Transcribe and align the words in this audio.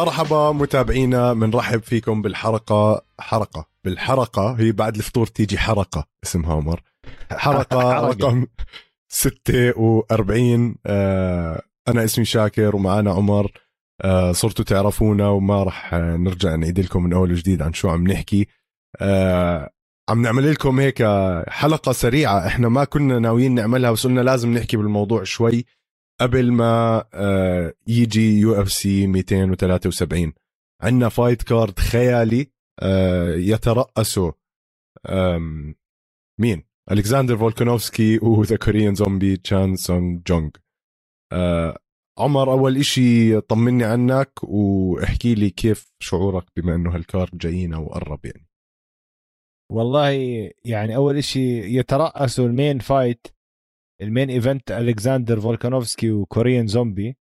مرحبا 0.00 0.52
متابعينا 0.52 1.32
بنرحب 1.32 1.82
فيكم 1.82 2.22
بالحلقة 2.22 3.04
حلقة 3.20 3.66
بالحلقة 3.84 4.52
هي 4.58 4.72
بعد 4.72 4.96
الفطور 4.96 5.26
تيجي 5.26 5.58
حلقة 5.58 6.06
اسمها 6.24 6.54
عمر 6.54 6.80
حلقة 7.30 7.92
رقم 8.08 8.46
46 9.12 10.74
آه 10.86 11.62
أنا 11.88 12.04
اسمي 12.04 12.24
شاكر 12.24 12.76
ومعنا 12.76 13.10
عمر. 13.10 13.52
آه 14.02 14.32
صرتوا 14.32 14.64
تعرفونا 14.64 15.28
وما 15.28 15.62
راح 15.62 15.94
نرجع 15.94 16.54
نعيد 16.54 16.80
لكم 16.80 17.02
من 17.02 17.12
أول 17.12 17.32
وجديد 17.32 17.62
عن 17.62 17.72
شو 17.72 17.88
عم 17.88 18.06
نحكي. 18.08 18.46
آه 19.00 19.70
عم 20.10 20.22
نعمل 20.22 20.50
لكم 20.50 20.80
هيك 20.80 21.02
حلقة 21.48 21.92
سريعة. 21.92 22.46
إحنا 22.46 22.68
ما 22.68 22.84
كنا 22.84 23.18
ناويين 23.18 23.54
نعملها 23.54 23.90
بس 23.92 24.06
قلنا 24.06 24.20
لازم 24.20 24.54
نحكي 24.54 24.76
بالموضوع 24.76 25.24
شوي. 25.24 25.64
قبل 26.20 26.52
ما 26.52 27.04
آه، 27.14 27.74
يجي 27.86 28.40
UFC 28.40 29.06
273 29.06 30.32
عندنا 30.82 31.08
fight 31.08 31.42
card 31.42 31.78
خيالي 31.78 32.50
آه، 32.82 33.34
يترأسه 33.34 34.34
مين؟ 36.40 36.62
الكساندر 36.90 37.36
فولكانوفسكي 37.36 38.18
و 38.18 38.27
The 38.27 38.56
Korean 38.56 38.94
Zombie 38.94 39.36
تشان 39.36 39.76
سونغ 39.76 40.18
جونج 40.26 40.50
عمر 42.18 42.52
أول 42.52 42.76
إشي 42.76 43.40
طمني 43.40 43.84
عنك 43.84 44.32
واحكي 44.42 45.34
لي 45.34 45.50
كيف 45.50 45.92
شعورك 46.02 46.44
بما 46.56 46.74
إنه 46.74 46.94
هال 46.94 47.09
card 47.09 47.38
جاينا 47.38 47.78
وقرب 47.78 48.24
يعني. 48.24 48.46
والله 49.72 50.10
يعني 50.64 50.96
أول 50.96 51.16
إشي 51.16 51.76
يترأسوا 51.78 52.46
ال 52.46 52.52
main 52.52 52.78
fight 52.78 53.26
ال 54.02 54.08
main 54.08 54.30
event 54.30 54.70
ألكساندر 54.70 55.40
فولكانوفسكي 55.40 56.10
و 56.10 56.18
Korean 56.18 56.66
Zombie. 56.66 57.16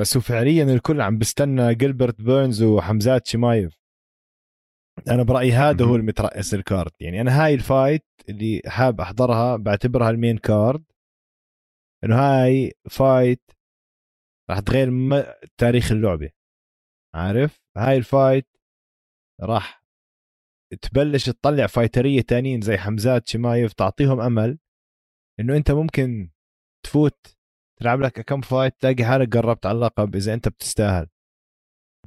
بس 0.00 0.16
هو 0.16 0.20
فعليا 0.20 0.64
الكل 0.64 1.00
عم 1.00 1.18
بستنى 1.18 1.74
جيلبرت 1.74 2.20
بيرنز 2.20 2.62
وحمزات 2.62 3.26
شمايف. 3.26 3.82
أنا 5.08 5.22
برأيي 5.22 5.52
هذا 5.52 5.84
هو 5.84 5.96
المترأس 5.96 6.54
ال 6.54 6.60
card. 6.60 6.92
يعني 7.00 7.20
أنا 7.20 7.44
هاي 7.44 7.54
ال 7.54 7.62
fight 7.62 8.04
اللي 8.28 8.62
حاب 8.66 9.00
أحضرها 9.00 9.56
بعتبرها 9.56 10.10
ال 10.10 10.16
main 10.16 10.38
card. 10.38 10.84
إنه 12.04 12.16
هاي 12.16 12.72
fight 12.90 13.50
راح 14.50 14.60
تغير 14.60 14.90
تاريخ 15.56 15.92
اللعبة. 15.92 16.30
عارف؟ 17.14 17.62
هاي 17.76 17.96
ال 17.96 18.05
fight 18.05 18.48
راح 19.40 19.82
تبلش 20.82 21.30
تطلع 21.30 21.66
فايترية 21.66 22.20
تانيين 22.20 22.60
زي 22.60 22.76
حمزات 22.78 23.28
شمايف 23.28 23.72
تعطيهم 23.72 24.20
أمل. 24.20 24.58
إنه 25.42 25.56
أنت 25.56 25.70
ممكن 25.70 26.30
تفوت 26.86 27.36
تلعب 27.80 28.00
لك 28.00 28.20
كم 28.20 28.40
fight 28.40 28.74
تلاقي 28.80 29.04
حالك 29.04 29.36
قربت 29.36 29.66
على 29.66 29.76
اللقب 29.76 30.16
إذا 30.16 30.34
أنت 30.34 30.48
بتستاهل. 30.48 31.06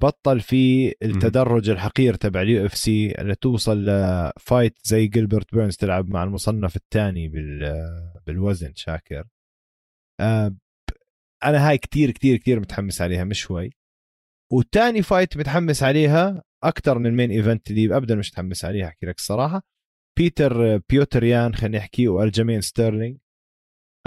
بطل 0.01 0.41
في 0.41 0.93
التدرج 1.03 1.69
الحقير 1.69 2.15
تبع 2.15 2.41
ال 2.41 2.65
UFC 2.65 3.11
اللي 3.21 3.35
توصل 3.35 3.85
ل 3.85 4.01
fight 4.01 4.79
زي 4.83 5.07
جيلبرت 5.07 5.55
بيرنز 5.55 5.75
تلعب 5.75 6.09
مع 6.09 6.23
المصنف 6.23 6.75
الثاني 6.75 7.27
بالوزن 8.27 8.73
شاكر. 8.75 9.27
آه، 10.19 10.55
أنا 11.43 11.69
هاي 11.69 11.77
كتير 11.77 12.11
كتير 12.11 12.37
كتير 12.37 12.59
متحمس 12.59 13.01
عليها 13.01 13.23
مش 13.23 13.39
شوي. 13.39 13.71
والتاني 14.53 15.01
fight 15.01 15.37
متحمس 15.37 15.83
عليها 15.83 16.43
أكثر 16.63 16.99
من 16.99 17.05
ال 17.05 17.11
main 17.11 17.31
event 17.31 17.71
اللي 17.71 17.97
ابدا 17.97 18.15
مش 18.15 18.31
متحمس 18.31 18.65
عليها 18.65 18.87
أحكي 18.87 19.05
لك 19.05 19.17
الصراحة. 19.17 19.61
بيتر 20.17 20.77
بيوتر 20.77 21.33
يان 21.33 21.55
خلينا 21.55 21.77
نحكي 21.77 22.07
وألجمين 22.07 22.61
ستيرلينج 22.61 23.17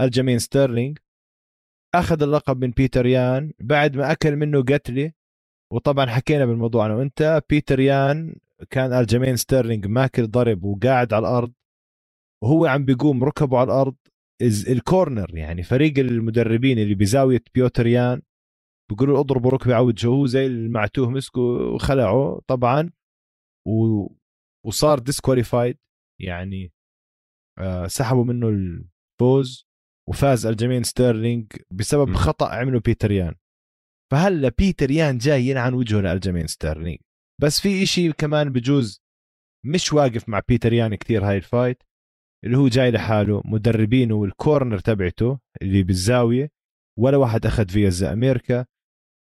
الجمين 0.01 0.39
ستيرلينج 0.39 0.99
أخذ 1.95 2.23
اللقب 2.23 2.65
من 2.65 2.71
بيتر 2.71 3.07
يان 3.07 3.53
بعد 3.61 3.97
ما 3.97 4.13
أكل 4.13 4.37
منه 4.37 4.63
قتله 4.63 5.13
وطبعا 5.73 6.07
حكينا 6.07 6.47
بالموضوع 6.47 6.87
أنا 6.87 6.95
وأنت 6.95 7.43
بيتر 7.51 7.81
يان 7.81 8.37
كان 8.71 8.93
الجمين 8.93 9.37
ستيرلينج 9.37 9.87
ماكل 9.87 10.27
ضرب 10.27 10.65
وقاعد 10.65 11.13
على 11.13 11.29
الأرض 11.29 11.53
وهو 12.43 12.67
عم 12.67 12.85
بيقوم 12.85 13.25
ركبه 13.25 13.59
على 13.59 13.67
الأرض 13.67 13.97
ال 14.69 14.78
corner 14.78 15.37
يعني 15.37 15.63
فريق 15.63 15.99
المدربين 15.99 16.79
اللي 16.79 16.95
بزاوية 16.95 17.43
بيوتر 17.55 17.87
يان 17.87 18.23
بيقولوا 18.91 19.21
اضربوا 19.21 19.51
ركبة 19.51 19.75
على 19.75 19.85
وجهه 19.85 20.09
هو 20.09 20.27
زي 20.27 20.47
المعتوه 20.47 21.11
مسكه 21.11 21.41
وخلعه 21.41 22.41
طبعا 22.47 22.91
و... 23.67 24.07
وصار 24.67 24.99
disqualified 24.99 25.79
يعني 26.21 26.73
آه 27.59 27.87
سحبوا 27.87 28.25
منه 28.25 28.49
الفوز. 28.49 29.68
وفاز 30.09 30.47
الجمين 30.47 30.83
ستيرلينج 30.83 31.47
بسبب 31.71 32.09
م. 32.09 32.15
خطأ 32.15 32.49
عمله 32.49 32.81
بيتر 32.81 33.13
يان. 33.13 33.35
فهلا 34.13 34.53
بيتر 34.59 34.91
يان 34.91 35.19
جاي 35.19 35.47
ينعن 35.47 35.75
وجهه 35.75 36.01
لالجمين 36.01 36.47
ستيرلينج 36.47 36.99
بس 37.43 37.61
في 37.61 37.83
إشي 37.83 38.13
كمان 38.13 38.53
بجوز 38.53 39.03
مش 39.67 39.93
واقف 39.93 40.29
مع 40.29 40.41
بيتر 40.49 40.73
يان 40.73 40.95
كثير 40.95 41.25
هاي 41.25 41.37
ال 41.37 41.44
fight 41.44 41.83
اللي 42.45 42.57
هو 42.57 42.69
جاي 42.69 42.91
لحاله 42.91 43.43
مدربينه 43.45 44.15
وال 44.15 44.31
corner 44.31 44.79
تبعته 44.79 45.39
اللي 45.63 45.83
بالزاوية 45.83 46.51
ولا 46.99 47.17
واحد 47.17 47.47
أخذ 47.47 47.69
فيزا 47.69 48.13
أمريكا 48.13 48.67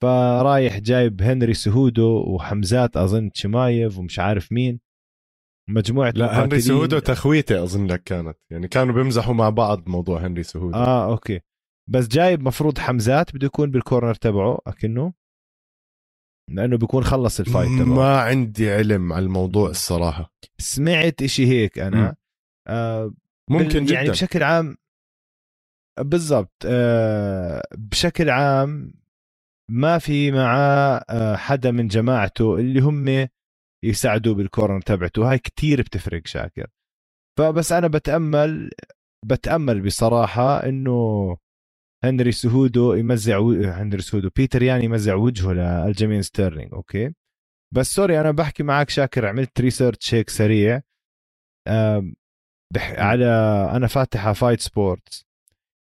فرايح 0.03 0.79
جايب 0.79 1.23
هنري 1.23 1.55
سهودو 1.55 2.35
وحمزات 2.35 2.97
أظن 2.97 3.31
شمايف 3.35 3.99
ومش 3.99 4.19
عارف 4.19 4.53
مين. 4.53 4.81
مجموعة 5.69 6.13
لا 6.17 6.45
هنري 6.45 6.61
سهودو 6.61 6.99
تخويثة 6.99 7.63
أظن 7.63 7.87
لك 7.87 8.03
كانت. 8.03 8.39
يعني 8.51 8.69
كانوا 8.69 8.95
بيمزحوا 8.95 9.35
مع 9.35 9.51
بعض 9.51 9.89
موضوع 9.89 10.27
هنري 10.27 10.43
سهودو 10.43 10.75
آه 10.75 11.11
أوكي. 11.11 11.41
بس 11.91 12.09
جايب 12.09 12.43
مفروض 12.43 12.79
حمزات 12.79 13.35
بده 13.35 13.47
يكون 13.47 13.71
بال 13.71 13.82
corner 13.82 14.15
تبعه 14.15 14.59
أكنه. 14.67 15.13
لأنه 16.51 16.77
بيكون 16.77 17.05
خلص 17.05 17.41
ال 17.41 17.45
fight 17.45 17.69
تبعه. 17.69 17.85
ما 17.85 18.21
عندي 18.21 18.71
علم 18.71 19.13
على 19.13 19.25
الموضوع 19.25 19.71
الصراحة. 19.71 20.33
سمعت 20.59 21.23
إشي 21.23 21.47
هيك 21.47 21.79
أنا. 21.79 22.17
آه 22.69 23.15
ممكن 23.51 23.75
يعني 23.75 23.85
جدا. 23.85 23.95
يعني 23.95 24.11
بشكل 24.11 24.43
عام 24.43 24.77
بالضبط 26.01 26.63
آه 26.67 27.63
بشكل 27.75 28.31
عام 28.31 28.95
ما 29.71 29.99
في 29.99 30.33
معاه 30.33 31.05
آه 31.11 31.37
حدا 31.37 31.71
من 31.71 31.89
جماعته 31.89 32.57
اللي 32.57 32.81
هم 32.81 33.29
يساعدوه 33.85 34.35
بال 34.35 34.46
corner 34.46 34.81
تبعته. 34.81 35.31
هاي 35.31 35.39
كتير 35.39 35.83
بتفرق 35.83 36.27
شاكر. 36.27 36.67
فبس 37.39 37.73
أنا 37.73 37.89
بتأمل 37.89 38.71
بتأمل 39.27 39.83
بصراحة 39.83 40.69
إنه 40.69 41.37
هنري 42.05 42.33
سهودو 42.33 42.95
يمزع 42.95 43.39
و... 43.39 43.53
هنري 43.53 44.03
سهودو 44.03 44.31
بيتر 44.37 44.63
يعني 44.63 44.85
يمزع 44.85 45.15
وجهه 45.15 45.53
للجمين 45.53 46.23
ستيرلينج 46.23 46.73
أوكي؟ 46.75 47.15
بس 47.75 47.95
sorry 47.95 48.21
أنا 48.21 48.31
بحكي 48.31 48.63
معك 48.63 48.91
شاكر 48.91 49.27
عملت 49.27 49.61
research 49.61 50.15
هيك 50.15 50.31
سريع. 50.31 50.83
بح... 52.75 52.91
على 52.99 53.27
أنا 53.73 53.87
فاتحه 53.87 54.33
fight 54.33 54.61
sports 54.61 55.27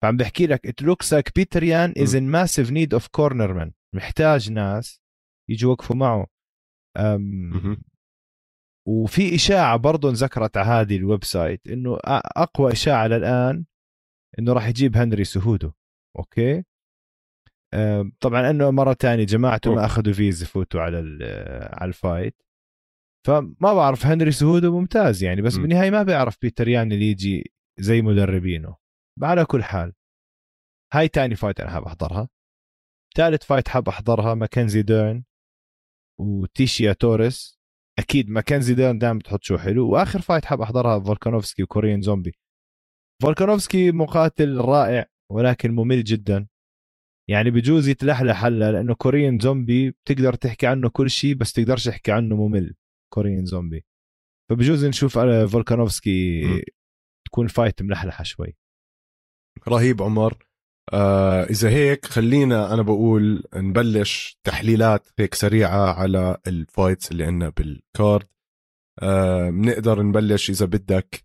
فعم 0.04 0.18
بحكي 0.18 0.48
لك 0.48 0.68
it 0.68 0.82
looks 0.82 1.14
like 1.14 1.36
بيتر 1.36 1.64
يان 1.64 1.94
is 1.98 2.16
in 2.16 2.28
massive 2.28 2.72
need 2.72 2.94
of 2.94 3.08
corner 3.08 3.54
man 3.54 3.72
محتاج 3.96 4.52
ناس 4.52 5.02
يجوا 5.50 5.70
يوقفوا 5.72 5.96
معه. 5.96 6.28
وفي 8.88 9.36
إشاعة 9.36 9.78
برضه 9.78 10.10
انذكرت 10.10 10.58
على 10.58 10.68
هذه 10.68 10.98
ال 10.98 11.24
website 11.24 11.68
إنه 11.68 11.98
أقوى 12.06 12.72
إشاعة 12.72 13.08
للان 13.08 13.66
إنه 14.40 14.54
راح 14.54 14.68
يجيب 14.68 14.98
هنري 14.98 15.24
سهودو 15.24 15.72
أوكي؟ 16.18 16.64
طبعا 18.20 18.50
إنه 18.50 18.72
مرة 18.72 18.94
ثانية 18.94 19.24
جماعته 19.24 19.76
ما 19.76 19.86
أخذوا 19.86 20.14
فيزا 20.14 20.46
يفوتوا 20.46 20.82
على 20.82 20.98
على 21.74 21.88
ال 21.90 21.97
fight. 21.97 22.42
فما 23.28 23.74
بعرف 23.74 24.06
هنري 24.06 24.32
سهودو 24.32 24.80
ممتاز 24.80 25.24
يعني 25.24 25.42
بس 25.42 25.58
بالنهاية 25.58 25.92
ما 25.92 26.04
بيعرف 26.04 26.38
بيتر 26.42 26.68
يان 26.68 26.92
اللي 26.92 27.12
يجي 27.12 27.52
زي 27.80 28.02
مدربينه. 28.02 28.76
على 29.24 29.46
كل 29.46 29.64
حال 29.64 29.94
هاي 30.94 31.08
تاني 31.08 31.36
fight 31.36 31.60
أنا 31.60 31.70
حاب 31.70 31.84
أحضرها. 31.84 32.30
ثالث 33.16 33.44
fight 33.44 33.68
حاب 33.68 33.90
أحضرها 33.90 34.34
ماكنزي 34.34 34.82
ديرن. 34.82 35.24
وتيشيا 36.20 36.94
توريس 36.94 37.60
أكيد 38.00 38.30
ماكنزي 38.30 38.74
ديرن 38.74 38.98
دائما 38.98 39.20
بتحط 39.20 39.44
show 39.44 39.58
حلو. 39.58 39.90
وآخر 39.90 40.22
fight 40.22 40.46
حاب 40.46 40.62
أحضرها 40.62 41.00
فولكانوفسكي 41.00 41.64
وكوريان 41.64 42.02
زومبي. 42.02 42.32
فولكانوفسكي 43.22 43.92
مقاتل 43.92 44.58
رائع 44.58 45.06
ولكن 45.32 45.72
ممل 45.72 46.04
جدا. 46.04 46.48
يعني 47.30 47.52
بجوز 47.52 47.88
يتلحلح 47.88 48.46
هلا 48.46 48.72
لأنه 48.72 48.96
كوريان 48.96 49.40
زومبي 49.40 49.92
بتقدر 49.92 50.34
تحكي 50.34 50.68
عنه 50.68 50.90
كل 50.90 51.10
شيء 51.10 51.36
بس 51.36 51.54
تقدرش 51.54 51.86
تحكي 51.86 52.12
عنه 52.12 52.36
ممل 52.36 52.76
كوريان 53.14 53.46
زومبي. 53.46 53.86
فبجوز 54.50 54.86
نشوف 54.86 55.20
فولكانوفسكي 55.52 56.42
تكون 57.26 57.48
fight 57.48 57.82
ملحلحة 57.82 58.24
شوي. 58.24 58.58
رهيب 59.68 60.02
عمر. 60.02 60.49
آه 60.94 61.44
إذا 61.44 61.70
هيك 61.70 62.06
خلينا 62.06 62.74
أنا 62.74 62.82
بقول 62.82 63.44
نبلش 63.56 64.40
تحليلات 64.44 65.08
هيك 65.20 65.36
سريعة 65.36 65.94
على 65.94 66.38
ال 66.48 66.57
fights 66.57 67.12
اللي 67.12 67.26
عندنا 67.26 67.50
بال 67.50 67.72
card. 67.72 68.28
آه 69.02 69.50
بنقدر 69.50 70.02
نبلش 70.02 70.50
إذا 70.50 70.66
بدك 70.66 71.24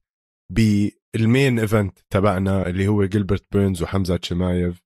بال 0.51 0.87
main 0.87 1.59
event 1.59 1.99
تبعنا 2.11 2.67
اللي 2.67 2.89
هو 2.89 3.05
جيلبرت 3.05 3.45
بيرنز 3.53 3.83
وحمزة 3.83 4.19
شمايف. 4.23 4.83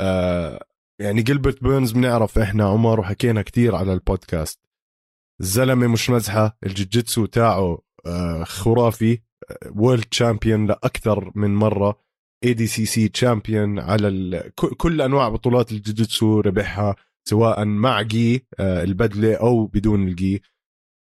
آه 0.00 0.64
يعني 1.00 1.24
جيلبرت 1.24 1.62
بيرنز 1.62 1.92
بنعرف 1.92 2.38
إحنا 2.38 2.64
عمر 2.64 3.00
وحكينا 3.00 3.42
كتير 3.42 3.74
على 3.74 3.92
البودكاست. 3.92 4.60
الزلمه 5.40 5.86
مش 5.86 6.10
مزحة 6.10 6.58
الجوجيتسو 6.66 7.26
تاعه 7.26 7.78
آه، 8.06 8.44
خرافي 8.44 9.18
world 9.76 10.04
champion 10.04 10.66
لأكثر 10.66 11.32
من 11.34 11.54
مرة. 11.54 11.98
ADCC 12.44 13.08
champion 13.08 13.78
على 13.78 14.08
ال... 14.08 14.54
كل 14.54 15.02
أنواع 15.02 15.28
بطولات 15.28 15.72
الجوجيتسو 15.72 16.40
ربحها 16.40 16.96
سواء 17.28 17.64
مع 17.64 18.02
جي 18.02 18.46
آه، 18.60 18.84
البدلة 18.84 19.34
أو 19.34 19.66
بدون 19.66 20.08
الجي. 20.08 20.42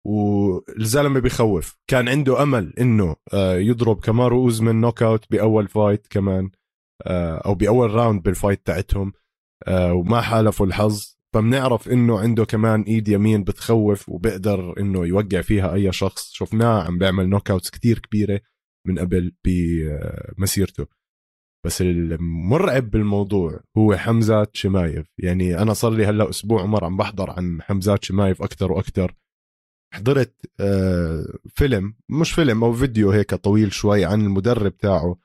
والزلمة 0.07 1.21
بخوف. 1.21 1.77
كان 1.91 2.09
عنده 2.09 2.43
أمل 2.43 2.75
إنه 2.81 3.17
آه، 3.33 3.57
يضرب 3.57 4.01
كامارو 4.01 4.43
اوزمان 4.43 4.81
knockout 4.81 5.25
بأول 5.31 5.69
fight 5.69 6.07
كمان 6.11 6.51
أو 7.47 7.55
بأول 7.55 7.91
round 7.91 8.23
بال 8.23 8.35
fight 8.35 8.67
تاعتهم 8.67 9.13
وما 9.69 10.21
حالفوا 10.21 10.67
الحظ. 10.67 11.17
فبنعرف 11.35 11.89
إنه 11.89 12.19
عنده 12.19 12.45
كمان 12.45 12.83
إيد 12.83 13.09
يمين 13.09 13.45
بتخوف 13.45 14.09
وبقدر 14.09 14.81
إنه 14.81 15.07
يوقع 15.07 15.41
فيها 15.41 15.75
أي 15.75 15.93
شخص. 15.93 16.33
شفناه 16.33 16.83
عم 16.83 16.99
بيعمل 16.99 17.29
knockouts 17.29 17.71
كثير 17.71 17.99
كبيرة 17.99 18.41
من 18.87 18.99
قبل 18.99 19.33
بمسيرته. 19.45 20.87
بس 21.67 21.83
المرعب 21.83 22.91
بالموضوع 22.91 23.61
هو 23.79 23.97
حمزات 23.97 24.57
شمايف. 24.57 25.07
يعني 25.19 25.59
أنا 25.63 25.73
صار 25.75 25.93
لي 25.93 26.07
هلأ 26.07 26.31
أسبوع 26.31 26.63
عمر 26.63 26.85
عم 26.85 26.97
بحضر 26.97 27.31
عن 27.31 27.63
حمزات 27.63 28.05
شمايف 28.05 28.43
أكثر 28.43 28.73
وأكثر 28.73 29.15
حضرت 29.95 30.35
آه، 30.61 31.27
فيلم 31.49 31.95
مش 32.09 32.33
فيلم 32.33 32.65
أو 32.65 32.73
فيديو 32.73 33.11
هيك 33.11 33.35
طويل 33.35 33.73
شوي 33.73 34.05
عن 34.05 34.21
المدرب 34.21 34.77
تاعه 34.77 35.17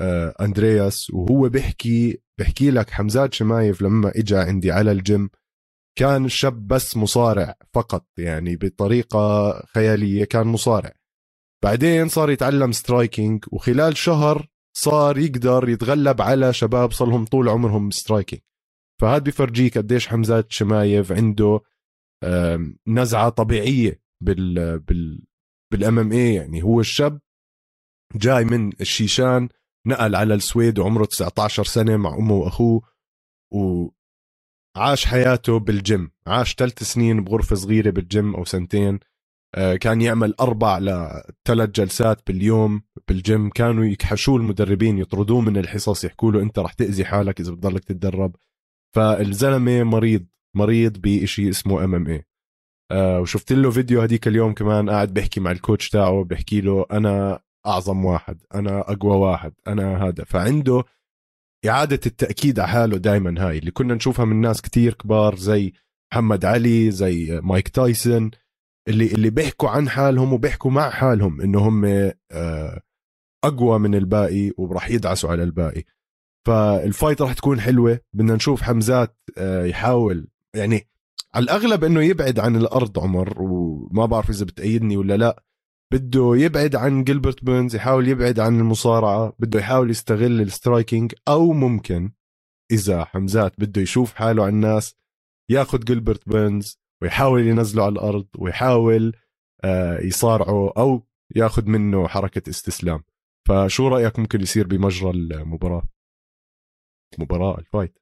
آه، 0.00 0.34
أندرياس. 0.40 1.10
وهو 1.10 1.48
بيحكي 1.48 2.20
بحكي 2.38 2.70
لك 2.70 2.90
حمزات 2.90 3.34
شمايف 3.34 3.82
لما 3.82 4.12
اجى 4.16 4.36
عندي 4.36 4.72
على 4.72 4.92
الجيم 4.92 5.30
كان 5.98 6.28
شاب 6.28 6.66
بس 6.66 6.96
مصارع 6.96 7.54
فقط 7.74 8.06
يعني 8.18 8.56
بطريقة 8.56 9.52
خيالية 9.74 10.24
كان 10.24 10.46
مصارع. 10.46 10.92
بعدين 11.64 12.08
صار 12.08 12.30
يتعلم 12.30 12.72
striking 12.72 13.44
وخلال 13.52 13.96
شهر 13.96 14.48
صار 14.80 15.18
يقدر 15.18 15.68
يتغلب 15.68 16.22
على 16.22 16.52
شباب 16.52 16.92
صار 16.92 17.24
طول 17.24 17.48
عمرهم 17.48 17.90
striking 17.90 18.42
فهذا 19.00 19.18
بفرجيك 19.18 19.78
قديش 19.78 20.08
حمزات 20.08 20.52
شمايف 20.52 21.12
عنده 21.12 21.60
نزعة 22.86 23.28
طبيعية 23.28 24.02
بال 24.20 24.78
بال 24.78 25.26
بال 25.72 25.98
MMA 25.98 26.34
يعني 26.34 26.62
هو 26.62 26.80
الشاب 26.80 27.20
جاي 28.16 28.44
من 28.44 28.72
الشيشان 28.80 29.48
نقل 29.86 30.16
على 30.16 30.34
السويد 30.34 30.78
وعمره 30.78 31.04
19 31.04 31.64
سنة 31.64 31.96
مع 31.96 32.14
أمه 32.14 32.34
وأخوه 32.34 32.82
وعاش 33.52 35.06
حياته 35.06 35.58
بالجيم 35.58 36.10
عاش 36.26 36.54
ثلاث 36.54 36.82
سنين 36.82 37.24
بغرفة 37.24 37.56
صغيرة 37.56 37.90
بالجيم 37.90 38.34
أو 38.34 38.44
سنتين. 38.44 38.98
كان 39.56 40.00
يعمل 40.00 40.34
أربع 40.40 40.78
لثلاث 40.78 41.70
جلسات 41.70 42.26
باليوم 42.26 42.82
بالجيم. 43.08 43.50
كانوا 43.50 43.84
يكحشوه 43.84 44.36
المدربين 44.36 44.98
يطردوه 44.98 45.40
من 45.40 45.56
الحصص 45.56 46.04
يحكوا 46.04 46.32
له 46.32 46.42
أنت 46.42 46.58
رح 46.58 46.72
تأذي 46.72 47.04
حالك 47.04 47.40
إذا 47.40 47.52
بتضلك 47.52 47.84
تتدرب. 47.84 48.36
فالزلمة 48.94 49.82
مريض 49.82 50.26
مريض 50.56 50.98
بشيء 50.98 51.50
اسمه 51.50 51.84
MMA 51.84 52.24
وشفت 52.92 53.52
له 53.52 53.70
فيديو 53.70 54.00
هديك 54.00 54.28
اليوم 54.28 54.54
كمان 54.54 54.90
قاعد 54.90 55.14
بحكي 55.14 55.40
مع 55.40 55.50
ال 55.50 55.56
coach 55.56 55.88
تاعه 55.88 56.24
بحكي 56.24 56.60
له 56.60 56.86
أنا 56.90 57.40
أعظم 57.66 58.04
واحد 58.04 58.42
أنا 58.54 58.80
أقوى 58.80 59.16
واحد 59.16 59.52
أنا 59.66 60.04
هذا. 60.04 60.24
فعنده 60.24 60.84
إعادة 61.66 62.00
التأكيد 62.06 62.60
على 62.60 62.68
حاله 62.68 62.96
دائما 62.96 63.48
هاي 63.48 63.58
اللي 63.58 63.70
كنا 63.70 63.94
نشوفها 63.94 64.24
من 64.24 64.40
ناس 64.40 64.62
كتير 64.62 64.94
كبار 64.94 65.36
زي 65.36 65.72
محمد 66.12 66.44
علي 66.44 66.90
زي 66.90 67.40
مايك 67.42 67.68
تايسون. 67.68 68.30
اللي 68.88 69.06
اللي 69.06 69.30
بيحكوا 69.30 69.68
عن 69.68 69.88
حالهم 69.88 70.32
وبيحكوا 70.32 70.70
مع 70.70 70.90
حالهم 70.90 71.40
انه 71.40 71.58
هم 71.68 71.84
آه، 72.32 72.82
أقوى 73.44 73.78
من 73.78 73.94
الباقي 73.94 74.52
وراح 74.58 74.90
يدعسوا 74.90 75.30
على 75.30 75.42
الباقي. 75.42 75.84
فال 76.46 76.68
fight 76.68 77.22
راح 77.22 77.32
تكون 77.32 77.60
حلوة 77.60 78.00
بدنا 78.12 78.34
نشوف 78.34 78.62
حمزات 78.62 79.16
آه، 79.38 79.64
يحاول 79.64 80.28
يعني 80.56 80.88
على 81.34 81.42
الأغلب 81.42 81.84
إنه 81.84 82.02
يبعد 82.02 82.38
عن 82.38 82.56
الأرض 82.56 82.98
عمر 82.98 83.42
وما 83.42 84.06
بعرف 84.06 84.30
إذا 84.30 84.44
بتأيدني 84.44 84.96
ولا 84.96 85.16
لا. 85.16 85.44
بده 85.92 86.36
يبعد 86.36 86.76
عن 86.76 87.04
جيلبرت 87.04 87.44
بيرنز 87.44 87.74
يحاول 87.74 88.08
يبعد 88.08 88.40
عن 88.40 88.60
المصارعة 88.60 89.36
بده 89.38 89.58
يحاول 89.58 89.90
يستغل 89.90 90.40
ال 90.40 90.48
striking 90.48 91.14
أو 91.28 91.52
ممكن 91.52 92.12
إذا 92.70 93.04
حمزات 93.04 93.60
بده 93.60 93.82
يشوف 93.82 94.14
حاله 94.14 94.42
على 94.42 94.52
الناس 94.52 94.94
ياخذ 95.50 95.78
جيلبرت 95.78 96.28
بيرنز 96.28 96.78
ويحاول 97.02 97.46
ينزله 97.46 97.84
على 97.84 97.92
الأرض 97.92 98.28
ويحاول 98.38 99.16
آه، 99.64 99.98
يصارعه 100.00 100.72
أو 100.76 101.06
ياخذ 101.36 101.66
منه 101.66 102.08
حركة 102.08 102.50
استسلام. 102.50 103.04
فشو 103.48 103.88
رأيك 103.88 104.18
ممكن 104.18 104.40
يصير 104.40 104.66
بمجرى 104.66 105.10
المباراة؟ 105.10 105.82
مباراة 107.18 107.58
ال 107.58 107.64
fight. 107.64 107.98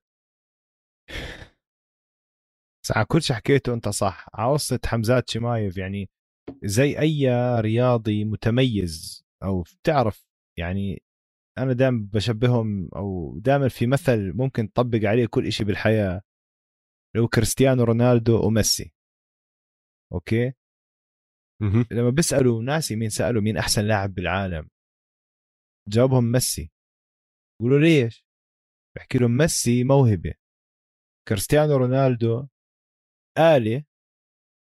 على 2.90 3.04
كل 3.04 3.22
شيء 3.22 3.36
حكيته 3.36 3.74
أنت 3.74 3.88
صح. 3.88 4.26
قصة 4.34 4.80
حمزات 4.86 5.30
شمايف 5.30 5.76
يعني 5.76 6.10
زي 6.64 6.98
أي 6.98 7.28
رياضي 7.60 8.24
متميز 8.24 9.24
أو 9.42 9.62
بتعرف 9.62 10.26
يعني 10.58 11.02
أنا 11.58 11.72
دائما 11.72 12.08
بشبههم 12.12 12.88
أو 12.96 13.38
دائما 13.38 13.68
في 13.68 13.86
مثل 13.86 14.32
ممكن 14.34 14.72
تطبق 14.72 15.08
عليه 15.08 15.26
كل 15.26 15.52
شيء 15.52 15.66
بالحياة. 15.66 16.22
لو 17.16 17.28
كريستيانو 17.28 17.84
رونالدو 17.84 18.46
وميسي. 18.46 18.94
okay؟ 20.12 20.52
لما 21.90 22.10
بيسألوا 22.10 22.62
ناسي 22.62 22.96
مين 22.96 23.08
سألوا 23.08 23.42
مين 23.42 23.56
أحسن 23.56 23.84
لاعب 23.84 24.14
بالعالم 24.14 24.68
جاوبهم 25.88 26.32
ميسي. 26.32 26.70
يقولوا 27.60 27.78
ليش؟ 27.78 28.26
بحكي 28.96 29.18
لهم 29.18 29.36
ميسي 29.36 29.84
موهبة. 29.84 30.34
كريستيانو 31.28 31.76
رونالدو 31.76 32.46
آلة 33.38 33.84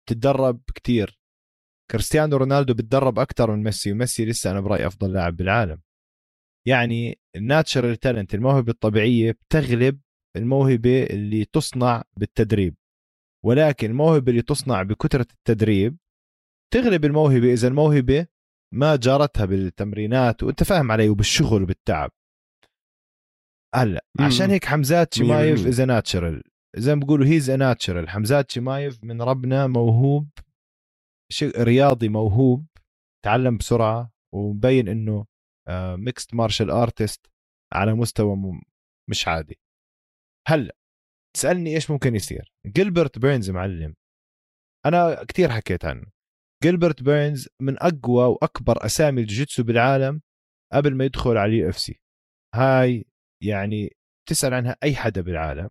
تتدرب 0.08 0.62
كتير. 0.74 1.20
كريستيانو 1.90 2.36
رونالدو 2.36 2.74
بتدرب 2.74 3.18
أكثر 3.18 3.56
من 3.56 3.62
ميسي 3.62 3.92
وميسي 3.92 4.24
لسه 4.24 4.50
أنا 4.50 4.60
برأيي 4.60 4.86
أفضل 4.86 5.12
لاعب 5.12 5.36
بالعالم. 5.36 5.82
يعني 6.66 7.20
الناتشرال 7.36 7.96
تالنت 7.96 8.34
الموهبة 8.34 8.72
الطبيعية 8.72 9.32
بتغلب 9.32 10.00
الموهبة 10.36 11.02
اللي 11.02 11.44
تصنع 11.44 12.04
بالتدريب. 12.16 12.74
ولكن 13.44 13.90
الموهبة 13.90 14.30
اللي 14.30 14.42
تصنع 14.42 14.82
بكثرة 14.82 15.26
التدريب 15.32 15.96
تغلب 16.72 17.04
الموهبة 17.04 17.52
إذا 17.52 17.68
الموهبة 17.68 18.26
ما 18.74 18.96
جارتها 18.96 19.44
بالتمرينات 19.44 20.42
وأنت 20.42 20.62
فاهم 20.62 20.92
علي 20.92 21.08
وبالشغل 21.08 21.62
وبالتعب. 21.62 22.10
هلأ 23.74 24.04
عشان 24.20 24.50
هيك 24.50 24.64
حمزات 24.64 25.14
شمايف 25.14 25.66
is 25.66 25.84
a 25.84 25.92
natural 25.92 26.42
زي 26.76 26.94
ما 26.94 27.00
بيقولوا 27.00 27.26
he's 27.26 27.50
natural 27.50 28.08
حمزات 28.08 28.50
شمايف 28.50 29.04
من 29.04 29.22
ربنا 29.22 29.66
موهوب 29.66 30.28
رياضي 31.42 32.08
موهوب 32.08 32.66
تعلم 33.24 33.56
بسرعة 33.56 34.12
ومبين 34.34 34.88
إنه 34.88 35.26
mixed 35.96 36.34
martial 36.34 36.70
artist 36.70 37.26
على 37.72 37.94
مستوى 37.94 38.60
مش 39.10 39.28
عادي. 39.28 39.58
هلا 40.50 40.76
تسالني 41.36 41.74
إيش 41.74 41.90
ممكن 41.90 42.14
يصير؟ 42.14 42.52
جيلبرت 42.66 43.18
بيرنز 43.18 43.50
معلم. 43.50 43.94
أنا 44.86 45.24
كثير 45.24 45.50
حكيت 45.50 45.84
عنه. 45.84 46.06
جيلبرت 46.62 47.02
بيرنز 47.02 47.48
من 47.62 47.76
أقوى 47.78 48.24
وأكبر 48.24 48.86
أسامي 48.86 49.20
الجوجيتسو 49.20 49.62
بالعالم 49.62 50.22
قبل 50.72 50.94
ما 50.94 51.04
يدخل 51.04 51.36
على 51.36 51.52
ال 51.52 51.68
UFC. 51.68 52.00
هاي 52.54 53.04
يعني 53.42 53.96
تسأل 54.28 54.54
عنها 54.54 54.76
أي 54.82 54.94
حدا 54.94 55.20
بالعالم. 55.20 55.70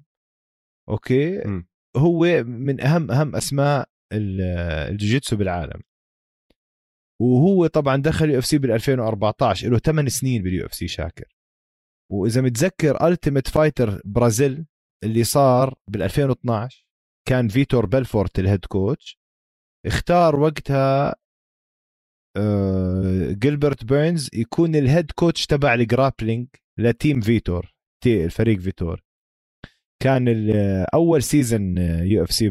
okay؟ 0.89 1.37
م. 1.37 1.67
هو 1.97 2.43
من 2.43 2.81
أهم 2.81 3.11
أهم 3.11 3.35
أسماء 3.35 3.89
الجوجيتسو 4.13 5.35
بالعالم. 5.35 5.81
وهو 7.21 7.67
طبعا 7.67 7.97
دخل 7.97 8.29
UFC 8.29 8.57
بال 8.57 8.71
2014 8.71 9.69
له 9.69 9.79
8 9.79 10.09
سنين 10.09 10.43
بال 10.43 10.65
UFC 10.65 10.87
شاكر. 10.87 11.38
وإذا 12.11 12.41
متذكر 12.41 13.07
Ultimate 13.07 13.47
Fighter 13.47 14.01
Brazil 14.05 14.65
اللي 15.03 15.23
صار 15.23 15.75
بال 15.87 16.01
2012 16.01 16.85
كان 17.27 17.47
فيتور 17.47 17.85
بلفورت 17.85 18.39
ال 18.39 18.44
head 18.44 18.65
coach 18.65 19.19
اختار 19.85 20.35
وقتها 20.35 21.15
جيلبرت 23.31 23.85
بيرنز 23.85 24.29
يكون 24.33 24.75
ال 24.75 24.82
head 24.82 25.11
coach 25.11 25.45
تبع 25.45 25.73
ال 25.73 25.81
grappling 25.81 26.47
ل 26.79 26.88
team 26.88 27.21
فيتور 27.21 27.73
الفريق 28.05 28.59
فيتور. 28.59 29.03
كان 30.03 30.27
أول 30.93 31.23
season 31.23 31.77
UFC 31.77 32.49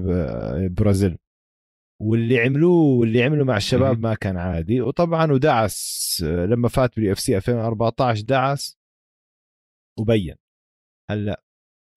Brazil 0.68 1.18
واللي 2.02 2.40
عملوه 2.40 2.98
واللي 2.98 3.22
عملوا 3.22 3.44
مع 3.44 3.56
الشباب 3.56 4.00
ما 4.00 4.14
كان 4.14 4.36
عادي. 4.36 4.80
وطبعا 4.80 5.32
ودعس 5.32 6.20
لما 6.22 6.68
فات 6.68 6.96
بال 6.96 7.12
UFC 7.12 7.36
2014 7.36 8.22
دعس 8.22 8.77
وبين 9.98 10.34
هلأ 11.10 11.42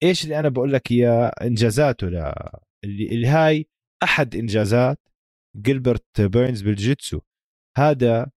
إيش 0.02 0.24
اللي 0.24 0.38
أنا 0.38 0.48
بقول 0.48 0.72
لك 0.72 0.90
إياه؟ 0.90 1.26
إنجازاته 1.42 2.06
ل 2.06 2.16
اللي, 2.84 3.06
اللي 3.08 3.26
هاي 3.26 3.68
أحد 4.02 4.36
إنجازات 4.36 4.98
جيلبرت 5.56 6.20
بيرنز 6.20 6.62
بالجيتسو. 6.62 7.20
هذا 7.78 8.30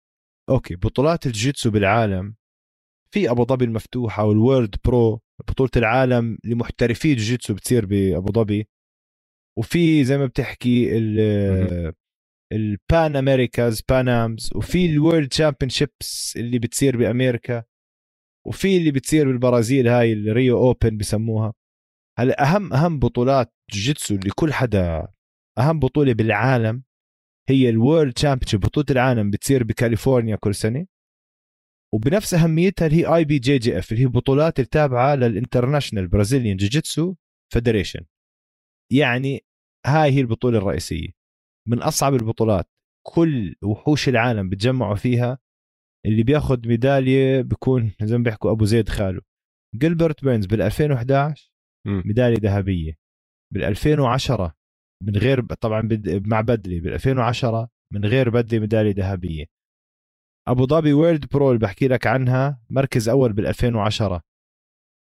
okay 0.51 0.77
بطولات 0.77 1.27
الجيتسو 1.27 1.71
بالعالم 1.71 2.35
في 3.15 3.31
أبو 3.31 3.45
ظبي 3.45 3.65
المفتوحة 3.65 4.25
وال 4.25 4.40
World 4.40 4.77
Pro 4.85 5.21
بطولة 5.49 5.71
العالم 5.77 6.39
لمحترفي 6.45 7.13
الجيتسو 7.13 7.55
بتصير 7.55 7.87
بأبو 7.87 8.33
ظبي. 8.33 8.69
وفي 9.59 10.05
زي 10.05 10.19
ما 10.19 10.27
بتحكي 10.27 10.99
ال 12.53 12.69
Pan 12.69 13.17
Americas 13.17 13.83
Pan 13.89 14.20
Ams 14.20 14.51
وفي 14.55 14.87
ال 14.87 15.29
World 15.29 15.71
Championships 15.71 16.37
اللي 16.37 16.59
بتصير 16.59 16.97
بأمريكا. 16.97 17.65
وفي 18.47 18.77
اللي 18.77 18.91
بتصير 18.91 19.27
بالبرازيل 19.27 19.89
هاي 19.89 20.13
ال 20.13 20.24
Rio 20.24 20.59
Open 20.59 20.97
بسموها. 20.97 21.55
هلا 22.19 22.43
أهم 22.43 22.73
أهم 22.73 22.99
بطولات 22.99 23.55
جوجيتسو 23.73 24.15
اللي 24.15 24.31
كل 24.31 24.53
حدا 24.53 25.09
أهم 25.59 25.81
بطولة 25.81 26.13
بالعالم 26.13 26.83
هي 27.49 27.69
ال 27.69 27.76
World 27.76 28.13
Champion 28.13 28.61
بطولة 28.61 28.87
العالم 28.91 29.31
بتصير 29.31 29.65
بكاليفورنيا 29.65 30.37
كل 30.37 30.55
سنة. 30.55 30.87
وبنفس 31.95 32.35
أهميتها 32.35 32.87
اللي 32.87 32.97
هي 32.97 33.17
اي 33.17 33.25
بي 33.25 33.39
جي 33.39 33.59
جي 33.59 33.79
اف 33.79 33.93
اللي 33.93 34.03
هي 34.03 34.07
بطولات 34.07 34.61
التابعة 34.61 35.15
لل 35.15 35.27
International 35.27 36.09
Brazilian 36.09 36.57
Jiu-Jitsu 36.57 37.15
Federation. 37.53 38.01
يعني 38.93 39.45
هاي 39.87 40.11
هي 40.11 40.21
البطولة 40.21 40.59
الرئيسية. 40.59 41.09
من 41.69 41.83
أصعب 41.83 42.15
البطولات 42.15 42.69
كل 43.07 43.55
وحوش 43.63 44.09
العالم 44.09 44.49
بتجمعوا 44.49 44.95
فيها 44.95 45.39
اللي 46.07 46.23
بياخذ 46.23 46.69
ميدالية 46.69 47.43
بكون 47.43 47.93
زي 48.03 48.19
ما 48.19 48.25
بيحكوا 48.25 48.51
أبو 48.51 48.65
زيد 48.65 48.89
خاله. 48.89 49.21
جيلبرت 49.77 50.25
بيرنز 50.25 50.47
بال 50.47 50.63
2011 50.63 51.53
ميدالية 51.87 52.39
ذهبية. 52.41 52.97
بال 53.55 53.65
2010 53.65 54.55
من 55.03 55.17
غير 55.17 55.45
طبعا 55.45 55.89
مع 56.07 56.41
بدلي 56.41 56.81
بال 56.81 56.93
2010 56.93 57.69
من 57.93 58.05
غير 58.05 58.31
بدلي 58.31 58.61
ميدالية 58.61 58.95
ذهبية. 58.95 59.45
أبو 60.49 60.67
ظبي 60.67 60.93
World 60.93 61.27
Pro 61.27 61.49
اللي 61.49 61.61
بحكي 61.61 61.89
لك 61.89 62.07
عنها. 62.07 62.63
مركز 62.71 63.09
أول 63.09 63.33
بال 63.33 63.47
2010 63.47 64.23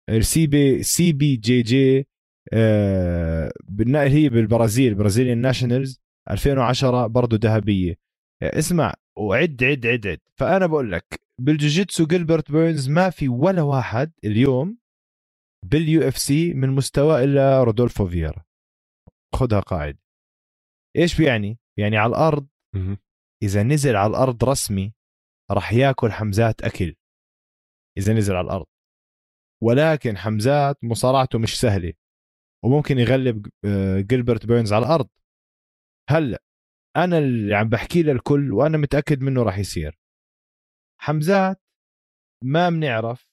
ال 0.10 0.48
CB 0.48 0.84
CBJJ 0.84 2.08
آه 2.54 3.52
هي 3.96 4.30
بالبرازيل. 4.30 4.96
Brazilian 4.96 5.38
Nationals. 5.38 6.02
2010 6.30 7.08
برضه 7.08 7.40
ذهبية. 7.50 7.96
اسمع 8.44 8.94
وعد 9.22 9.64
عد 9.64 9.88
عد 9.88 10.08
عد. 10.08 10.20
فأنا 10.36 10.66
بقول 10.66 10.92
لك 10.92 11.22
بالجوجيتسو 11.42 12.08
جيلبرت 12.08 12.52
بيرنز 12.52 12.90
ما 12.90 13.10
في 13.10 13.30
ولا 13.30 13.62
واحد 13.62 14.14
اليوم 14.24 14.78
بال 15.66 16.08
UFC 16.08 16.54
من 16.54 16.70
مستواه 16.70 17.24
إلا 17.24 17.64
رودولفو 17.64 18.08
فييرا. 18.08 18.44
خذها 19.36 19.60
قاعدة 19.60 20.00
إيش 20.98 21.18
بيعني؟ 21.18 21.60
يعني 21.80 21.98
على 21.98 22.10
الأرض 22.10 22.48
إذا 23.44 23.64
نزل 23.64 23.96
على 23.96 24.10
الأرض 24.10 24.44
رسمي 24.44 24.94
راح 25.52 25.74
ياكل 25.74 26.12
حمزات 26.12 26.62
أكل. 26.62 26.96
إذا 27.98 28.14
نزل 28.14 28.36
على 28.36 28.46
الأرض. 28.46 28.66
ولكن 29.64 30.18
حمزات 30.18 30.84
مصارعته 30.84 31.40
مش 31.40 31.60
سهلة. 31.60 31.94
وممكن 32.66 33.00
يغلب 33.00 33.48
جيلبرت 34.08 34.46
بيرنز 34.46 34.74
على 34.74 34.86
الأرض. 34.86 35.10
هلأ 36.10 36.44
أنا 36.98 37.18
اللي 37.18 37.56
عم 37.56 37.70
بحكي 37.70 38.04
للكل 38.04 38.54
وأنا 38.54 38.78
متأكد 38.78 39.22
منه 39.22 39.44
راح 39.44 39.58
يصير. 39.58 40.00
حمزات 41.02 41.62
ما 42.44 42.70
بنعرف 42.70 43.28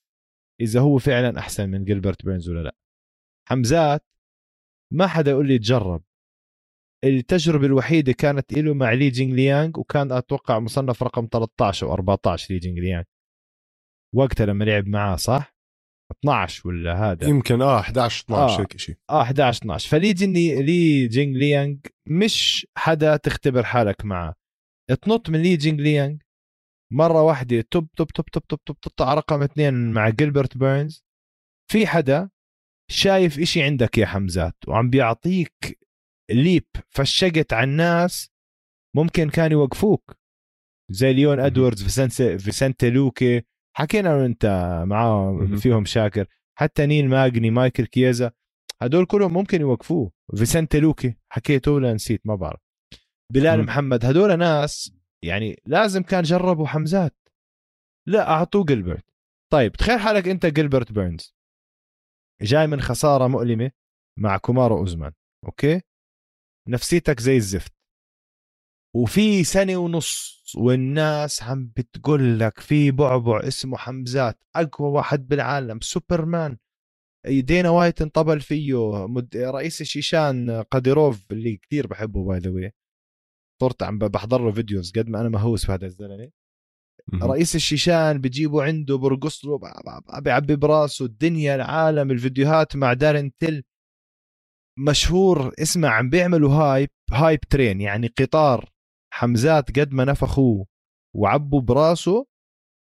إذا 0.61 0.81
هو 0.81 0.99
فعلا 0.99 1.38
أحسن 1.38 1.71
من 1.71 1.85
جيلبرت 1.85 2.25
بيرنز 2.25 2.49
ولا 2.49 2.62
لا. 2.62 2.77
حمزات 3.49 4.05
ما 4.93 5.07
حدا 5.07 5.31
يقول 5.31 5.49
لي 5.49 5.59
تجرب. 5.59 6.05
التجربة 7.05 7.67
الوحيدة 7.67 8.12
كانت 8.12 8.53
له 8.53 8.75
مع 8.75 8.93
لي 8.93 9.11
جينغ 9.11 9.35
ليانغ 9.35 9.81
وكان 9.81 10.12
أتوقع 10.12 10.59
مصنف 10.59 11.03
رقم 11.03 11.29
13 11.33 11.87
أو 11.87 11.93
14 11.93 12.55
لي 12.55 12.61
جينغ 12.61 12.81
ليانغ. 12.81 13.05
وقتها 14.15 14.47
لما 14.47 14.65
لعب 14.65 14.87
معاه 14.87 15.17
صح؟ 15.17 15.58
12 16.12 16.69
ولا 16.69 17.11
هذا؟ 17.11 17.29
يمكن 17.29 17.62
آه 17.62 17.81
11 17.81 18.25
12 18.25 18.55
آه. 18.55 18.61
هيك 18.61 18.77
شيء 18.77 18.97
آه 19.11 19.23
11 19.23 19.59
12 19.62 19.88
فلي 19.88 20.12
جيني 20.12 20.62
لي 20.62 21.09
جينغ 21.09 21.38
ليانغ 21.38 21.77
مش 22.07 22.67
حدا 22.77 23.17
تختبر 23.17 23.62
حالك 23.65 24.05
معه. 24.05 24.35
تنط 25.03 25.31
من 25.31 25.43
لي 25.43 25.57
جينغ 25.57 25.81
ليانغ 25.81 26.17
مرة 26.93 27.23
واحدة 27.23 27.61
توب 27.71 27.88
توب 27.97 28.09
توب 28.11 28.27
توب 28.27 28.47
توب 28.47 28.65
توب 28.65 28.81
تطلع 28.81 29.15
رقم 29.15 29.43
اثنين 29.43 29.93
مع 29.93 30.09
جيلبرت 30.09 30.57
بيرنز. 30.57 31.05
في 31.71 31.87
حدا 31.87 32.31
شايف 32.91 33.38
إشي 33.38 33.62
عندك 33.62 33.99
يا 33.99 34.07
حمزات 34.07 34.57
وعم 34.69 34.91
بيعطيك 34.91 35.79
leap 36.31 36.67
فشقت 36.91 37.53
على 37.53 37.65
الناس 37.71 38.31
ممكن 38.97 39.31
كانوا 39.31 39.61
يوقفوك. 39.61 40.19
زي 40.91 41.12
ليون 41.12 41.41
إدواردز 41.41 42.00
فيسنت 42.21 42.85
لوكي 42.85 43.43
حكينا 43.78 44.26
انت 44.26 44.47
معاه 44.87 45.49
فيهم 45.62 45.85
شاكر 45.85 46.26
حتى 46.58 46.87
نيل 46.87 47.08
ماجني 47.08 47.50
مايكل 47.50 47.87
كيزا 47.87 48.32
هدول 48.82 49.06
كلهم 49.06 49.32
ممكن 49.32 49.61
يوقفوه. 49.61 50.12
فيسنت 50.37 50.76
لوكي 50.76 51.16
حكيته 51.32 51.73
ولا 51.73 51.94
نسيت 51.94 52.26
ما 52.26 52.35
بعرف. 52.35 52.61
بلال 53.32 53.62
م. 53.62 53.64
محمد 53.64 54.04
هدول 54.04 54.38
ناس 54.38 54.92
يعني 55.25 55.62
لازم 55.66 56.02
كان 56.02 56.23
جربوا 56.23 56.66
حمزات. 56.66 57.16
لا 58.06 58.30
أعطوه 58.30 58.64
جلبرت 58.64 59.04
طيب 59.52 59.73
تخيل 59.73 60.00
حالك 60.00 60.28
أنت 60.28 60.47
جلبرت 60.47 60.92
بيرنز. 60.92 61.35
جاي 62.42 62.66
من 62.66 62.80
خسارة 62.80 63.26
مؤلمة 63.26 63.70
مع 64.18 64.37
كومارو 64.37 64.78
أوزمان 64.78 65.12
okay؟ 65.45 65.81
نفسيتك 66.68 67.20
زي 67.20 67.37
الزفت. 67.37 67.73
وفي 68.95 69.45
سنة 69.45 69.76
ونص 69.76 70.38
والناس 70.57 71.42
عم 71.42 71.73
بتقول 71.76 72.40
لك 72.40 72.61
في 72.61 72.90
بعبع 72.90 73.40
اسمه 73.49 73.76
حمزات 73.76 74.40
أقوى 74.57 74.88
واحد 74.90 75.28
بالعالم 75.28 75.80
سوبرمان. 75.80 76.57
دانا 77.26 77.71
وايت 77.71 78.02
انطبل 78.02 78.40
فيه 78.40 79.07
مد... 79.07 79.37
رئيس 79.37 79.80
الشيشان 79.80 80.62
قاديروف 80.62 81.33
اللي 81.33 81.57
كثير 81.57 81.87
بحبه 81.87 82.25
by 82.25 82.38
the 82.38 82.50
way 82.50 82.73
صرت 83.61 83.83
عم 83.83 83.99
بحضر 83.99 84.45
له 84.45 84.52
videos 84.52 84.93
قد 84.92 85.09
ما 85.09 85.21
أنا 85.21 85.28
مهووس 85.28 85.66
بهذا 85.66 85.87
الزلمة. 85.87 86.30
رئيس 87.23 87.57
الشيشان 87.57 88.21
بجيبوا 88.21 88.62
عنده 88.62 88.97
برقص 88.97 89.45
له 89.45 89.61
بيعبي 90.21 90.57
براسه 90.57 91.04
الدنيا 91.04 91.54
العالم 91.54 92.11
الفيديوهات 92.11 92.76
مع 92.76 92.92
دارين 92.92 93.33
تيل. 93.37 93.64
مشهور 94.78 95.52
اسمع 95.59 95.88
عم 95.88 96.11
بيعملوا 96.11 96.50
hype 96.50 96.90
hype 97.12 97.40
train 97.40 97.81
يعني 97.80 98.07
قطار. 98.07 98.71
حمزات 99.19 99.79
قد 99.79 99.93
ما 99.93 100.05
نفخوه 100.05 100.67
وعبوا 101.17 101.61
براسه 101.61 102.27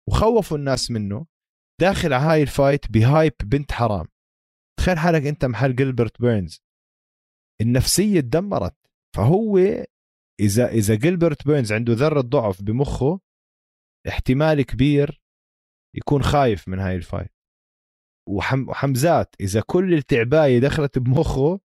وخوفوا 0.09 0.57
الناس 0.59 0.91
منه 0.91 1.27
داخل 1.81 2.13
على 2.13 2.25
هاي 2.25 2.43
ال 2.43 2.51
fight 2.51 2.91
ب 2.91 2.99
hype 2.99 3.33
بنت 3.45 3.73
حرام. 3.73 4.07
تخيل 4.79 4.99
حالك 4.99 5.27
أنت 5.27 5.45
محل 5.45 5.77
جيلبرت 5.77 6.21
بيرنز. 6.21 6.63
النفسية 7.61 8.21
تدمرت. 8.21 8.77
فهو 9.17 9.59
إذا 10.41 10.69
إذا 10.69 10.95
جيلبرت 10.95 11.47
بيرنز 11.47 11.73
عنده 11.73 11.93
ذرة 11.93 12.21
ضعف 12.21 12.63
بمخه 12.63 13.21
احتمال 14.09 14.63
كبير 14.63 15.23
يكون 15.97 16.23
خايف 16.23 16.69
من 16.69 16.79
هاي 16.79 16.97
ال 16.97 17.02
fight. 17.02 17.35
وحم 18.29 18.69
وحمزات 18.69 19.35
إذا 19.41 19.61
كل 19.67 19.95
التعباية 19.95 20.59
دخلت 20.59 20.99
بمخه 20.99 21.61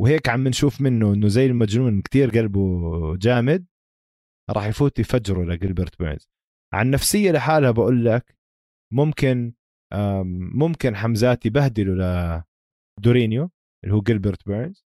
وهيك 0.00 0.28
عم 0.28 0.48
نشوف 0.48 0.80
منه 0.80 1.12
إنه 1.14 1.28
زي 1.28 1.46
المجنون 1.46 2.02
كتير 2.02 2.30
قلبه 2.30 3.16
جامد 3.16 3.71
راح 4.50 4.66
يفوت 4.66 4.98
يفجره 4.98 5.44
لجيلبرت 5.44 5.98
بيرنز. 5.98 6.28
عن 6.74 6.90
نفسية 6.90 7.30
لحالها 7.32 7.70
بقول 7.70 8.04
لك 8.04 8.36
ممكن 8.92 9.52
ممكن 10.54 10.96
حمزات 10.96 11.46
يبهدلوا 11.46 12.42
لدورينيو 12.98 13.50
اللي 13.84 13.94
هو 13.94 14.00
جيلبرت 14.00 14.48
بيرنز. 14.48 14.86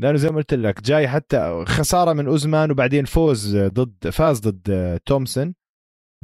لأنه 0.00 0.16
زي 0.16 0.28
ما 0.28 0.36
قلت 0.36 0.54
لك 0.54 0.82
جاي 0.82 1.08
حتى 1.08 1.64
خسارة 1.66 2.12
من 2.12 2.26
أوزمان 2.26 2.70
وبعدين 2.70 3.04
فوز 3.04 3.56
ضد 3.56 4.08
فاز 4.10 4.40
ضد 4.40 5.00
تومسون. 5.06 5.54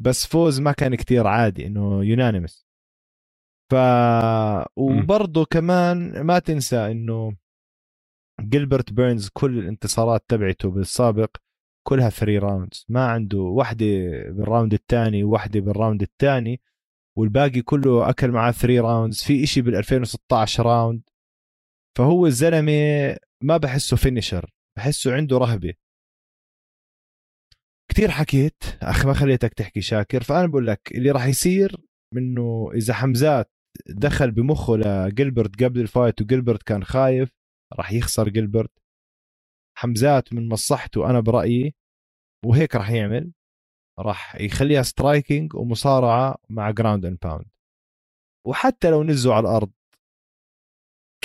بس 0.01 0.27
فوز 0.27 0.61
ما 0.61 0.73
كان 0.73 0.95
كتير 0.95 1.27
عادي 1.27 1.67
إنه 1.67 2.05
unanimous 2.05 2.67
ف 3.73 3.75
وبرضه 4.77 5.45
كمان 5.45 6.21
ما 6.21 6.39
تنسى 6.39 6.77
إنه 6.77 7.37
جيلبرت 8.41 8.93
بيرنز 8.93 9.29
كل 9.29 9.59
الانتصارات 9.59 10.25
تبعته 10.29 10.71
بالسابق 10.71 11.37
كلها 11.83 12.11
three 12.11 12.39
rounds 12.39 12.87
ما 12.89 13.07
عنده 13.07 13.39
واحدة 13.39 13.87
بال 14.31 14.43
round 14.43 14.73
الثاني 14.75 15.25
وواحدة 15.25 15.61
بال 15.61 15.73
round 15.73 16.03
الثاني 16.03 16.61
والباقي 17.19 17.63
كله 17.63 18.11
أكمل 18.11 18.31
معاه 18.31 18.51
three 18.53 18.81
rounds 18.81 19.23
في 19.23 19.45
إشي 19.45 19.63
بال 19.63 19.77
2016 19.77 20.67
round 20.67 21.03
فهو 21.99 22.27
الزلمة 22.27 22.73
ما 23.43 23.57
بحسه 23.57 23.97
finisher 23.97 24.51
بحسه 24.77 25.15
عنده 25.15 25.39
رهبة. 25.39 25.75
كثير 27.91 28.11
حكيت. 28.11 28.63
أخ 28.83 29.07
ما 29.07 29.15
خليتك 29.15 29.55
تحكي 29.55 29.81
شاكر. 29.81 30.23
فأنا 30.23 30.47
بقول 30.47 30.67
لك 30.67 30.81
اللي 30.95 31.11
راح 31.11 31.27
يصير 31.27 31.77
منه 32.15 32.71
إذا 32.75 32.95
حمزات 32.95 33.53
دخل 33.87 34.31
بمخه 34.31 34.77
لجلبرت 34.77 35.63
قبل 35.65 35.81
ال 35.81 35.88
fight 35.88 36.23
وجلبرت 36.23 36.63
كان 36.63 36.85
خايف 36.85 37.31
راح 37.73 37.93
يخسر 37.93 38.29
جلبرت 38.29 38.82
حمزات 39.83 40.33
من 40.33 40.49
مصلحته 40.49 41.11
أنا 41.11 41.21
برأيي 41.21 41.75
وهيك 42.47 42.75
راح 42.77 42.91
يعمل. 42.91 43.33
راح 43.99 44.41
يخليها 44.41 44.83
striking 44.83 45.55
ومصارعة 45.55 46.37
مع 46.51 46.71
ground 46.71 47.05
and 47.07 47.19
pound 47.23 47.47
وحتى 48.47 48.91
لو 48.91 49.05
نزلوا 49.05 49.35
على 49.35 49.49
الأرض. 49.49 49.71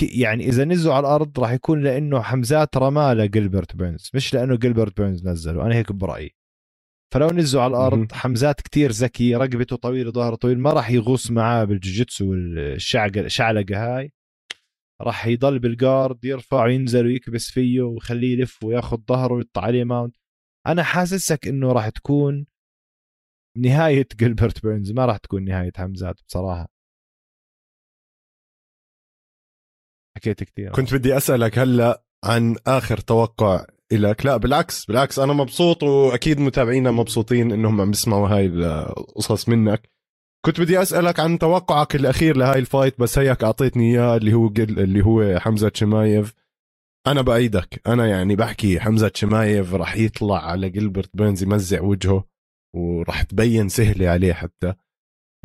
يعني 0.02 0.44
إذا 0.44 0.66
نزلوا 0.66 0.94
على 0.94 1.08
الأرض 1.08 1.40
راح 1.40 1.52
يكون 1.52 1.84
لأنه 1.84 2.22
حمزات 2.22 2.78
رماه 2.78 3.14
لجلبرت 3.14 3.76
بيرنز 3.76 4.12
مش 4.14 4.34
لأنه 4.34 4.56
جلبرت 4.58 4.98
بيرنز 5.02 5.28
نزله 5.28 5.66
أنا 5.66 5.76
هيك 5.76 5.92
برأيي. 5.92 6.36
فلو 7.14 7.28
نزلوا 7.28 7.64
على 7.64 7.72
الأرض 7.72 8.12
حمزات 8.12 8.62
كتير 8.62 8.92
ذكي 8.92 9.36
رقبته 9.36 9.76
طويلة 9.76 10.12
ظهره 10.12 10.36
طويل 10.36 10.60
ما 10.60 10.74
راح 10.74 10.90
يغوص 10.90 11.32
معاه 11.32 11.64
بالجوجيتسو 11.64 12.32
والشعلقه 12.32 13.98
هاي. 13.98 14.12
راح 15.02 15.28
يضل 15.28 15.60
بال 15.60 15.79
guard 15.79 16.26
يرفع 16.26 16.66
وينزل 16.66 17.06
ويكبس 17.06 17.52
فيه 17.52 17.82
ويخليه 17.82 18.34
يلف 18.34 18.64
وياخذ 18.64 18.98
ظهره 19.10 19.34
ويطلع 19.34 19.64
عليه 19.64 19.84
mount. 19.84 20.16
أنا 20.68 20.84
حاسسك 20.84 21.48
إنه 21.48 21.72
راح 21.72 21.90
تكون 21.90 22.46
نهاية 23.58 24.08
جلبرت 24.20 24.64
بيرنز 24.64 24.92
ما 24.92 25.06
راح 25.06 25.18
تكون 25.18 25.46
نهاية 25.46 25.72
حمزات 25.78 26.16
بصراحة. 26.28 26.68
حكيت 30.18 30.44
كثير 30.44 30.72
كنت 30.72 30.94
بدي 30.94 31.18
أسألك 31.18 31.60
هلأ 31.60 32.04
عن 32.26 32.56
آخر 32.68 32.98
توقع 32.98 33.66
لك 33.92 34.26
لا 34.26 34.38
بالعكس 34.38 34.86
بالعكس 34.86 35.20
أنا 35.20 35.34
مبسوط 35.34 35.84
وأكيد 35.84 36.40
متابعينا 36.40 36.92
مبسوطين 36.92 37.52
إنهم 37.52 37.82
عم 37.82 37.92
بيسمعوا 37.92 38.28
هاي 38.28 38.46
القصص 38.46 39.50
منك. 39.50 39.90
كنت 40.48 40.62
بدي 40.62 40.82
أسألك 40.82 41.20
عن 41.20 41.40
توقعك 41.40 41.96
الأخير 41.96 42.38
لهاي 42.38 42.60
ال 42.60 42.66
fight 42.66 43.00
بس 43.00 43.20
هيك 43.20 43.44
أعطيتني 43.44 43.92
اياه 43.92 44.18
اللي 44.18 44.34
هو 44.34 44.48
اللي 44.58 45.06
هو 45.06 45.40
حمزة 45.40 45.72
شمايف. 45.74 46.34
أنا 47.08 47.22
بأيدك. 47.22 47.82
أنا 47.88 48.08
يعني 48.08 48.36
بحكي 48.36 48.80
حمزة 48.80 49.12
شمايف 49.16 49.74
راح 49.74 49.98
يطلع 49.98 50.46
على 50.46 50.70
جلبرت 50.70 51.18
بيرنز 51.18 51.44
يمزع 51.44 51.82
وجهه 51.82 52.28
وراح 52.76 53.24
تبين 53.24 53.70
سهلة 53.70 54.10
عليه 54.10 54.34
حتى. 54.34 54.74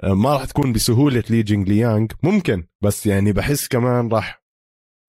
ما 0.05 0.33
راح 0.33 0.45
تكون 0.45 0.73
بسهولة 0.73 1.25
لي 1.31 1.43
جينغ 1.43 1.69
ليانج 1.69 2.13
ممكن 2.23 2.65
بس 2.83 3.07
يعني 3.07 3.33
بحس 3.33 3.69
كمان 3.69 4.09
راح 4.09 4.43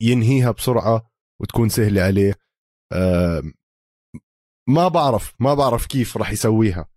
ينهيها 0.02 0.52
بسرعة 0.52 1.12
وتكون 1.42 1.70
سهلة 1.70 2.02
عليه. 2.02 2.34
ما 4.70 4.88
بعرف 4.88 5.34
ما 5.40 5.54
بعرف 5.54 5.86
كيف 5.86 6.18
راح 6.18 6.32
يسويها. 6.32 6.90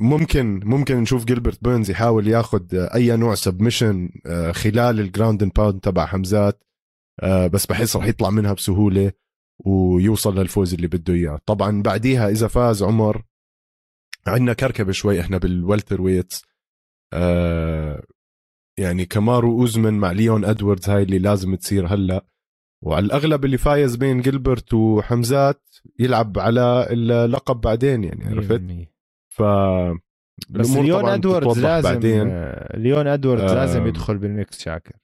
ممكن 0.00 0.60
ممكن 0.64 0.96
نشوف 0.96 1.24
جيلبرت 1.24 1.64
بيرنز 1.64 1.90
يحاول 1.90 2.28
ياخذ 2.28 2.62
أي 2.74 3.16
نوع 3.16 3.34
submission 3.34 4.10
آه، 4.26 4.52
خلال 4.52 5.00
ال 5.00 5.06
ground 5.06 5.42
and 5.42 5.52
pound 5.52 5.80
تبع 5.80 6.06
حمزات. 6.06 6.64
آه، 7.20 7.46
بس 7.46 7.66
بحس 7.66 7.96
راح 7.96 8.06
يطلع 8.06 8.30
منها 8.30 8.52
بسهولة 8.52 9.12
ويوصل 9.58 10.38
للفوز 10.38 10.74
اللي 10.74 10.86
بده 10.86 11.14
إياه. 11.14 11.40
طبعا 11.46 11.82
بعديها 11.82 12.28
إذا 12.28 12.48
فاز 12.48 12.82
عمر 12.82 13.22
عندنا 14.26 14.52
كركبة 14.52 14.92
شوي 14.92 15.20
إحنا 15.20 15.38
بال 15.38 16.02
welterweights 16.02 16.42
آه، 17.12 18.02
يعني 18.78 19.04
كمارو 19.04 19.60
اوزمن 19.60 19.94
مع 19.94 20.12
ليون 20.12 20.44
إدواردز 20.44 20.88
هاي 20.90 21.02
اللي 21.02 21.18
لازم 21.18 21.54
تصير 21.54 21.86
هلأ. 21.86 22.26
وعلى 22.82 23.06
الأغلب 23.06 23.44
اللي 23.44 23.58
فايز 23.58 23.96
بين 23.96 24.20
جيلبرت 24.20 24.74
وحمزات 24.74 25.68
يلعب 25.98 26.38
على 26.38 26.86
اللقب 26.90 27.60
بعدين 27.60 28.04
يعني 28.04 28.24
عرفت؟ 28.24 28.62
ف 29.40 29.42
بس 30.50 30.70
ليون 30.70 31.08
ادواردز 31.08 31.58
لازم 31.58 31.88
بعدين. 31.88 32.28
ليون 32.74 33.06
ادواردز 33.06 33.50
آه. 33.50 33.54
لازم 33.54 33.86
يدخل 33.86 34.18
بال 34.18 34.35
mix 34.35 34.60
شاكر. 34.60 34.96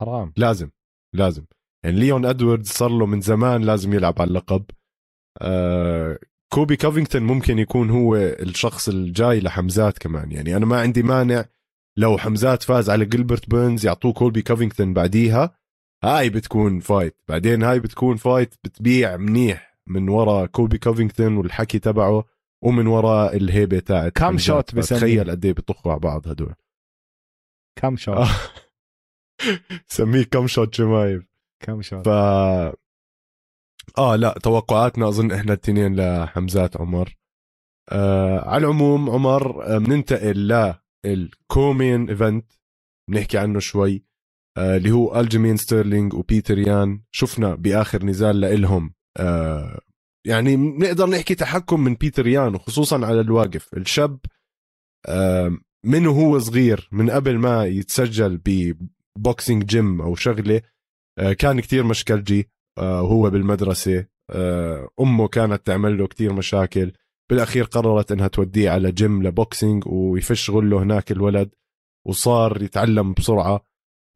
حرام. 0.00 0.32
لازم 0.36 0.70
لازم. 1.14 1.44
يعني 1.84 1.96
ليون 1.96 2.26
ادواردز 2.26 2.68
صار 2.68 2.90
له 2.90 3.06
من 3.06 3.20
زمان 3.20 3.62
لازم 3.62 3.92
يلعب 3.92 4.14
على 4.18 4.28
اللقب. 4.28 4.64
آه 5.42 6.18
كوبي 6.52 6.76
كوفينغتون 6.76 7.22
ممكن 7.22 7.58
يكون 7.58 7.90
هو 7.90 8.16
الشخص 8.16 8.88
الجاي 8.88 9.40
لحمزات 9.40 9.98
كمان. 9.98 10.32
يعني 10.32 10.56
أنا 10.56 10.66
ما 10.66 10.80
عندي 10.80 11.02
مانع 11.02 11.44
لو 11.98 12.18
حمزات 12.18 12.62
فاز 12.62 12.90
على 12.90 13.04
جيلبرت 13.04 13.50
بيرنز 13.50 13.86
يعطوه 13.86 14.12
كوبي 14.12 14.42
كوفينغتون 14.42 14.94
بعديها 14.94 15.58
هاي 16.04 16.30
بتكون 16.30 16.80
fight 16.80 17.16
بعدين 17.28 17.62
هاي 17.62 17.80
بتكون 17.80 18.16
fight 18.16 18.54
بتبيع 18.64 19.16
منيح 19.16 19.78
من 19.86 20.08
ورا 20.08 20.46
كوبي 20.46 20.78
كوفينغتون 20.78 21.36
والحكي 21.36 21.78
تبعه. 21.78 22.33
ومن 22.64 22.86
وراء 22.86 23.36
الهيبة 23.36 23.78
تاعت 23.78 24.12
cum 24.12 24.38
shot 24.38 24.74
بسميه 24.74 24.98
تخيل 24.98 25.30
قد 25.30 25.44
إيه 25.44 25.52
بيطخوا 25.52 25.92
على 25.92 26.00
بعض 26.00 26.28
هدول. 26.28 26.54
cum 27.76 27.96
shot؟ 27.96 28.16
آه. 28.16 28.28
سميه 29.86 30.22
cum 30.22 30.46
shot 30.46 30.74
شمايف 30.74 31.24
cum 31.60 31.82
shot؟ 31.82 32.04
ف 32.04 32.08
آه 33.98 34.16
لا 34.16 34.34
توقعاتنا 34.42 35.08
أظن 35.08 35.32
إحنا 35.32 35.52
الاثنين 35.52 35.96
لحمزات 35.96 36.76
عمر. 36.76 37.16
آه 37.92 38.48
على 38.48 38.64
العموم 38.66 39.10
عمر 39.10 39.78
بننتقل 39.78 40.52
آه 40.52 40.82
لل 41.04 41.27
co-main 41.27 42.08
event. 42.08 42.52
بنحكي 43.10 43.38
عنه 43.38 43.58
شوي. 43.58 44.04
آه 44.56 44.76
اللي 44.76 44.90
هو 44.90 45.20
الجيمين 45.20 45.56
ستيرلينج 45.56 46.14
وبيتر 46.14 46.58
يان. 46.58 47.02
شفنا 47.10 47.54
بآخر 47.54 48.04
نزال 48.04 48.40
لإلهم. 48.40 48.94
آه 49.16 49.80
يعني 50.26 50.56
نقدر 50.56 51.06
نحكي 51.06 51.34
تحكم 51.34 51.80
من 51.80 51.94
بيتر 51.94 52.26
يان 52.26 52.54
وخصوصا 52.54 53.06
على 53.06 53.20
الواقف. 53.20 53.74
الشاب 53.74 54.18
من 55.84 56.06
هو 56.06 56.38
صغير 56.38 56.88
من 56.92 57.10
قبل 57.10 57.38
ما 57.38 57.64
يتسجل 57.64 58.40
ب 58.44 58.61
boxing 58.61 59.64
gym 59.64 60.00
أو 60.00 60.14
شغلة 60.14 60.62
آه، 61.18 61.32
كان 61.32 61.60
كتير 61.60 61.84
مشكلجي 61.84 62.50
آه، 62.78 63.02
وهو 63.02 63.30
بالمدرسة 63.30 64.06
آه، 64.30 64.88
أمه 65.00 65.28
كانت 65.28 65.66
تعمل 65.66 65.98
له 65.98 66.06
كتير 66.06 66.32
مشاكل. 66.32 66.92
بالأخير 67.30 67.64
قررت 67.64 68.12
إنها 68.12 68.28
توديه 68.28 68.70
على 68.70 68.92
gym 68.92 69.22
ل 69.22 69.31
boxing 69.31 69.86
ويفش 69.86 70.50
غله 70.50 70.82
هناك 70.82 71.12
الولد 71.12 71.54
وصار 72.06 72.62
يتعلم 72.62 73.12
بسرعة. 73.12 73.64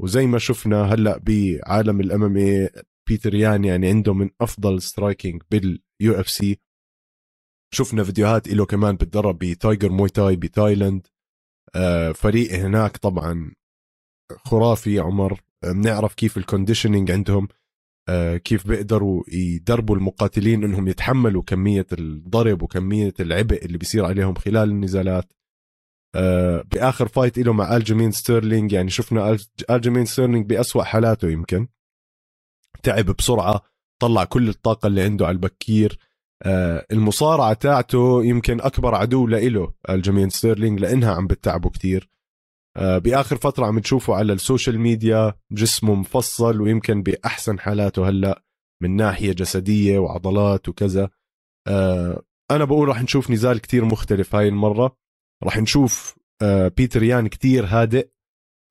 وزي 0.01 0.27
ما 0.27 0.39
شفنا 0.39 0.83
هلأ 0.83 1.19
بعالم 1.19 2.01
ال 2.01 2.09
MMA 2.09 2.35
بيتر 3.09 3.35
يان 3.35 3.65
يعني 3.65 3.89
عنده 3.89 4.15
من 4.15 4.31
أفضل 4.41 4.83
striking 4.83 5.43
بال 6.01 6.21
UFC 6.21 6.59
شفنا 7.75 8.05
فيديوهات 8.05 8.49
له 8.49 8.67
كمان 8.67 8.97
بتدرب 8.97 9.39
ب 9.39 9.48
Tiger 9.48 9.93
Muay 9.93 10.09
Thai 10.09 10.37
بتايلاند. 10.37 11.07
آه 11.75 12.13
فريق 12.13 12.53
هناك 12.53 12.97
طبعا 12.97 13.53
خرافي 14.45 14.99
عمر. 14.99 15.41
بنعرف 15.65 16.15
كيف 16.15 16.37
ال 16.37 16.42
conditioning 16.42 17.11
عندهم. 17.11 17.49
آه 18.09 18.37
كيف 18.37 18.67
بيقدروا 18.67 19.25
يدربوا 19.29 19.97
المقاتلين 19.97 20.65
إنهم 20.65 20.89
يتحملوا 20.89 21.43
كمية 21.43 21.87
الضرب 21.93 22.63
وكمية 22.63 23.15
العبء 23.21 23.65
اللي 23.65 23.79
بيصير 23.79 24.05
عليهم 24.05 24.35
خلال 24.35 24.71
النزالات. 24.71 25.33
آه 26.15 26.63
بآخر 26.63 27.09
fight 27.09 27.39
له 27.39 27.53
مع 27.53 27.77
الجيمين 27.77 28.13
ستيرلينج 28.13 28.73
يعني 28.73 28.91
شفنا 28.91 29.39
الجيمين 29.71 30.05
ستيرلينج 30.05 30.47
بأسوأ 30.47 30.83
حالاته 30.85 31.31
يمكن. 31.31 31.69
تعب 32.83 33.05
بسرعة. 33.05 33.63
طلع 33.99 34.25
كل 34.25 34.49
الطاقة 34.49 34.87
اللي 34.87 35.03
عنده 35.03 35.27
على 35.27 35.35
البكير. 35.35 35.99
آه 36.43 36.87
المصارعة 36.93 37.53
تاعته 37.53 38.25
يمكن 38.25 38.61
أكبر 38.61 38.95
عدو 38.95 39.27
لإله 39.27 39.73
الجيمين 39.91 40.31
ستيرلينج 40.31 40.81
لإنها 40.81 41.15
عم 41.15 41.27
بتعبه 41.27 41.71
كتير. 41.71 42.11
آه 42.77 42.99
بآخر 42.99 43.37
فترة 43.37 43.67
عم 43.67 43.79
تشوفه 43.79 44.15
على 44.15 44.33
السوشيال 44.33 44.79
ميديا 44.79 45.35
جسمه 45.53 45.95
مفصل 45.95 46.61
ويمكن 46.61 47.03
بأحسن 47.03 47.61
حالاته 47.61 48.09
هلأ 48.09 48.43
من 48.83 48.97
ناحية 48.97 49.33
جسدية 49.33 49.99
وعضلات 49.99 50.69
وكذا. 50.69 51.11
آه 51.69 52.23
أنا 52.51 52.65
بقول 52.65 52.89
راح 52.89 53.03
نشوف 53.03 53.31
نزال 53.31 53.59
كتير 53.61 53.85
مختلف 53.85 54.35
هاي 54.35 54.49
المرة. 54.49 54.97
راح 55.45 55.59
نشوف 55.59 56.19
بيتر 56.77 57.03
يان 57.03 57.29
كتير 57.29 57.67
هادئ. 57.67 58.09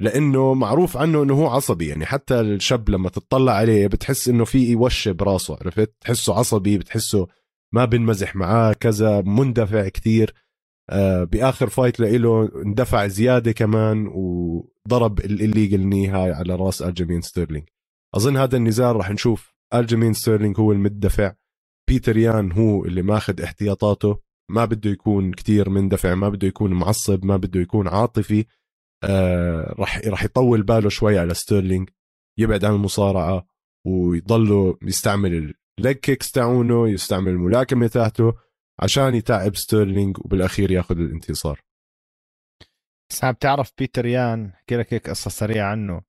لأنه 0.02 0.54
معروف 0.54 0.98
عنه 0.98 1.24
إنه 1.24 1.34
هو 1.34 1.48
عصبي 1.48 1.88
يعني 1.88 2.06
حتى 2.06 2.40
الشاب 2.40 2.90
لما 2.90 3.10
تطلع 3.10 3.52
عليه 3.54 3.88
بتحس 3.88 4.28
إنه 4.28 4.46
في 4.46 4.76
وشه 4.76 5.12
براسه 5.12 5.58
عرفت؟ 5.62 5.94
تحسه 6.02 6.34
عصبي 6.34 6.78
بتحسه 6.78 7.28
ما 7.74 7.86
بنمزح 7.86 8.36
معاه 8.36 8.74
كذا 8.74 9.22
مندفع 9.22 9.88
كتير. 9.88 10.34
آه 10.90 11.24
بآخر 11.24 11.70
fight 11.70 12.00
له 12.00 12.50
اندفع 12.66 13.08
زيادة 13.08 13.52
كمان 13.52 14.08
وضرب 14.08 15.20
ال 15.20 15.27
illegal 15.27 15.80
knee 15.88 16.08
هاي 16.08 16.32
على 16.32 16.56
راس 16.56 16.82
الجيمين 16.82 17.22
ستيرلينج 17.22 17.70
أظن 18.16 18.38
هذا 18.38 18.58
النزال 18.58 18.96
راح 18.96 19.12
نشوف 19.12 19.54
الجيمين 19.74 20.14
ستيرلينج 20.14 20.60
هو 20.60 20.72
المندفع 20.72 21.34
بيتر 21.88 22.18
يان 22.18 22.52
هو 22.52 22.86
اللي 22.86 23.02
ماخذ 23.02 23.42
احتياطاته. 23.42 24.20
ما 24.50 24.66
بده 24.66 24.90
يكون 24.90 25.32
كتير 25.32 25.70
مندفع 25.70 26.16
ما 26.16 26.30
بده 26.30 26.48
يكون 26.48 26.74
معصب 26.74 27.26
ما 27.26 27.38
بده 27.38 27.60
يكون 27.60 27.88
عاطفي. 27.88 28.46
آه 29.04 29.76
راح 29.80 30.02
راح 30.08 30.24
يطول 30.24 30.64
باله 30.64 30.90
شوي 30.90 31.20
على 31.20 31.34
ستيرلينج 31.34 31.90
يبعد 32.40 32.66
عن 32.66 32.74
المصارعة 32.74 33.48
ويضله 33.88 34.78
يستعمل 34.82 35.54
ال 35.80 35.84
leg 35.84 35.96
kicks 35.96 36.32
تاعونه 36.32 36.90
يستعمل 36.90 37.32
الملاكمة 37.32 37.88
تاعته 37.88 38.34
عشان 38.80 39.16
يتعب 39.16 39.56
ستيرلينج 39.56 40.18
وبالأخير 40.20 40.72
ياخذ 40.72 40.98
الانتصار. 40.98 41.62
بس 43.12 43.26
بتعرف 43.26 43.72
بيتر 43.78 44.06
يان 44.06 44.46
احكي 44.50 44.76
لك 44.76 44.94
هيك 44.94 45.10
قصة 45.10 45.30
سريعة 45.30 45.72
عنه. 45.72 46.02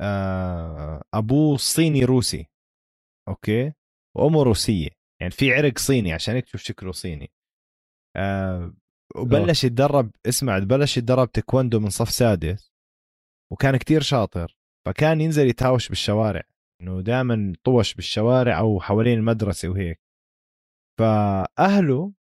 آه 0.00 1.02
أبوه 1.14 1.56
صيني 1.56 2.04
روسي 2.04 2.46
أوكي؟ 3.28 3.72
وأمه 4.16 4.42
روسية 4.42 4.88
يعني 5.20 5.32
في 5.32 5.54
عرق 5.54 5.78
صيني 5.78 6.12
عشان 6.12 6.34
هيك 6.34 6.44
تشوف 6.44 6.60
شكله 6.60 6.92
صيني. 6.92 7.32
آه 8.16 8.74
وبلش 9.16 9.64
يتدرب 9.64 10.10
اسمع 10.26 10.58
بلش 10.58 10.96
يتدرب 10.96 11.32
تايكوندو 11.32 11.80
من 11.80 11.90
صف 11.90 12.10
سادس 12.10 12.72
وكان 13.52 13.76
كتير 13.76 14.00
شاطر 14.00 14.56
فكان 14.86 15.20
ينزل 15.20 15.46
يتهاوش 15.48 15.88
بالشوارع 15.88 16.42
إنه 16.82 17.00
دائما 17.00 17.52
طوش 17.64 17.94
بالشوارع 17.94 18.58
أو 18.58 18.80
حوالين 18.80 19.18
المدرسة 19.18 19.68
وهيك. 19.68 20.00
فأهله 20.98 22.12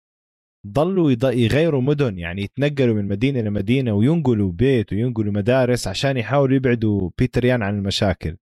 ضلوا 0.68 1.12
يغيروا 1.32 1.82
مدن 1.82 2.20
يعني 2.20 2.42
يتنقلوا 2.42 2.96
من 2.96 3.08
مدينة 3.08 3.42
لمدينة 3.42 3.94
وينقلوا 3.94 4.52
بيت 4.52 4.94
وينقلوا 4.94 5.34
مدارس 5.34 5.88
عشان 5.88 6.18
يحاولوا 6.18 6.56
يبعدوا 6.56 7.10
بيتر 7.18 7.46
يان 7.46 7.64
عن 7.64 7.78
المشاكل. 7.78 8.38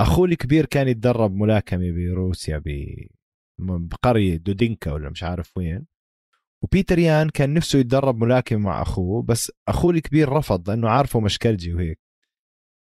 أخوه 0.00 0.28
الكبير 0.28 0.66
كان 0.66 0.88
يتدرب 0.88 1.34
ملاكمة 1.34 1.92
بروسيا 1.92 2.62
بقرية 3.58 4.36
دودينكا 4.36 4.92
ولا 4.92 5.10
مش 5.10 5.22
عارف 5.22 5.56
وين. 5.56 5.86
وبيتر 6.62 6.98
يان 6.98 7.28
كان 7.28 7.54
نفسه 7.54 7.78
يتدرب 7.78 8.24
ملاكمة 8.24 8.58
مع 8.58 8.82
أخوه 8.82 9.22
بس 9.22 9.52
أخوه 9.68 9.90
الكبير 9.90 10.28
رفض 10.28 10.70
لأنه 10.70 10.88
عارفه 10.88 11.20
مشكلجي 11.20 11.74
وهيك. 11.74 11.98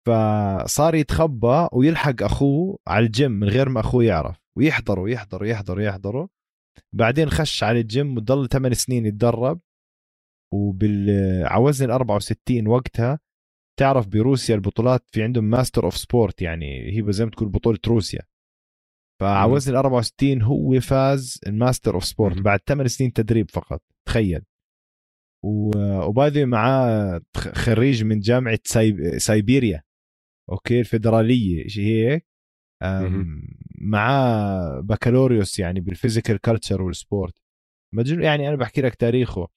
فصار 0.07 0.95
يتخبى 0.95 1.67
ويلحق 1.73 2.23
أخوه 2.23 2.79
على 2.87 3.05
الجيم 3.05 3.31
من 3.31 3.49
غير 3.49 3.69
ما 3.69 3.79
أخوه 3.79 4.03
يعرف. 4.03 4.37
ويحضروا 4.57 5.09
يحضروا 5.09 5.47
يحضروا 5.47 5.83
يحضروا. 5.83 6.27
بعدين 6.93 7.29
خش 7.29 7.63
على 7.63 7.79
الجيم 7.79 8.17
وضل 8.17 8.47
8 8.49 8.75
سنين 8.75 9.05
يتدرب. 9.05 9.59
وبالعوزن 10.53 11.91
64 11.91 12.67
وقتها 12.67 13.19
تعرف 13.79 14.07
بروسيا 14.07 14.55
البطولات 14.55 15.05
في 15.11 15.23
عندهم 15.23 15.43
master 15.43 15.85
of 15.85 15.97
sport 15.97 16.41
يعني 16.41 16.97
هي 16.97 17.13
زي 17.13 17.25
ما 17.25 17.31
تقول 17.31 17.49
بطولة 17.49 17.79
روسيا. 17.87 18.21
فعوزن 19.23 19.71
ال 19.71 19.77
64 19.77 20.41
هو 20.41 20.79
فاز 20.79 21.39
ال 21.47 21.54
master 21.54 21.95
of 21.95 22.05
sport 22.05 22.41
بعد 22.41 22.59
8 22.67 22.87
سنين 22.87 23.13
تدريب 23.13 23.51
فقط 23.51 23.81
تخيل. 24.07 24.41
وباي 25.43 26.45
معاه 26.45 27.21
خريج 27.37 28.03
من 28.03 28.19
جامعة 28.19 28.59
سايبيريا 29.17 29.83
أوكي 30.51 30.79
الفيدرالية 30.79 31.67
شيء 31.67 31.83
هيك؟ 31.83 32.27
معاه 33.81 34.79
بكالوريوس 34.79 35.59
يعني 35.59 35.79
بال 35.79 35.91
physical 35.91 36.37
culture 36.37 36.81
وال 36.81 36.94
sport. 36.94 37.33
مجنون 37.93 38.23
يعني 38.23 38.47
أنا 38.47 38.55
بحكي 38.55 38.81
لك 38.81 38.95
تاريخه. 38.95 39.47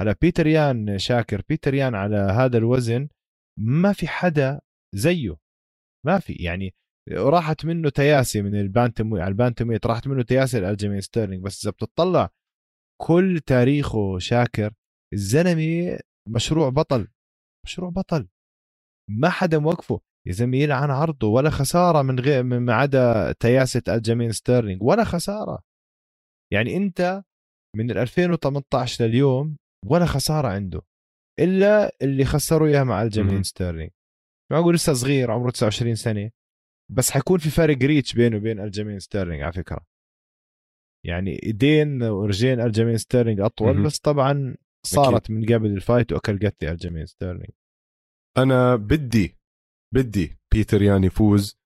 على 0.00 0.14
بيتر 0.20 0.46
يان 0.46 0.98
شاكر 0.98 1.42
بيتر 1.48 1.74
يان 1.74 1.94
على 1.94 2.16
هذا 2.16 2.58
الوزن 2.58 3.08
ما 3.58 3.92
في 3.92 4.08
حدا 4.08 4.60
زيه. 4.94 5.36
ما 6.06 6.18
في 6.18 6.32
يعني 6.32 6.74
راحت 7.12 7.64
منه 7.64 7.88
تياسة 7.88 8.42
من 8.42 8.54
البانتم 8.54 9.14
على 9.14 9.28
البانتم 9.28 9.78
راحت 9.86 10.08
منه 10.08 10.22
تياسة 10.22 10.60
لالجيمين 10.60 11.00
ستيرلينج 11.00 11.44
بس 11.44 11.62
إذا 11.62 11.70
بتطلع 11.70 12.30
كل 13.00 13.40
تاريخه 13.46 14.18
شاكر 14.18 14.72
الزلمة 15.12 15.98
مشروع 16.28 16.68
بطل. 16.68 17.08
مشروع 17.66 17.90
بطل. 17.90 18.28
ما 19.10 19.28
حدا 19.28 19.58
موقفه. 19.58 20.00
يا 20.26 20.32
زلمة 20.32 20.56
يلعن 20.56 20.90
عرضه. 20.90 21.26
ولا 21.28 21.50
خسارة 21.50 22.02
من 22.02 22.20
غير 22.20 22.42
ما 22.42 22.74
عدا 22.74 23.32
تياسه 23.32 23.82
الجيمين 23.88 24.32
ستيرلينج 24.32 24.82
ولا 24.82 25.04
خسارة. 25.04 25.62
يعني 26.52 26.76
أنت 26.76 27.22
من 27.76 27.90
2018 27.90 29.04
لليوم 29.04 29.56
ولا 29.86 30.06
خسارة 30.06 30.48
عنده. 30.48 30.82
إلا 31.38 31.96
اللي 32.02 32.24
خسروا 32.24 32.68
اياها 32.68 32.84
مع 32.84 33.02
الجيمين 33.02 33.42
ستيرلينج 33.42 33.90
معقول 34.52 34.74
لسه 34.74 34.92
صغير 34.92 35.30
عمره 35.30 35.50
29 35.50 35.94
سنة. 35.94 36.30
بس 36.90 37.10
حيكون 37.10 37.38
في 37.38 37.50
فرق 37.50 37.78
reach 37.78 38.14
بينه 38.14 38.36
وبين 38.36 38.60
الجيمين 38.60 38.98
ستيرلينج 38.98 39.42
على 39.42 39.52
فكرة. 39.52 39.86
يعني 41.06 41.42
ايدين 41.42 42.02
ورجلين 42.02 42.60
الجيمين 42.60 42.96
ستيرلينج 42.96 43.40
أطول 43.40 43.82
بس 43.82 43.98
طبعا 43.98 44.56
صارت 44.86 45.30
من 45.30 45.44
قبل 45.44 45.66
ال 45.70 45.77
fight 45.77 46.12
وأكل 46.12 46.38
قتلة 46.46 46.70
الجيمين 46.70 47.06
ستيرلينج. 47.06 47.50
أنا 48.38 48.76
بدي 48.76 49.36
بدي 49.94 50.38
بيتر 50.54 50.82
يان 50.82 51.04
يفوز. 51.04 51.58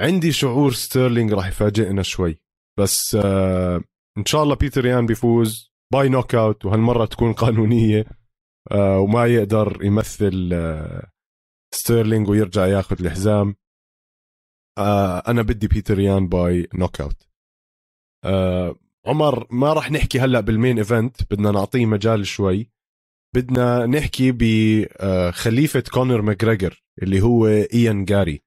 عندي 0.00 0.32
شعور 0.32 0.72
ستيرلينج 0.72 1.32
راح 1.32 1.48
يفاجئنا 1.48 2.02
شوي 2.02 2.42
بس 2.78 3.14
آه 3.14 3.84
إن 4.18 4.24
شاء 4.26 4.42
الله 4.42 4.54
بيتر 4.54 4.86
يان 4.86 5.06
بيفوز. 5.06 5.72
by 5.92 6.08
knockout 6.08 6.64
وهالمرة 6.64 7.06
تكون 7.06 7.32
قانونية 7.42 8.04
آه 8.72 8.98
وما 9.00 9.26
يقدر 9.26 9.78
يمثل 9.84 10.50
آه 10.52 11.10
ستيرلينج 11.74 12.28
ويرجع 12.28 12.66
ياخذ 12.66 13.04
الحزام. 13.04 13.56
آه 14.78 15.18
أنا 15.18 15.42
بدي 15.42 15.68
بيتر 15.68 15.98
يان 16.00 16.28
by 16.28 16.68
knockout 16.74 17.28
آه 18.24 18.74
عمر 19.06 19.46
ما 19.50 19.72
راح 19.72 19.90
نحكي 19.90 20.20
هلأ 20.20 20.40
بال 20.40 20.53
main 20.53 20.78
event 20.78 21.16
بدنا 21.30 21.50
نعطيه 21.50 21.86
مجال 21.86 22.26
شوي. 22.26 22.70
بدنا 23.34 23.86
نحكي 23.86 24.32
بخليفه 24.32 25.82
كونر 25.92 26.22
ماجريجر 26.22 26.84
اللي 27.02 27.20
هو 27.20 27.46
إيان 27.46 28.04
جاري 28.04 28.42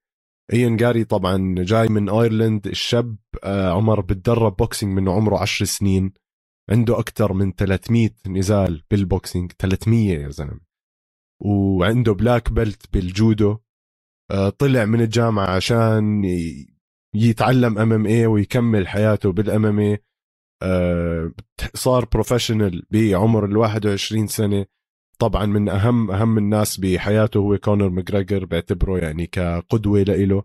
إيان 0.54 0.78
جاري 0.78 1.04
طبعا 1.04 1.56
جاي 1.58 1.88
من 1.88 2.10
Ireland 2.10 2.68
الشاب 2.67 3.15
آه، 3.44 3.72
عمر 3.72 4.02
بتدرب 4.02 4.56
boxing 4.56 4.94
من 5.00 5.10
عمره 5.10 5.38
10 5.38 5.65
سنين. 5.65 6.13
عنده 6.70 7.00
أكثر 7.00 7.34
من 7.34 7.52
300 7.54 8.10
نزال 8.28 8.84
بال 8.92 9.07
boxing 9.07 9.52
300 9.60 10.17
يا 10.20 10.30
زلمة. 10.30 10.60
وعنده 11.41 12.13
black 12.14 12.52
belt 12.52 12.94
بالجودو. 12.94 13.52
آه، 13.52 13.60
طلع 14.60 14.86
من 14.86 15.02
الجامعة 15.02 15.56
عشان 15.56 16.24
يتعلم 17.15 17.78
MMA 17.78 18.26
ويكمل 18.26 18.88
حياته 18.88 19.32
بال 19.32 19.66
MMA 19.66 20.00
صار 21.74 22.06
professional 22.06 22.84
بعمر 22.91 23.46
ال 23.46 23.58
21 23.58 24.28
سنة. 24.28 24.65
طبعا 25.20 25.46
من 25.46 25.70
أهم 25.70 26.12
أهم 26.12 26.38
الناس 26.38 26.78
بحياته 26.78 27.38
هو 27.38 27.58
كونر 27.58 27.89
ماجريجر 27.89 28.46
بعتبره 28.46 28.98
يعني 29.00 29.28
كقدوة 29.28 30.02
لإله. 30.02 30.44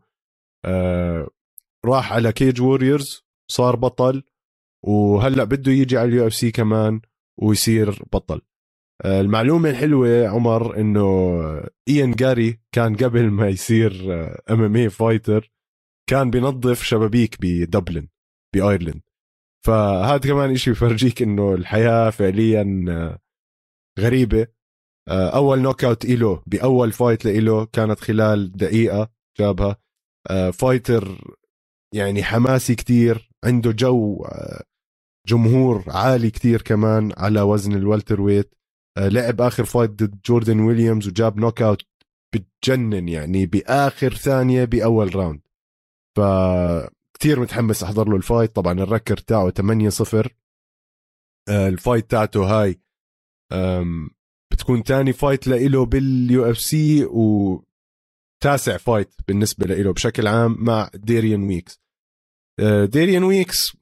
آه، 0.64 1.28
راح 1.84 2.12
على 2.12 2.32
Cage 2.32 2.60
Warriors 2.60 3.24
صار 3.50 3.76
بطل. 3.76 4.22
وهلأ 4.84 5.44
بده 5.44 5.72
يجي 5.72 5.98
على 5.98 6.08
ال 6.08 6.26
UFC 6.26 6.50
كمان 6.50 7.00
ويصير 7.38 8.02
بطل. 8.12 8.34
آه، 8.36 8.45
المعلومة 9.04 9.70
الحلوة 9.70 10.28
عمر 10.28 10.80
إنه 10.80 11.02
إيان 11.88 12.12
جاري 12.12 12.60
كان 12.72 12.96
قبل 12.96 13.30
ما 13.30 13.48
يصير 13.48 14.14
MMA 14.50 14.76
fighter 14.76 15.52
كان 16.10 16.30
بينظف 16.30 16.82
شبابيك 16.82 17.36
بدبلن 17.40 18.08
بأيرلند. 18.54 19.02
فهذا 19.66 20.18
كمان 20.18 20.50
إشي 20.50 20.70
بفرجيك 20.70 21.22
إنه 21.22 21.54
الحياة 21.54 22.10
فعليا 22.10 22.84
آه، 22.88 23.18
غريبة. 24.00 24.46
آه، 25.08 25.28
أول 25.28 25.60
knockout 25.60 26.04
إله 26.04 26.42
بأول 26.46 26.92
fight 26.92 27.24
له 27.24 27.64
كانت 27.66 28.00
خلال 28.00 28.52
دقيقة 28.52 29.10
جابها. 29.38 29.76
fighter 30.52 31.18
يعني 31.94 32.22
حماسي 32.24 32.74
كتير 32.74 33.30
عنده 33.44 33.72
جو 33.72 34.26
جمهور 35.28 35.84
عالي 35.88 36.30
كتير 36.30 36.62
كمان 36.62 37.12
على 37.16 37.40
وزن 37.40 37.72
ال 37.72 38.20
welterweight 38.20 38.54
آه، 38.54 38.65
لعب 38.98 39.40
آخر 39.40 39.64
fight 39.64 39.90
ضد 39.90 40.20
جوردن 40.26 40.60
ويليامز 40.60 41.08
وجاب 41.08 41.36
knockout 41.38 41.82
بتجنن 42.34 43.08
يعني 43.08 43.46
بآخر 43.46 44.14
ثانية 44.14 44.64
بأول 44.64 45.16
round 45.16 45.40
ف 46.16 46.20
كثير 47.20 47.40
متحمس 47.40 47.82
أحضر 47.82 48.08
له 48.08 48.16
ال 48.16 48.23
fight 48.23 48.56
طبعا 48.56 48.72
ال 48.72 48.78
record 48.78 49.16
تاعه 49.16 49.50
8 49.50 49.88
0 49.88 50.34
آه، 51.48 51.68
ال 51.68 51.75
fight 51.75 52.10
تاعته 52.10 52.44
هاي 52.44 52.80
بتكون 54.52 54.82
تاني 54.82 55.12
fight 55.12 55.48
لإله 55.48 55.86
بال 55.86 56.50
UFC 56.50 57.04
وتاسع 57.04 58.76
فايت 58.76 59.14
بالنسبة 59.28 59.66
لإله 59.66 59.92
بشكل 59.92 60.26
عام 60.26 60.56
مع 60.58 60.90
ديريان 60.94 61.42
ويكس 61.42 61.80
ديريان 62.84 63.24
ويكس 63.24 63.76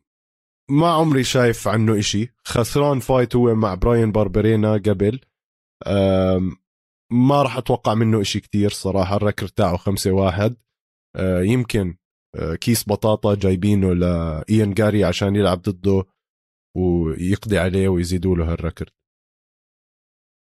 ما 0.71 0.89
عمري 0.89 1.25
شايف 1.25 1.69
عنه 1.69 1.99
إشي. 1.99 2.35
خسران 2.45 3.01
fight 3.01 3.37
هو 3.37 3.55
مع 3.55 3.75
براين 3.75 4.13
باربرينا 4.13 4.73
قبل. 4.73 5.21
ما 7.13 7.43
راح 7.43 7.57
أتوقع 7.57 7.95
منه 7.95 8.21
إشي 8.21 8.41
كتير 8.41 8.71
صراحة. 8.71 9.17
ال 9.17 9.21
record 9.21 9.47
تاعه 9.47 9.77
خمسة 9.77 10.11
واحد. 10.11 10.57
أه، 11.17 11.41
يمكن 11.41 11.97
أه، 12.37 12.55
كيس 12.55 12.89
بطاطا 12.89 13.35
جايبينه 13.35 13.95
لإيان 13.95 14.75
جاري 14.75 15.05
عشان 15.05 15.37
يلعب 15.37 15.63
ضده 15.63 16.05
ويقضي 16.77 17.59
عليه 17.59 17.89
ويزيدوا 17.89 18.37
له 18.37 18.53
هال 18.53 18.61
record. 18.61 18.91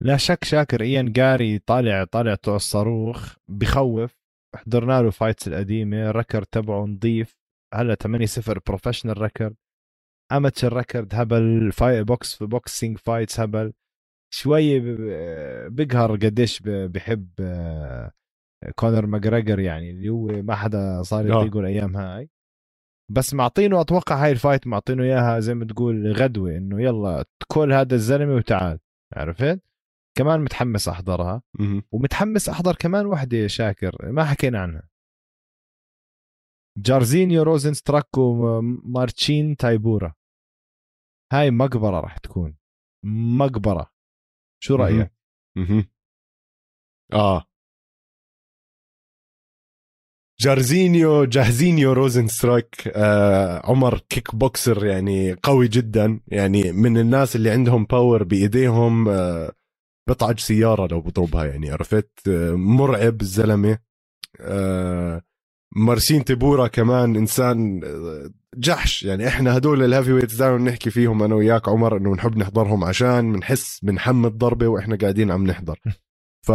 لا 0.03 0.17
شك 0.17 0.45
شاكر 0.45 0.83
إيان 0.83 1.13
جاري 1.13 1.59
طالع 1.59 2.05
طالع 2.05 2.37
الصاروخ 2.49 3.35
بخوف. 3.49 4.23
حضرنا 4.57 5.03
له 5.03 5.11
fights 5.11 5.49
القديمة. 5.49 6.11
ال 6.11 6.15
record 6.15 6.43
تبعه 6.43 6.85
نظيف 6.85 7.37
هلا 7.75 7.95
8 7.95 8.27
0 8.27 8.61
professional 8.67 9.21
record 9.23 9.55
amateur 10.37 10.77
record 10.77 11.15
هبل 11.15 11.73
fight 11.73 12.05
box 12.05 12.35
في 12.35 12.47
boxing 12.47 12.99
fights 12.99 13.41
هبل. 13.41 13.73
شوي 14.35 14.81
بقهر 15.69 16.17
قديش 16.17 16.63
بحب 16.67 17.29
آه، 17.41 18.13
كونر 18.75 19.07
ماجريجر 19.07 19.59
يعني 19.59 19.91
اللي 19.91 20.09
هو 20.09 20.27
ما 20.27 20.55
حدا 20.55 21.03
صار 21.03 21.21
آه. 21.21 21.43
يطيقه 21.43 21.61
الأيام 21.61 21.97
هاي. 21.97 22.31
بس 23.11 23.35
معطينه 23.35 23.81
أتوقع 23.81 24.25
هاي 24.25 24.33
ال 24.33 24.39
fight 24.39 24.67
معطينه 24.67 25.03
إياها 25.03 25.41
زي 25.41 25.55
ما 25.55 25.65
تقول 25.65 26.13
غدوة 26.13 26.57
إنه 26.57 26.83
يلا 26.83 27.25
كل 27.49 27.73
هذا 27.73 27.95
الزلمة 27.95 28.35
وتعال. 28.35 28.79
عرفت؟ 29.13 29.63
كمان 30.19 30.41
متحمس 30.41 30.89
أحضرها. 30.89 31.43
ومتحمس 31.93 32.49
أحضر 32.49 32.77
كمان 32.77 33.07
وحدة 33.07 33.47
شاكر 33.47 34.13
ما 34.13 34.25
حكينا 34.25 34.61
عنها. 34.61 34.89
جارزينيو 36.79 37.43
روزن 37.43 37.75
ستراك 37.75 38.19
ومارتشين 38.19 39.57
تايبورا. 39.57 40.15
هاي 41.33 41.51
مقبرة 41.51 42.01
راح 42.01 42.19
تكون. 42.19 42.57
مقبرة. 43.05 43.91
شو 44.63 44.75
رأيك؟ 44.75 45.13
أها 45.57 45.87
آه. 47.13 47.45
جارزينيو 50.41 51.25
جاهزينيو 51.25 51.93
روزن 51.93 52.27
سترايك 52.29 52.89
آه 52.89 53.67
عمر 53.71 53.99
kickboxer 53.99 54.87
يعني 54.87 55.33
قوي 55.33 55.69
جدا. 55.69 56.21
يعني 56.29 56.73
من 56.73 56.99
الناس 56.99 57.37
اللي 57.37 57.51
عندهم 57.51 57.85
power 57.85 58.25
بإيديهم 58.25 59.09
آه 59.09 59.53
بطعج 60.09 60.39
سيارة 60.41 60.87
لو 60.87 61.01
بضربها 61.01 61.45
يعني 61.45 61.71
عرفت؟ 61.71 62.29
آه 62.29 62.53
مرعب 62.53 63.21
الزلمة. 63.21 63.79
آه 64.41 65.23
مارسين 65.77 66.25
تبورا 66.25 66.67
كمان 66.69 67.17
إنسان 67.17 67.81
آه، 67.85 68.31
جحش. 68.57 69.03
يعني 69.03 69.29
إحنا 69.29 69.57
هدول 69.57 69.85
ال 69.85 70.13
heavyweights 70.13 70.35
دائما 70.35 70.57
بنحكي 70.57 70.91
فيهم 70.91 71.23
أنا 71.23 71.35
وياك 71.35 71.69
عمر 71.69 71.97
إنه 71.97 72.15
نحب 72.15 72.37
نحضرهم 72.37 72.85
عشان 72.85 73.33
بنحس 73.33 73.81
بنحمد 73.83 74.39
ضربة 74.39 74.69
وإحنا 74.69 74.97
قاعدين 74.97 75.31
عم 75.31 75.47
نحضر. 75.47 75.81
ف 76.47 76.53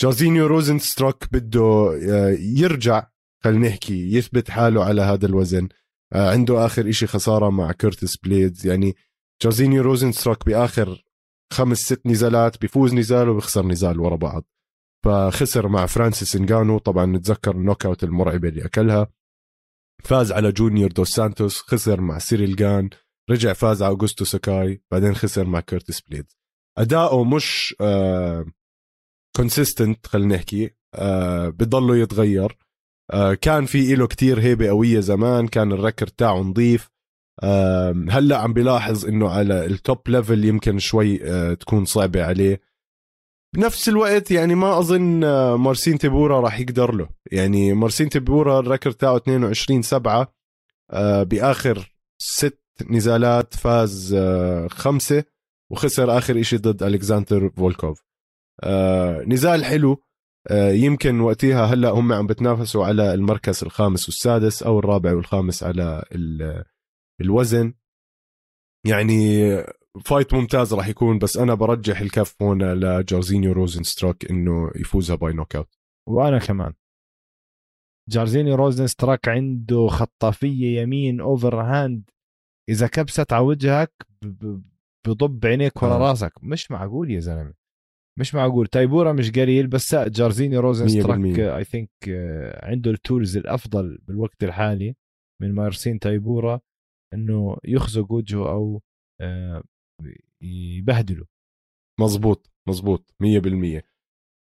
جارزينيو 0.00 0.46
روزن 0.46 0.78
ستروك 0.78 1.24
بده 1.32 1.98
آه، 2.10 2.36
يرجع 2.40 3.06
خلينا 3.44 3.68
نحكي 3.68 4.12
يثبت 4.14 4.50
حاله 4.50 4.84
على 4.84 5.02
هذا 5.02 5.26
الوزن. 5.26 5.68
آه، 6.12 6.30
عنده 6.30 6.66
آخر 6.66 6.88
إشي 6.88 7.06
خسارة 7.06 7.50
مع 7.50 7.72
كيرتس 7.72 8.16
بليدز. 8.16 8.66
يعني 8.66 8.96
جارزينيو 9.42 9.82
روزن 9.82 10.12
ستروك 10.12 10.46
بآخر 10.46 11.04
خمس 11.52 11.78
ست 11.78 12.06
نزالات 12.06 12.60
بيفوز 12.60 12.94
نزال 12.94 13.28
وبيخسر 13.28 13.66
نزال 13.66 14.00
ورا 14.00 14.16
بعض. 14.16 14.44
فخسر 15.04 15.68
مع 15.68 15.86
فرانسيس 15.86 16.36
انجانو 16.36 16.78
طبعا 16.78 17.06
نتذكر 17.06 17.50
ال 17.50 17.86
knockout 17.86 18.04
المرعبة 18.04 18.48
اللي 18.48 18.64
أكلها. 18.64 19.06
فاز 20.04 20.32
على 20.32 20.52
جونيور 20.52 20.92
دوس 20.92 21.10
سانتوس 21.10 21.60
خسر 21.60 22.00
مع 22.00 22.18
سيريل 22.18 22.56
جان 22.56 22.90
رجع 23.30 23.52
فاز 23.52 23.82
على 23.82 23.90
اوغوستو 23.90 24.24
ساكاي 24.24 24.82
بعدين 24.90 25.14
خسر 25.14 25.44
مع 25.44 25.60
كيرتس 25.60 26.00
بليدز. 26.00 26.38
أداؤه 26.78 27.24
مش 27.24 27.74
آه 27.80 28.46
consistent 29.36 30.06
خلينا 30.06 30.36
نحكي 30.36 30.70
آه 30.94 31.48
بضله 31.48 31.96
يتغير. 31.96 32.56
آه 33.12 33.34
كان 33.34 33.66
في 33.66 33.94
له 33.94 34.06
كتير 34.06 34.40
هيبة 34.40 34.68
قوية 34.68 35.00
زمان 35.00 35.48
كان 35.48 35.72
ال 35.72 35.77
record 35.77 36.06
تاعه 36.06 36.38
نظيف. 36.38 36.88
آه 37.42 38.04
هلأ 38.10 38.38
عم 38.38 38.52
بلاحظ 38.52 39.06
إنه 39.06 39.28
على 39.30 39.66
ال 39.66 39.77
top 39.77 40.08
level 40.08 40.44
يمكن 40.44 40.78
شوي 40.78 41.24
آه 41.24 41.54
تكون 41.54 41.84
صعبة 41.84 42.24
عليه. 42.24 42.67
بنفس 43.54 43.88
الوقت 43.88 44.30
يعني 44.30 44.54
ما 44.54 44.78
أظن 44.78 45.24
آه، 45.24 45.56
مارسين 45.56 45.98
تيبورا 45.98 46.40
راح 46.40 46.60
يقدر 46.60 46.94
له. 46.94 47.08
يعني 47.32 47.72
مارسين 47.72 48.08
تيبورا 48.08 48.60
الركر 48.60 48.90
تاعه 48.90 49.16
22 49.16 49.82
7 49.82 50.34
آه 50.90 51.22
بآخر 51.22 51.94
ست 52.18 52.62
نزالات 52.90 53.54
فاز 53.54 54.14
آه 54.14 54.68
خمسة 54.68 55.24
وخسر 55.70 56.18
آخر 56.18 56.42
شيء 56.42 56.58
ضد 56.58 56.82
الكساندر 56.82 57.50
فولكوف. 57.56 58.04
نزال 59.26 59.64
حلو 59.64 60.02
يمكن 60.70 61.20
وقتها 61.20 61.64
هلأ 61.66 61.90
هم 61.90 62.12
عم 62.12 62.26
بتنافسوا 62.26 62.86
على 62.86 63.14
المركز 63.14 63.64
الخامس 63.64 64.08
والسادس 64.08 64.62
أو 64.62 64.78
الرابع 64.78 65.14
والخامس 65.14 65.62
على 65.62 66.04
الوزن. 67.20 67.74
يعني 68.86 69.44
fight 70.04 70.34
ممتاز 70.34 70.74
راح 70.74 70.88
يكون 70.88 71.18
بس 71.18 71.36
أنا 71.36 71.54
برجح 71.54 72.00
الكف 72.00 72.42
هون 72.42 72.72
لجارزينيو 72.72 73.52
روزن 73.52 73.82
ستروك 73.82 74.30
إنه 74.30 74.70
يفوزها 74.76 75.16
by 75.16 75.32
knockout. 75.32 75.78
وأنا 76.08 76.38
كمان. 76.38 76.72
جارزينيو 78.08 78.54
روزن 78.54 78.86
ستراك 78.86 79.28
عنده 79.28 79.86
خطافية 79.86 80.80
يمين 80.80 81.20
overhand 81.20 82.10
إذا 82.68 82.86
كبست 82.86 83.32
على 83.32 83.44
وجهك 83.44 83.92
بضب 85.06 85.46
عينيك 85.46 85.82
ورا 85.82 85.94
آه. 85.94 85.98
راسك. 85.98 86.32
مش 86.42 86.70
معقول 86.70 87.10
يا 87.10 87.20
زلمة. 87.20 87.54
مش 88.18 88.34
معقول. 88.34 88.66
تايبورا 88.66 89.12
مش 89.12 89.30
قليل 89.30 89.66
بس 89.66 89.94
جارزيني 89.94 90.56
روزن 90.56 90.88
ستراك 90.88 91.38
I 91.38 91.64
think 91.64 91.90
عنده 92.62 92.90
ال 92.90 92.98
tools 92.98 93.36
الأفضل 93.36 93.98
بالوقت 94.02 94.44
الحالي 94.44 94.94
من 95.42 95.54
مارسين 95.54 95.98
تايبورا 95.98 96.60
إنه 97.14 97.56
يخزق 97.64 98.12
وجهه 98.12 98.50
أو 98.50 98.82
آه، 99.20 99.62
يبهدله 100.42 101.24
مزبوط 102.00 102.50
مزبوط 102.68 103.14
100% 103.22 103.82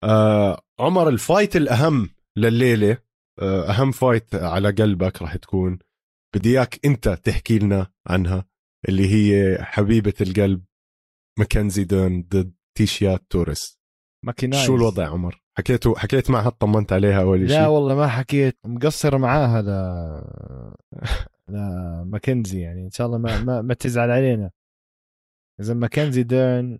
آه 0.03 0.61
عمر 0.79 1.09
ال 1.09 1.17
fight 1.17 1.55
الأهم 1.55 2.09
لليلة 2.37 2.97
آه 3.39 3.69
أهم 3.69 3.91
fight 3.91 4.35
على 4.35 4.71
قلبك 4.71 5.21
راح 5.21 5.35
تكون. 5.35 5.79
بدي 6.35 6.49
إياك 6.49 6.85
أنت 6.85 7.09
تحكي 7.09 7.59
لنا 7.59 7.87
عنها 8.07 8.45
اللي 8.89 9.07
هي 9.09 9.57
حبيبة 9.63 10.13
القلب 10.21 10.63
ماكنزي 11.39 11.83
ديرن 11.83 12.21
ضد 12.21 12.53
تيشيا 12.77 13.19
توريس. 13.29 13.79
ماكينايز. 14.25 14.65
شو 14.65 14.75
الوضع 14.75 15.09
عمر؟ 15.09 15.41
حكيتوا 15.57 15.99
حكيت 15.99 16.29
معها 16.29 16.49
طمنت 16.49 16.93
عليها 16.93 17.21
أول 17.21 17.49
شيء 17.49 17.59
لا 17.59 17.67
والله 17.67 17.95
ما 17.95 18.07
حكيت 18.07 18.57
مقصر 18.65 19.17
معاها 19.17 19.61
ل 19.61 19.69
لماكنزي 21.49 22.61
يعني 22.61 22.85
إن 22.85 22.91
شاء 22.91 23.07
الله 23.07 23.17
ما 23.17 23.41
ما, 23.43 23.61
ما 23.61 23.73
تزعل 23.73 24.11
علينا. 24.11 24.51
إذا 25.61 25.73
ماكنزي 25.73 26.23
ديرن 26.23 26.79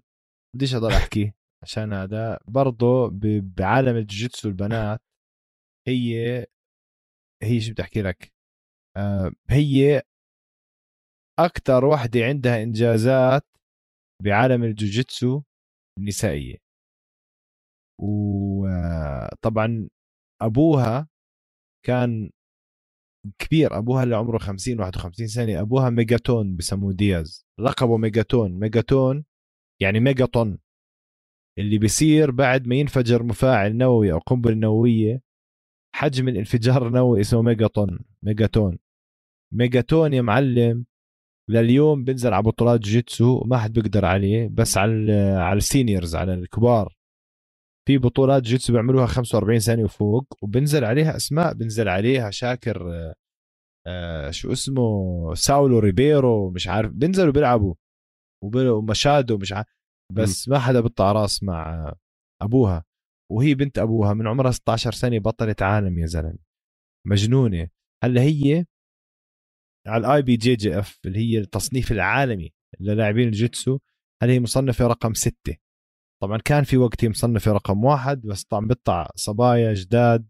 بديش 0.56 0.76
أضل 0.76 0.92
أحكي 0.92 1.34
عشان 1.63 1.94
هذا 1.94 2.39
برضه 2.48 3.10
بعالم 3.58 3.96
الجوجيتسو 3.96 4.50
البنات 4.50 5.02
هي 5.88 6.46
هي 7.44 7.62
شو 7.62 7.72
بدي 7.72 7.82
أحكي 7.82 8.02
لك؟ 8.02 8.34
آه 8.98 9.32
هي 9.50 10.02
أكثر 11.39 11.86
وحدة 11.86 12.20
عندها 12.26 12.63
إنجازات 12.63 13.44
بعالم 14.24 14.63
الجوجيتسو 14.63 15.42
النسائية. 16.00 16.58
وطبعا 18.02 19.89
أبوها 20.42 21.08
كان 21.86 22.32
كبير 23.39 23.77
أبوها 23.77 24.03
اللي 24.03 24.15
عمره 24.15 24.38
50 24.38 24.79
51 24.79 25.27
سنة 25.27 25.62
أبوها 25.62 25.89
ميجاتون 25.89 26.55
بسموه 26.55 26.93
دياز. 26.93 27.47
لقبه 27.60 27.97
ميجاتون. 27.97 28.51
ميجاتون 28.60 29.25
يعني 29.82 29.99
ميجاتون. 29.99 30.60
اللي 31.58 31.77
بيصير 31.77 32.32
بعد 32.32 32.67
ما 32.67 32.75
ينفجر 32.75 33.23
مفاعل 33.23 33.77
نووي 33.77 34.12
أو 34.12 34.17
قنبلة 34.17 34.55
نووية 34.55 35.21
حجم 35.95 36.27
الانفجار 36.27 36.88
النووي 36.88 37.21
اسمه 37.21 37.41
ميجاتون. 37.41 37.99
ميجاتون. 38.23 38.79
ميجاتون 39.53 40.13
يا 40.13 40.21
معلم 40.21 40.86
لليوم 41.49 42.03
بنزل 42.03 42.34
على 42.34 42.43
بطولات 42.43 42.79
جيتسو 42.79 43.41
وما 43.41 43.58
حد 43.58 43.73
بيقدر 43.73 44.05
عليه 44.05 44.47
بس 44.47 44.77
على 44.77 45.13
على 45.38 45.58
ال 45.58 45.65
seniors 45.65 46.15
على 46.15 46.34
الكبار. 46.34 46.99
في 47.88 47.98
بطولات 47.98 48.44
جيتسو 48.44 48.74
بيعملوها 48.74 49.06
45 49.06 49.60
سنه 49.60 49.84
وفوق 49.84 50.34
وبنزل 50.42 50.86
عليها 50.86 51.15
أسماء 51.15 51.54
بنزل 51.54 51.89
عليها 51.89 52.30
شاكر 52.30 52.94
آه 53.88 54.32
شو 54.32 54.52
اسمه 54.52 55.34
ساولو 55.34 55.80
ريبيرو 55.80 56.52
مش 56.52 56.68
عارف 56.68 56.92
بنزلوا 56.92 57.34
بيلعبوا 57.34 57.76
ومشادو 58.44 59.38
مش 59.38 59.54
عارف 59.54 59.68
بس 60.13 60.50
ما 60.50 60.60
حدا 60.60 60.82
بيطلع 60.82 61.12
راس 61.12 61.44
مع 61.44 61.94
أبوها 62.42 62.84
وهي 63.32 63.56
بنت 63.56 63.80
أبوها 63.80 64.13
من 64.13 64.28
عمرها 64.28 64.52
16 64.52 64.92
سنة 64.92 65.20
بطلت 65.20 65.62
عالم 65.62 66.00
يا 66.00 66.06
زلمة. 66.06 66.38
مجنونة. 67.08 67.70
هلأ 68.04 68.22
هي 68.22 68.65
على 69.88 70.08
ال 70.08 70.22
IBJJF 70.22 71.00
اللي 71.06 71.20
هي 71.20 71.39
التصنيف 71.39 71.92
العالمي 71.92 72.54
للاعبين 72.80 73.28
الجيتسو 73.28 73.80
هل 74.24 74.30
هي 74.30 74.39
مصنفة 74.39 74.88
رقم 74.88 75.13
ستة. 75.13 75.58
طبعا 76.21 76.38
كان 76.38 76.63
في 76.63 76.77
وقت 76.77 77.05
مصنفه 77.05 77.51
رقم 77.51 77.84
واحد 77.84 78.21
بس 78.21 78.43
طبعا 78.43 78.67
بيطلع 78.67 79.10
صبايا 79.15 79.73
جداد 79.73 80.27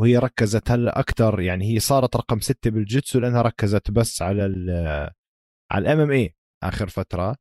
وهي 0.00 0.18
ركزت 0.18 0.70
هلا 0.70 1.00
أكثر 1.00 1.40
يعني 1.40 1.74
هي 1.74 1.80
صارت 1.80 2.16
رقم 2.16 2.40
ستة 2.40 2.70
بالجيتسو 2.70 3.18
لأنها 3.20 3.42
ركزت 3.42 3.90
بس 3.90 4.22
على 4.22 4.46
ال 4.46 4.70
على 5.70 5.82
ال 5.82 6.00
MMA 6.00 6.34
آخر 6.62 6.88
فترة. 6.88 7.36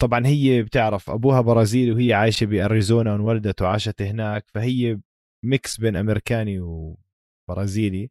طبعا 0.00 0.26
هي 0.26 0.62
بتعرف 0.62 1.10
أبوها 1.10 1.40
برازيلي 1.40 1.92
وهي 1.92 2.12
عايشة 2.12 2.46
بأريزونا 2.46 3.12
وانولدت 3.12 3.62
وعاشت 3.62 4.02
هناك 4.02 4.44
فهي 4.54 5.00
mix 5.44 5.80
بين 5.80 5.96
أمريكاني 5.96 6.60
وبرازيلي. 6.60 8.10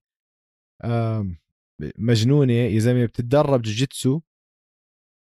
مجنونة 1.98 2.54
يا 2.54 2.80
زلمة 2.80 3.06
بتتدرب 3.06 3.62
جوجيتسو 3.62 4.22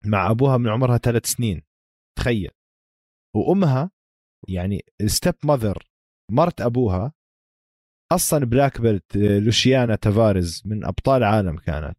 مع 0.05 0.31
أبوها 0.31 0.57
من 0.57 0.69
عمرها 0.69 0.97
ثلاث 0.97 1.25
سنين 1.25 1.63
تخيل. 2.17 2.51
وأمها 3.37 3.91
يعني 4.47 4.85
ال 5.01 5.35
stepmother 5.43 5.89
مرت 6.31 6.61
أبوها 6.61 7.13
أصلا 8.11 8.45
black 8.45 8.81
belt 8.81 9.17
لوشيانا 9.17 9.95
تافاريز 9.95 10.63
من 10.65 10.85
أبطال 10.85 11.23
عالم 11.23 11.57
كانت. 11.57 11.97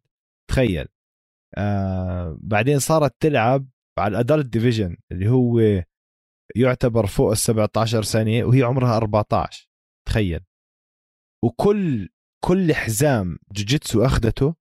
تخيل. 0.49 0.87
آه 1.57 2.37
بعدين 2.41 2.79
صارت 2.79 3.15
تلعب 3.19 3.67
على 3.99 4.11
ال 4.11 4.17
adult 4.17 4.45
division 4.45 4.97
اللي 5.11 5.29
هو 5.29 5.59
يعتبر 6.55 7.05
فوق 7.05 7.31
ال 7.31 7.37
17 7.37 8.01
سنة 8.03 8.43
وهي 8.43 8.63
عمرها 8.63 8.97
14 8.97 9.69
تخيل. 10.07 10.45
وكل 11.43 12.09
كل 12.45 12.73
حزام 12.73 13.39
جوجيتسو 13.51 14.05
أخذته 14.05 14.55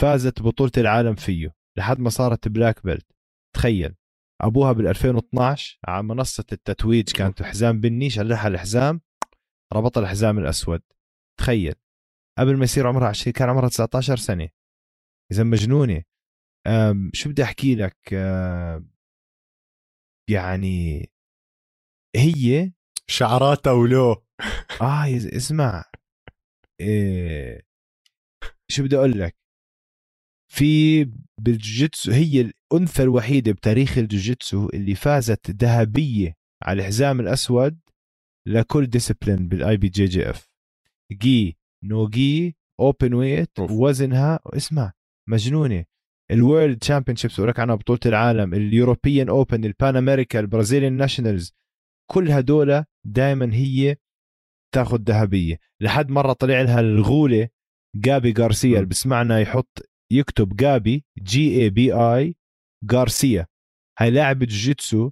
فازت 0.00 0.42
بطولة 0.42 0.72
العالم 0.78 1.14
فيه 1.14 1.54
لحد 1.78 1.98
ما 2.00 2.10
صارت 2.10 2.48
black 2.48 2.84
belt 2.84 3.06
تخيل. 3.56 3.94
أبوها 4.40 4.72
بال 4.72 4.86
2012 4.86 5.78
على 5.84 6.02
منصة 6.02 6.44
التتويج 6.52 7.12
كانت 7.12 7.42
حزام 7.42 7.80
بني 7.80 8.10
شلحها 8.10 8.48
الحزام 8.48 9.00
ربط 9.72 9.98
الحزام 9.98 10.38
الأسود. 10.38 10.82
تخيل. 11.40 11.74
قبل 12.38 12.56
ما 12.56 12.64
يصير 12.64 12.86
عمرها 12.86 13.08
20 13.08 13.32
كان 13.32 13.48
عمرها 13.48 13.68
19 13.68 14.16
سنة. 14.16 14.48
إذا 15.32 15.42
مجنونة. 15.42 16.02
شو 17.12 17.30
بدي 17.30 17.42
أحكي 17.42 17.74
لك؟ 17.74 18.12
يعني 20.30 21.10
هي 22.16 22.72
شعراتها 23.06 23.72
ولو. 23.72 24.12
آه 24.82 25.16
اسمع. 25.16 25.84
إيه 26.80 27.66
شو 28.70 28.82
بدي 28.82 28.96
أقول 28.96 29.18
لك؟ 29.18 29.36
في 30.52 31.04
بالجوجيتسو 31.40 32.12
هي 32.12 32.52
الأنثى 32.72 33.02
الوحيدة 33.02 33.52
بتاريخ 33.52 33.98
الجوجيتسو 33.98 34.68
اللي 34.74 34.94
فازت 34.94 35.50
ذهبية 35.50 36.34
على 36.62 36.80
الحزام 36.82 37.20
الأسود 37.20 37.78
لكل 38.46 38.86
ديسبلين 38.86 39.48
بالاي 39.48 39.76
بي 39.76 39.88
جي 39.88 40.04
جي 40.04 40.30
اف 40.30 40.48
جي 41.12 41.58
نو 41.84 42.08
جي 42.08 42.56
اوبن 42.80 43.14
ويت 43.14 43.60
وزنها 43.60 44.40
اسمع 44.46 44.92
مجنونة. 45.28 45.84
ال 46.30 46.78
World 46.78 47.16
Championships 47.16 47.40
ولك 47.40 47.60
عنها 47.60 47.74
بطولة 47.74 48.00
العالم 48.06 48.54
ال 48.54 48.62
European 48.62 49.28
Open 49.28 49.64
ال 49.64 49.72
Pan 49.72 49.96
America 49.96 50.40
ال 50.40 50.45
Brazilian 50.45 50.92
Nationals 50.92 51.52
كل 52.10 52.30
هدول 52.30 52.84
دائما 53.06 53.54
هي 53.54 53.96
تاخذ 54.74 55.02
ذهبية. 55.02 55.58
لحد 55.80 56.10
مرة 56.10 56.32
طلع 56.32 56.62
لها 56.62 56.80
الغولة 56.80 57.48
جابي 57.96 58.34
غارسيا. 58.38 58.76
اللي 58.76 58.86
بسمعنا 58.86 59.40
يحط 59.40 59.88
يكتب 60.12 60.56
جابي 60.56 61.04
G 61.22 61.62
A 61.62 61.70
B 61.70 61.92
I 61.92 62.34
غارسيا 62.92 63.46
هاي 63.98 64.10
لاعبة 64.10 64.46
جوجيتسو 64.46 65.10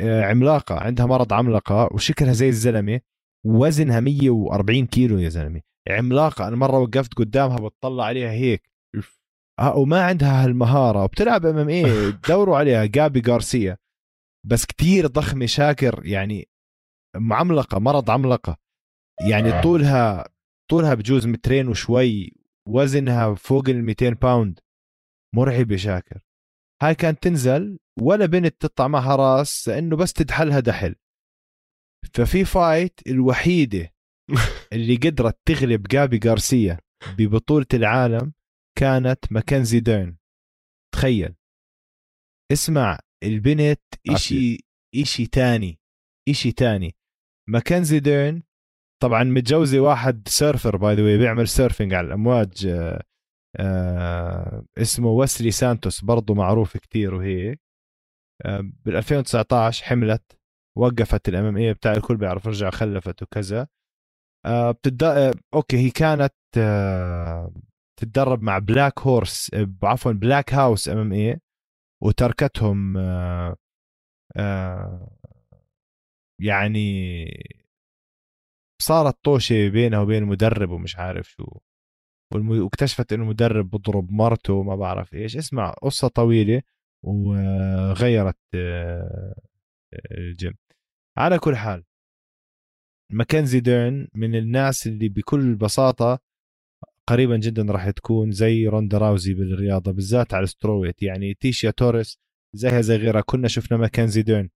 آه، 0.00 0.22
عملاقة 0.24 0.74
عندها 0.80 1.06
مرض 1.06 1.32
عملاقة 1.32 1.88
وشكلها 1.92 2.32
زي 2.32 2.48
الزلمة. 2.48 3.00
وزنها 3.46 4.00
140 4.00 4.86
كيلو 4.86 5.18
يا 5.18 5.28
زلمة. 5.28 5.60
عملاقة 5.90 6.48
أنا 6.48 6.56
مرة 6.56 6.78
وقفت 6.78 7.14
قدامها 7.14 7.56
بتطلع 7.68 8.04
عليها 8.04 8.30
هيك. 8.30 8.70
آه 9.58 9.76
وما 9.76 10.02
عندها 10.04 10.44
هالمهارة. 10.44 11.04
وبتلعب 11.04 11.46
MMA 11.46 11.82
دوروا 12.28 12.56
عليها. 12.56 12.84
جابي 12.84 13.22
غارسيا 13.32 13.76
بس 14.46 14.64
كتير 14.66 15.06
ضخمة 15.06 15.46
شاكر 15.46 16.06
يعني 16.06 16.48
معملقة 17.16 17.78
مرض 17.78 18.10
عملقة 18.10 18.56
يعني 19.30 19.48
آه. 19.52 19.62
طولها 19.62 20.28
طولها 20.70 20.94
بجوز 20.94 21.26
مترين 21.26 21.68
وشوي. 21.68 22.32
وزنها 22.68 23.34
فوق 23.34 23.68
ال 23.68 23.84
200 23.84 24.08
pound. 24.10 24.60
مرعبة 25.34 25.76
شاكر. 25.76 26.20
هاي 26.82 26.94
كانت 26.94 27.22
تنزل 27.22 27.78
ولا 28.00 28.26
بنت 28.26 28.60
تطلع 28.60 28.88
معها 28.88 29.16
راس 29.16 29.68
لأنه 29.68 29.96
بس 29.96 30.12
تدحلها 30.12 30.60
دحل. 30.60 30.94
ففي 32.14 32.44
fight 32.44 33.00
الوحيدة 33.06 33.94
اللي 34.72 34.96
قدرت 34.96 35.38
تغلب 35.44 35.82
جابي 35.82 36.20
غارسيا 36.24 36.80
ببطولة 37.18 37.66
العالم 37.74 38.32
كانت 38.78 39.32
ماكنزي 39.32 39.80
ديرن. 39.80 40.16
تخيل. 40.94 41.34
اسمع 42.52 42.98
البنت 43.22 43.82
إشي 44.08 44.58
إشي 44.94 45.26
تاني 45.26 45.78
إشي 46.28 46.52
تاني. 46.52 46.96
ماكنزي 47.48 48.00
ديرن 48.00 48.42
طبعا 49.02 49.24
متجوزة 49.24 49.80
واحد 49.80 50.28
surfer 50.28 50.76
by 50.76 50.94
the 50.94 51.05
way 51.05 51.16
بيعمل 51.16 51.48
surfing 51.48 51.94
على 51.94 52.06
الأمواج 52.06 52.66
آه 53.56 54.64
اسمه 54.78 55.08
ويسلي 55.08 55.50
سانتوس 55.50 56.00
برضه 56.04 56.34
معروف 56.34 56.76
كتير 56.76 57.14
وهيك. 57.14 57.60
آه 58.46 58.60
بال 58.84 58.96
2019 58.96 59.84
حملت 59.86 60.38
وقفت 60.78 61.28
الام 61.28 61.44
إم 61.44 61.56
اي 61.56 61.74
بتاع 61.74 61.92
الكل 61.92 62.16
بيعرف 62.16 62.46
رجع 62.46 62.70
خلفت 62.70 63.22
وكذا. 63.22 63.68
آه 64.46 64.70
بتد... 64.70 65.02
آه 65.02 65.32
أوكي 65.54 65.76
هي 65.78 65.90
كانت 65.90 66.34
آه 66.58 67.52
تتدرب 68.00 68.42
مع 68.42 68.58
Black 68.58 68.98
Horse 69.00 69.50
آه، 69.54 69.68
عفوا 69.82 70.12
Black 70.12 70.54
House 70.54 70.88
MMA 70.88 71.40
وتركتهم 72.02 72.96
يعني 76.40 77.26
صارت 78.82 79.24
طوشة 79.24 79.68
بينها 79.68 80.00
وبين 80.00 80.22
المدرب 80.22 80.70
ومش 80.70 80.96
عارف 80.96 81.28
شو. 81.30 81.44
واكتشفت 82.34 83.12
إنه 83.12 83.22
المدرب 83.22 83.70
بضرب 83.70 84.12
مرته 84.12 84.62
ما 84.62 84.76
بعرف 84.76 85.14
إيش. 85.14 85.36
اسمع 85.36 85.70
قصة 85.70 86.08
طويلة 86.08 86.62
وغيرت 87.04 88.36
آه، 88.54 89.34
الجيم. 90.10 90.54
على 91.16 91.38
كل 91.38 91.56
حال 91.56 91.84
ماكنزي 93.12 93.60
ديرن 93.60 94.08
من 94.14 94.34
الناس 94.34 94.86
اللي 94.86 95.08
بكل 95.08 95.54
بساطة 95.54 96.18
قريبا 97.08 97.36
جدا 97.36 97.62
راح 97.62 97.90
تكون 97.90 98.30
زي 98.32 98.66
روندا 98.68 98.98
راوزي 98.98 99.34
بالرياضة 99.34 99.92
بالذات 99.92 100.34
على 100.34 100.44
ال 100.44 100.49
strawweight 100.49 101.02
يعني 101.02 101.34
تيشيا 101.34 101.70
توريس 101.70 102.18
زيها 102.54 102.80
زي 102.80 102.96
غيرها. 102.96 103.20
كلنا 103.20 103.48
شفنا 103.48 103.78
ماكنزي 103.78 104.22
ديرن 104.22 104.48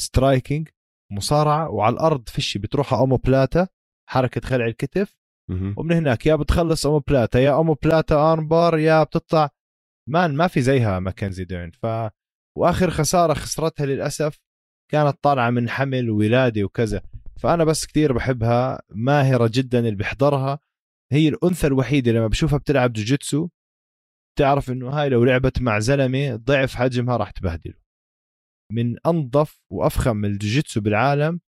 striking 0.00 0.68
مصارعة 1.12 1.70
وعلى 1.70 1.92
الأرض 1.94 2.28
فيش 2.28 2.58
بتروح 2.58 2.92
omoplata 2.92 3.68
حركة 4.08 4.40
خلع 4.40 4.66
الكتف. 4.66 5.16
ومن 5.50 5.92
هناك 5.92 6.26
يا 6.26 6.36
بتخلص 6.36 6.86
omoplata 6.86 7.40
يا 7.40 7.50
omoplata 7.50 8.32
armbar 8.32 8.78
يا 8.78 9.02
بتطلع. 9.02 9.50
man 10.08 10.34
ما 10.34 10.46
في 10.46 10.60
زيها 10.60 10.98
ماكنزي 10.98 11.44
ديرن. 11.44 11.70
ف 11.70 11.86
وآخر 12.58 12.90
خسارة 12.90 13.34
خسرتها 13.34 13.86
للأسف 13.86 14.38
كانت 14.92 15.18
طالعة 15.22 15.50
من 15.50 15.68
حمل 15.68 16.10
وولاده 16.10 16.64
وكذا. 16.64 17.02
فأنا 17.40 17.64
بس 17.64 17.86
كثير 17.86 18.12
بحبها 18.12 18.82
ماهرة 18.90 19.50
جدا 19.54 19.78
اللي 19.78 19.94
بحضرها 19.94 20.58
هي 21.12 21.28
الأنثى 21.28 21.66
الوحيدة 21.66 22.12
لما 22.12 22.26
بشوفها 22.26 22.58
بتلعب 22.58 22.92
جوجيتسو 22.92 23.48
تعرف 24.38 24.70
إنه 24.70 24.90
هاي 24.90 25.08
لو 25.08 25.24
لعبت 25.24 25.62
مع 25.62 25.78
زلمة 25.78 26.36
ضعف 26.36 26.74
حجمها 26.74 27.16
راح 27.16 27.30
تبهدله. 27.30 27.74
من 28.72 28.96
أنظف 29.06 29.60
وأفخم 29.72 30.24
الجوجيتسو 30.24 30.80
بالعالم 30.80 31.40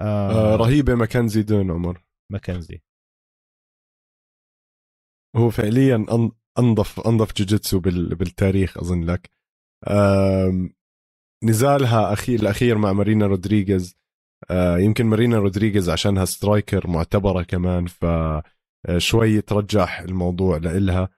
آه, 0.00 0.54
آه 0.54 0.56
رهيبة 0.56 0.94
ماكنزي 0.94 1.42
ديرن 1.42 1.70
عمر. 1.70 2.04
ماكنزي. 2.32 2.82
هو 5.36 5.50
فعليا 5.50 6.06
أنظف 6.58 7.00
أنظف 7.00 7.32
جوجيتسو 7.36 7.80
بالتاريخ 7.80 8.78
أظن 8.78 9.04
لك. 9.04 9.30
نزالها 11.44 12.12
أخير 12.12 12.40
الأخير 12.40 12.78
مع 12.78 12.92
مارينا 12.92 13.26
رودريغيز. 13.26 13.96
آه 14.50 14.78
يمكن 14.78 15.06
مارينا 15.06 15.38
رودريغيز 15.38 15.90
عشانها 15.90 16.24
striker 16.24 16.86
معتبرة 16.88 17.42
كمان 17.42 17.86
ف 17.86 18.04
آه، 18.86 18.98
شوي 18.98 19.40
ترجح 19.40 20.00
الموضوع 20.00 20.56
لإلها. 20.56 21.08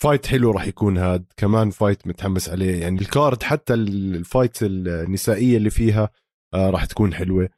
fight 0.00 0.26
حلو 0.26 0.50
راح 0.50 0.66
يكون 0.66 0.98
هاد. 0.98 1.24
كمان 1.36 1.70
fight 1.70 2.06
متحمس 2.06 2.48
عليه. 2.48 2.80
يعني 2.80 3.00
ال 3.00 3.08
card 3.08 3.42
حتى 3.42 3.74
ال 3.74 3.88
fight 3.88 4.58
النسائية 4.62 5.56
اللي 5.56 5.70
فيها 5.70 6.10
آه، 6.54 6.70
راح 6.70 6.84
تكون 6.84 7.14
حلوة. 7.14 7.48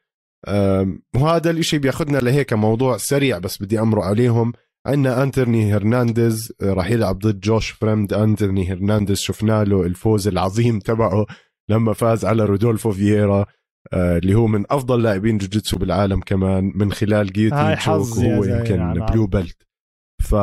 وهذا 1.15 1.51
الإشي 1.51 1.79
بياخذنا 1.79 2.19
لهيك 2.19 2.53
موضوع 2.53 2.97
سريع 2.97 3.39
بس 3.39 3.63
بدي 3.63 3.81
أمر 3.81 4.01
عليهم. 4.01 4.53
عندنا 4.87 5.23
أنتوني 5.23 5.75
هرنانديز 5.75 6.53
راح 6.63 6.91
يلعب 6.91 7.19
ضد 7.19 7.41
جوش 7.41 7.71
فريمد. 7.71 8.13
أنتوني 8.13 8.73
هرنانديز 8.73 9.19
شفنا 9.19 9.65
له 9.65 9.83
الفوز 9.83 10.29
العظيم 10.29 10.79
تبعه 10.79 11.27
لما 11.71 11.93
فاز 11.93 12.25
على 12.25 12.45
رودولفو 12.45 12.93
فييرا 12.93 13.47
آه، 13.93 14.19
اللي 14.19 14.35
هو 14.35 14.47
من 14.47 14.65
أفضل 14.71 15.03
لاعبين 15.03 15.39
جوجيتسو 15.39 15.79
بالعالم 15.79 16.21
كمان 16.21 16.73
من 16.75 16.93
خلال 16.93 17.33
guillotine 17.33 17.77
choke 17.77 18.17
وهو 18.17 18.45
يمكن 18.45 18.95
blue 18.95 19.27
belt 19.27 19.57
ف 20.23 20.35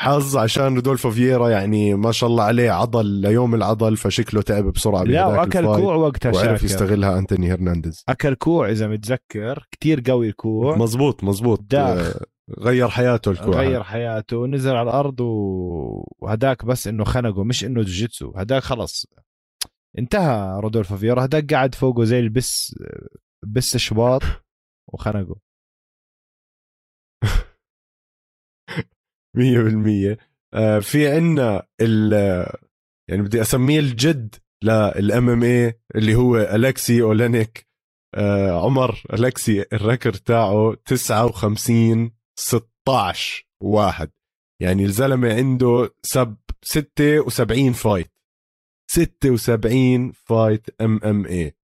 حظ 0.00 0.36
عشان 0.36 0.74
رودولفو 0.74 1.10
فييرا 1.10 1.48
يعني 1.48 1.94
ما 1.94 2.12
شاء 2.12 2.30
الله 2.30 2.44
عليه 2.44 2.70
عضل 2.70 3.06
ليوم 3.06 3.54
العضل 3.54 3.96
فشكله 3.96 4.42
تعب 4.42 4.64
بسرعة 4.64 5.02
لا 5.02 5.26
وأكل 5.26 5.66
كوع 5.66 5.94
وقتها 5.94 6.32
وعرف 6.32 6.62
يستغلها 6.62 7.18
أنتوني 7.18 7.52
هرنانديز. 7.52 8.04
أكل 8.08 8.34
كوع 8.34 8.70
إذا 8.70 8.88
متذكر 8.88 9.68
كتير 9.70 10.02
قوي 10.06 10.28
الكوع. 10.28 10.76
مزبوط 10.76 11.24
مزبوط 11.24 11.60
داخ. 11.70 12.16
غير 12.58 12.88
حياته 12.88 13.30
الكوع. 13.30 13.56
غير 13.56 13.82
حياته 13.82 14.36
ونزل 14.36 14.76
على 14.76 14.90
الأرض 14.90 15.20
وهداك 15.20 16.64
بس 16.64 16.86
إنه 16.86 17.04
خنقه 17.04 17.44
مش 17.44 17.64
إنه 17.64 17.82
جوجيتسو. 17.82 18.32
هداك 18.36 18.62
خلص 18.62 19.06
انتهى 19.98 20.60
رودولفو 20.60 20.96
فيورا 20.96 21.24
هداك 21.24 21.54
قعد 21.54 21.74
فوقه 21.74 22.04
زي 22.04 22.20
البس 22.20 22.74
بس 23.42 23.76
شباط 23.76 24.22
وخنقه. 24.88 25.36
مية 29.36 29.58
بالمية. 29.58 30.18
آه، 30.54 30.78
في 30.78 31.08
عنا 31.08 31.66
ال 31.80 32.12
يعني 33.10 33.22
بدي 33.22 33.40
أسميه 33.40 33.80
الجد 33.80 34.34
لل 34.64 35.28
MMA 35.28 35.80
اللي 35.94 36.14
هو 36.14 36.36
الكسي 36.36 37.02
أولينيك. 37.02 37.66
آه 38.14 38.64
عمر 38.64 39.02
الكسي 39.12 39.64
ال 39.72 39.78
record 39.78 40.16
تاعه 40.16 40.74
59 40.84 42.10
16 42.38 43.46
واحد. 43.62 44.10
يعني 44.62 44.84
الزلمة 44.84 45.34
عنده 45.34 45.94
سب 46.02 46.36
76 46.62 47.72
fight. 47.72 48.10
76 48.90 50.12
fight 50.12 50.66
MMA. 50.80 51.56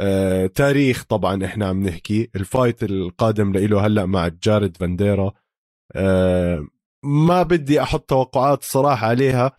آه 0.00 0.46
تاريخ 0.46 1.04
طبعا 1.04 1.44
إحنا 1.44 1.66
عم 1.66 1.82
نحكي. 1.82 2.30
ال 2.36 2.44
fight 2.44 2.82
القادم 2.84 3.52
له 3.52 3.86
هلأ 3.86 4.06
مع 4.06 4.28
جارد 4.28 4.76
فانديرا. 4.76 5.32
ما 7.04 7.42
بدي 7.42 7.82
أحط 7.82 8.08
توقعات 8.08 8.62
صراحة 8.62 9.06
عليها. 9.06 9.52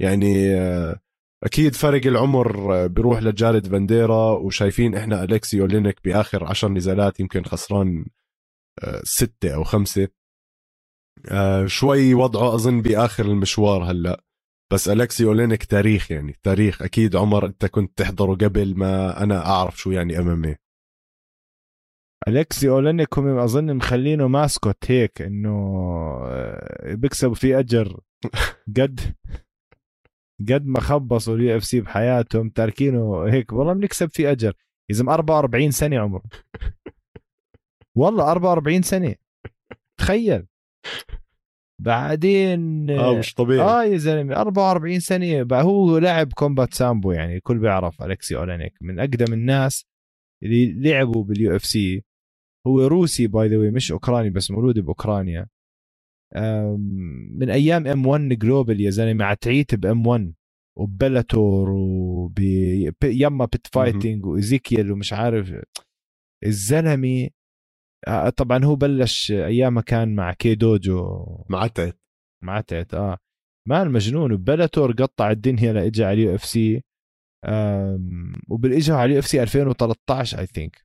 يعني 0.00 0.54
آه 0.56 1.00
أكيد 1.44 1.74
فرق 1.74 2.06
العمر 2.06 2.74
آه، 2.84 2.86
بيروح 2.86 3.22
لجارد 3.22 3.66
فانديرا 3.66 4.30
وشايفين 4.32 4.94
إحنا 4.94 5.24
الكسي 5.24 5.60
أولينيك 5.60 5.98
بآخر 6.04 6.44
عشر 6.44 6.68
نزالات 6.68 7.20
يمكن 7.20 7.44
خسران 7.44 8.04
آه، 8.82 9.00
ستة 9.04 9.54
أو 9.54 9.64
خمسة. 9.64 10.08
شوي 11.66 12.14
وضعه 12.14 12.54
أظن 12.54 12.82
بآخر 12.82 13.24
المشوار 13.24 13.90
هلأ. 13.90 14.24
بس 14.72 14.88
الكسي 14.88 15.24
أولينيك 15.24 15.64
تاريخ 15.64 16.10
يعني 16.10 16.38
تاريخ. 16.42 16.82
أكيد 16.82 17.16
عمر 17.16 17.46
أنت 17.46 17.66
كنت 17.66 17.98
تحضره 17.98 18.34
قبل 18.34 18.74
ما 18.76 19.22
أنا 19.22 19.46
أعرف 19.46 19.78
شو 19.78 19.90
يعني 19.90 20.18
أم 20.18 20.28
إم 20.28 20.56
الكسي 22.28 22.68
اولينيك 22.68 23.18
هم 23.18 23.38
أظن 23.38 23.76
مخلينه 23.76 24.28
mascot 24.28 24.90
هيك 24.90 25.22
إنه 25.22 25.52
بيكسبوا 26.84 27.34
فيه 27.34 27.58
أجر 27.58 28.00
قد 28.76 29.00
قد 30.48 30.66
ما 30.66 30.80
خبصوا 30.80 31.36
ال 31.36 31.56
UFC 31.56 31.80
بحياتهم 31.80 32.48
تاركينه 32.48 33.24
هيك. 33.24 33.52
والله 33.52 33.72
بنكسب 33.72 34.10
فيه 34.10 34.30
أجر. 34.30 34.52
يا 34.90 34.94
زلمه 34.94 35.14
44 35.14 35.70
سنة 35.70 35.98
عمره. 35.98 36.22
والله 37.96 38.30
44 38.30 38.82
سنة. 38.82 39.14
تخيل. 40.00 40.46
بعدين 41.80 42.90
آه 42.90 43.18
مش 43.18 43.34
طبيعي. 43.34 43.60
آه 43.68 43.84
يا 43.84 43.96
زلمة 43.96 44.36
44 44.36 45.00
سنة. 45.00 45.42
بقى 45.42 45.62
هو 45.62 45.98
لاعب 45.98 46.32
combat 46.32 46.74
sambo 46.74 47.12
يعني 47.12 47.36
الكل 47.36 47.58
بيعرف 47.58 48.02
الكسي 48.02 48.36
أولينيك. 48.36 48.74
من 48.80 48.98
أقدم 49.00 49.32
الناس 49.32 49.86
اللي 50.42 50.72
لعبوا 50.90 51.24
بال 51.24 51.56
UFC. 51.56 52.04
هو 52.66 52.86
روسي 52.86 53.26
by 53.26 53.48
the 53.48 53.59
way 53.59 53.70
مش 53.70 53.92
أوكراني 53.92 54.30
بس 54.30 54.50
مولود 54.50 54.78
بأوكرانيا. 54.78 55.48
من 57.38 57.50
أيام 57.50 57.86
M-1 57.86 58.06
Global 58.06 58.80
يا 58.80 58.90
زلمة 58.90 59.24
عتعيت 59.24 59.74
ب 59.74 59.82
M-1 59.82 60.06
و 60.06 60.34
Bellator 60.78 61.70
وب 61.70 62.38
Yamma 63.04 63.44
Pit 63.44 63.66
Fighting 63.66 64.26
و 64.26 64.34
Ezekiel 64.34 64.92
ومش 64.92 65.12
عارف. 65.12 65.54
الزلمة 66.46 67.28
آه، 68.08 68.28
طبعا 68.28 68.64
هو 68.64 68.76
بلش 68.76 69.32
أيام 69.32 69.80
كان 69.80 70.14
مع 70.14 70.32
كي 70.32 70.54
دوجو. 70.54 71.26
معتت 71.50 71.98
معتت 72.44 72.94
آه. 72.94 73.18
مان 73.68 73.90
مجنون 73.90 74.32
و 74.32 74.39
Bellator 74.39 74.92
قطع 74.92 75.30
الدنيا 75.30 75.72
لاجى 75.72 76.04
على 76.04 76.14
ال 76.22 76.34
UFC. 76.34 76.82
وبالإجا 78.48 78.94
على 78.94 79.04
ال 79.04 79.18
UFC 79.18 79.42
2013 79.42 80.38
I 80.38 80.46
think 80.46 80.84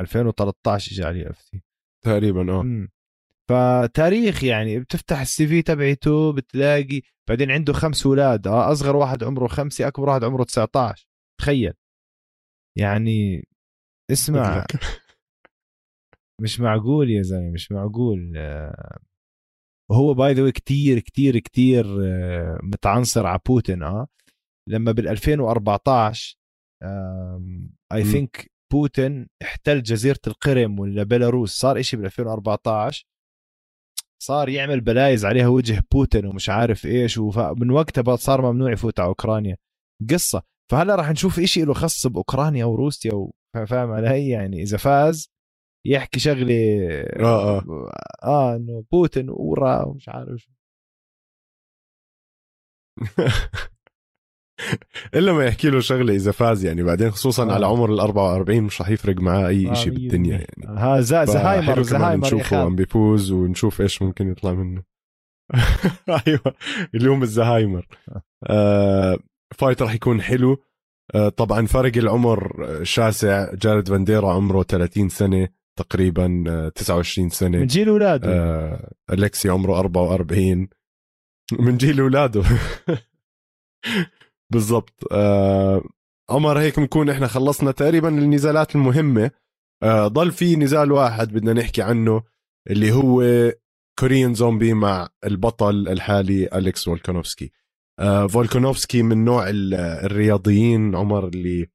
2013 0.00 0.92
اجى 0.92 1.08
ال 1.10 1.30
UFC. 1.30 1.62
تقريبا 2.04 2.52
آه. 2.52 2.88
فتاريخ 3.50 4.44
يعني 4.44 4.80
بتفتح 4.80 5.20
ال 5.20 5.46
CV 5.46 5.62
تبعته 5.62 6.32
بتلاقي 6.32 7.02
بعدين 7.28 7.50
عنده 7.50 7.72
خمس 7.72 8.06
أولاد 8.06 8.46
آه 8.46 8.72
أصغر 8.72 8.96
واحد 8.96 9.24
عمره 9.24 9.46
خمسة 9.46 9.88
أكبر 9.88 10.08
واحد 10.08 10.24
عمره 10.24 10.44
19 10.44 11.06
تخيل. 11.40 11.72
يعني 12.78 13.48
اسمع. 14.10 14.66
مش 16.40 16.60
معقول 16.60 17.10
يا 17.10 17.22
زلمة 17.22 17.50
مش 17.50 17.72
معقول. 17.72 18.32
وهو 19.90 20.14
by 20.14 20.32
the 20.32 20.41
way 20.41 20.50
كثير 20.50 20.98
كثير 20.98 21.38
كثير 21.38 21.84
متعنصر 22.62 23.26
على 23.26 23.40
بوتين 23.46 23.82
آه. 23.82 24.06
لما 24.68 24.92
بال 24.92 25.08
2014 25.08 26.38
I 27.92 28.04
think 28.04 28.50
بوتين 28.72 29.28
احتل 29.42 29.82
جزيرة 29.82 30.20
القرم 30.26 30.78
ولا 30.80 31.02
بيلاروس. 31.02 31.52
صار 31.52 31.80
إشي 31.80 31.96
بال 31.96 32.04
2014 32.06 33.06
صار 34.22 34.48
يعمل 34.48 34.80
بلايز 34.80 35.24
عليها 35.24 35.48
وجه 35.48 35.82
بوتين 35.92 36.26
ومش 36.26 36.48
عارف 36.50 36.86
إيش 36.86 37.18
ومن 37.18 37.70
وقتها 37.70 38.16
صار 38.16 38.52
ممنوع 38.52 38.72
يفوت 38.72 39.00
على 39.00 39.08
أوكرانيا. 39.08 39.56
قصة. 40.10 40.42
فهلا 40.72 40.94
راح 40.94 41.10
نشوف 41.10 41.40
إشي 41.40 41.62
له 41.64 41.74
خاص 41.74 42.06
بأوكرانيا 42.06 42.64
وروسيا 42.64 43.28
فاهم 43.68 43.90
علي؟ 43.90 44.28
يعني 44.28 44.62
إذا 44.62 44.76
فاز 44.76 45.28
يحكي 45.86 46.20
شغلة 46.20 46.54
آه 47.20 47.58
آه. 47.58 47.92
آه 48.24 48.56
إنه 48.56 48.84
بوتين 48.92 49.26
ورا 49.30 49.84
ومش 49.84 50.08
عارف 50.08 50.46
الا 55.14 55.32
ما 55.32 55.44
يحكي 55.44 55.70
له 55.70 55.80
شغلة 55.80 56.14
إذا 56.14 56.32
فاز 56.32 56.64
يعني. 56.64 56.82
بعدين 56.82 57.10
خصوصا 57.10 57.50
آه. 57.50 57.54
على 57.54 57.66
عمر 57.66 57.94
ال 57.94 58.00
44 58.00 58.60
مش 58.60 58.80
رح 58.80 58.88
يفرق 58.88 59.20
معاه 59.20 59.48
أي 59.48 59.74
شيء 59.74 59.92
آه 59.92 59.94
بالدنيا 59.94 60.32
يعني. 60.32 60.80
ها 60.80 61.00
زهايمر 61.00 61.82
زهايمر 61.82 62.26
نشوفه 62.26 62.56
عم 62.56 62.76
بيفوز 62.76 63.32
ونشوف 63.32 63.80
إيش 63.80 64.02
ممكن 64.02 64.30
يطلع 64.30 64.52
منه. 64.52 64.82
أيوه 66.26 66.54
اليوم 66.94 67.22
الزهايمر. 67.22 67.86
آه 68.44 69.18
فايت 69.54 69.82
رح 69.82 69.94
يكون 69.94 70.22
حلو. 70.22 70.56
آه 71.14 71.28
طبعا 71.28 71.66
فرق 71.66 71.96
العمر 71.96 72.68
شاسع. 72.82 73.54
جارد 73.54 73.88
فانديرا 73.88 74.32
عمره 74.32 74.62
30 74.62 75.08
سنة 75.08 75.48
تقريبا 75.78 76.70
29 76.74 77.26
آه، 77.26 77.30
سنة. 77.30 77.58
من 77.58 77.66
جيل 77.66 77.88
أولاده. 77.88 78.28
آه 78.28 78.92
الكسي 79.12 79.48
عمره 79.48 79.78
44 79.78 80.68
من 81.52 81.76
جيل 81.76 82.00
أولاده. 82.00 82.42
بالضبط. 84.52 85.04
آه 85.12 85.82
عمر 86.30 86.58
هيك 86.58 86.80
بنكون 86.80 87.10
إحنا 87.10 87.26
خلصنا 87.26 87.70
تقريبا 87.70 88.08
النزالات 88.08 88.74
المهمة. 88.74 89.30
آه 89.82 90.08
ضل 90.08 90.32
في 90.32 90.56
نزال 90.56 90.92
واحد 90.92 91.32
بدنا 91.32 91.52
نحكي 91.52 91.82
عنه 91.82 92.22
اللي 92.70 92.92
هو 92.92 93.22
Korean 93.98 94.34
Zombie 94.34 94.74
مع 94.74 95.08
البطل 95.24 95.88
الحالي 95.88 96.46
اليكس 96.54 96.84
فولكانوفسكي 96.84 97.50
آه 98.00 98.26
فولكانوفسكي 98.26 99.02
من 99.02 99.24
نوع 99.24 99.44
الرياضيين 99.48 100.94
عمر 100.96 101.28
اللي 101.28 101.66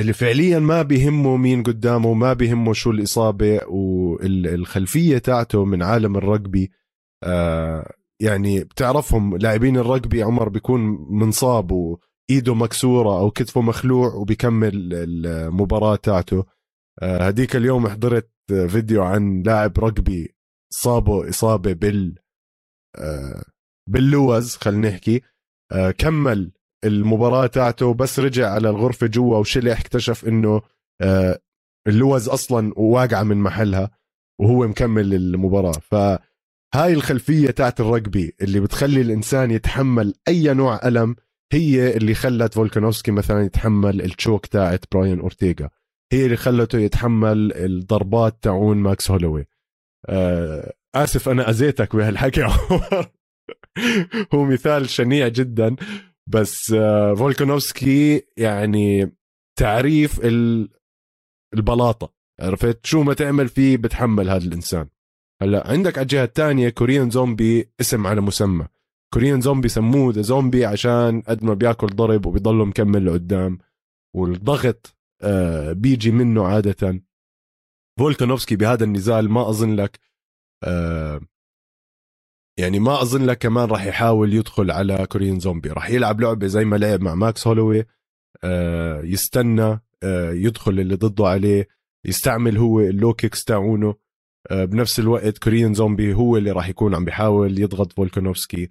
اللي 0.00 0.12
فعليا 0.12 0.58
ما 0.58 0.82
بيهمه 0.82 1.36
مين 1.36 1.62
قدامه 1.62 2.14
ما 2.14 2.32
بيهمه 2.32 2.72
شو 2.72 2.90
الإصابة 2.90 3.60
والخلفية 3.66 5.18
تاعته 5.18 5.64
من 5.64 5.82
عالم 5.82 6.16
الرجبي 6.16 6.70
آه 7.24 7.92
يعني 8.22 8.64
بتعرفهم 8.64 9.36
لاعبين 9.36 9.76
الرجبي 9.76 10.22
عمر 10.22 10.48
بيكون 10.48 10.80
منصاب 11.10 11.72
وإيده 11.72 12.54
مكسورة 12.54 13.20
أو 13.20 13.30
كتفه 13.30 13.60
مخلوع 13.60 14.14
وبيكمل 14.14 14.94
المباراه 14.94 15.96
تاعته 15.96 16.44
آه، 17.02 17.26
هديك 17.26 17.56
اليوم 17.56 17.88
حضرت 17.88 18.30
فيديو 18.48 19.02
عن 19.02 19.42
لاعب 19.42 19.78
رجبي 19.78 20.34
صابه 20.72 21.28
إصابة 21.28 21.72
بال 21.72 22.18
آه، 22.98 23.44
باللوز 23.90 24.56
خلينا 24.56 24.88
نحكي. 24.90 25.22
آه، 25.72 25.90
كمل 25.90 26.52
المباراة 26.84 27.46
تاعته 27.46 27.94
بس 27.94 28.18
رجع 28.20 28.50
على 28.50 28.70
الغرفة 28.70 29.06
جوا 29.06 29.36
وشلح 29.38 29.80
اكتشف 29.80 30.28
إنه 30.28 30.62
اللوز 31.88 32.28
أصلا 32.28 32.72
واقعة 32.76 33.22
من 33.22 33.36
محلها 33.36 33.90
وهو 34.40 34.66
مكمل 34.66 35.14
المباراة. 35.14 35.72
ف 35.72 35.94
هاي 36.74 36.92
الخلفية 36.92 37.50
تاعت 37.50 37.80
الرجبي 37.80 38.34
اللي 38.40 38.60
بتخلي 38.60 39.00
الإنسان 39.00 39.50
يتحمل 39.50 40.14
أي 40.28 40.54
نوع 40.54 40.80
ألم 40.84 41.16
هي 41.52 41.96
اللي 41.96 42.14
خلت 42.14 42.54
فولكانوفسكي 42.54 43.10
مثلا 43.10 43.44
يتحمل 43.44 44.02
ال 44.02 44.09
choke 44.09 44.46
تاعت 44.46 44.84
براين 44.92 45.20
أورتيغا. 45.20 45.70
هي 46.12 46.24
اللي 46.24 46.36
خلته 46.36 46.78
يتحمل 46.78 47.52
الضربات 47.52 48.42
تاعون 48.42 48.76
ماكس 48.76 49.10
هولوي. 49.10 49.46
آه 50.08 50.72
آسف 50.94 51.28
أنا 51.28 51.50
أذيتك 51.50 51.96
بهالحكي. 51.96 52.42
هو 54.34 54.44
مثال 54.44 54.90
شنيع 54.90 55.28
جدا 55.28 55.76
بس 56.26 56.72
آه 56.72 57.14
فولكانوفسكي 57.14 58.22
يعني 58.36 59.16
تعريف 59.58 60.20
البلاطة. 61.54 62.14
عرفت؟ 62.40 62.86
شو 62.86 63.02
ما 63.02 63.14
تعمل 63.14 63.48
فيه 63.48 63.76
بتحمل 63.76 64.30
هذا 64.30 64.44
الإنسان. 64.44 64.88
هلا 65.42 65.70
عندك 65.70 65.98
على 65.98 66.02
الجهة 66.02 66.24
الثانية 66.24 66.68
Korean 66.68 67.10
Zombie 67.10 67.70
اسم 67.80 68.06
على 68.06 68.20
مسمى. 68.20 68.66
Korean 69.14 69.40
Zombie 69.40 69.68
سموه 69.68 70.12
The 70.12 70.22
Zombie 70.22 70.64
عشان 70.64 71.20
قد 71.22 71.44
ما 71.44 71.54
بياكل 71.54 71.86
ضرب 71.86 72.26
وبيضله 72.26 72.64
مكمل 72.64 73.06
لقدام. 73.06 73.58
والضغط 74.14 74.96
آه 75.22 75.72
بيجي 75.72 76.10
منه 76.10 76.46
عادة. 76.46 77.02
فولكانوفسكي 77.98 78.56
بهذا 78.56 78.84
النزال 78.84 79.30
ما 79.30 79.48
أظن 79.48 79.74
لك 79.76 79.98
آه 80.64 81.20
يعني 82.58 82.78
ما 82.80 83.02
أظن 83.02 83.26
لك 83.26 83.38
كمان 83.38 83.68
راح 83.68 83.84
يحاول 83.84 84.34
يدخل 84.34 84.70
على 84.70 85.06
Korean 85.06 85.40
Zombie 85.40 85.68
راح 85.68 85.90
يلعب 85.90 86.20
لعبة 86.20 86.46
زي 86.46 86.64
ما 86.64 86.76
لعب 86.76 87.00
مع 87.00 87.14
ماكس 87.14 87.46
هولوي 87.46 87.84
آه 88.44 89.02
يستنى 89.02 89.80
آه 90.02 90.32
يدخل 90.32 90.80
اللي 90.80 90.94
ضده 90.94 91.26
عليه 91.26 91.68
يستعمل 92.04 92.58
هو 92.58 92.80
ال 92.80 92.88
low 92.88 93.14
kicks 93.14 93.44
تاعونه. 93.44 93.94
بنفس 94.50 94.98
الوقت 95.00 95.38
Korean 95.38 95.74
Zombie 95.74 96.14
هو 96.14 96.36
اللي 96.36 96.50
راح 96.50 96.68
يكون 96.68 96.94
عم 96.94 97.04
بيحاول 97.04 97.58
يضغط 97.58 97.92
فولكانوفسكي 97.92 98.68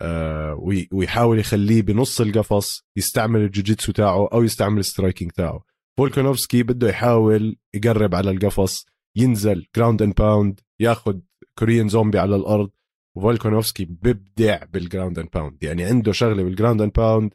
آه 0.00 0.58
ويحاول 0.92 1.38
يخليه 1.38 1.82
بنص 1.82 2.20
القفص 2.20 2.84
يستعمل 2.96 3.40
الجوجيتسو 3.40 3.92
تاعه 3.92 4.28
أو 4.32 4.42
يستعمل 4.42 4.78
ال 4.78 4.84
striking 4.84 5.30
تاعه. 5.30 5.64
فولكانوفسكي 5.98 6.62
بده 6.62 6.88
يحاول 6.88 7.56
يقرب 7.74 8.14
على 8.14 8.30
القفص 8.30 8.86
ينزل 9.16 9.66
ground 9.76 10.02
and 10.02 10.14
pound 10.14 10.60
ياخذ 10.80 11.18
Korean 11.58 11.88
Zombie 11.88 12.18
على 12.18 12.36
الأرض 12.36 12.70
وفولكانوفسكي 13.16 13.84
ببدع 13.84 14.64
بال 14.64 14.78
ground 14.78 15.18
and 15.18 15.28
pound 15.34 15.64
يعني 15.64 15.84
عنده 15.84 16.12
شغلة 16.12 16.42
بال 16.42 16.52
ground 16.52 16.82
and 16.82 16.92
pound 16.92 17.34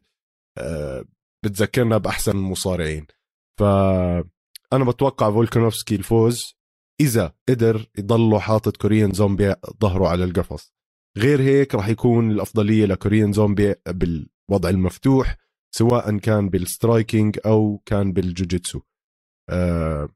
آه 0.58 1.06
بتذكرنا 1.46 1.98
بأحسن 1.98 2.32
المصارعين 2.32 3.08
ف 3.60 3.64
أنا 4.74 4.84
بتوقع 4.88 5.32
فولكانوفسكي 5.32 5.96
الفوز 5.96 6.56
إذا 7.02 7.34
قدر 7.50 7.86
يضله 7.98 8.40
حاطط 8.40 8.78
Korean 8.78 9.12
Zombie 9.12 9.56
ظهره 9.82 10.08
على 10.08 10.24
القفص. 10.24 10.74
غير 11.18 11.42
هيك 11.42 11.76
راح 11.76 11.88
يكون 11.88 12.32
الأفضلية 12.32 12.86
ل 12.86 12.93
Korean 12.93 13.34
Zombie 13.34 13.76
بالوضع 13.88 14.70
المفتوح 14.70 15.38
سواء 15.76 16.18
كان 16.18 16.50
بال 16.50 16.68
striking 16.68 17.40
أو 17.46 17.82
كان 17.86 18.14
بالجوجيتسو. 18.14 18.82
آه 19.50 20.10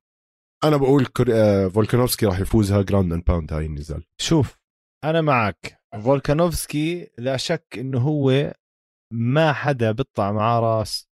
أنا 0.63 0.77
بقول 0.77 1.07
آه 1.33 1.67
فولكانوفسكي 1.67 2.25
راح 2.25 2.39
يفوزها 2.39 2.81
ground 2.81 3.13
and 3.13 3.23
pound 3.23 3.53
هاي 3.53 3.65
النزال. 3.65 4.03
شوف 4.21 4.59
أنا 5.03 5.21
معك. 5.21 5.81
فولكانوفسكي 6.03 7.09
لا 7.17 7.37
شك 7.37 7.67
إنه 7.77 7.99
هو 7.99 8.53
ما 9.13 9.53
حدا 9.53 9.91
بيطلع 9.91 10.31
معاه 10.31 10.59
راس 10.59 11.09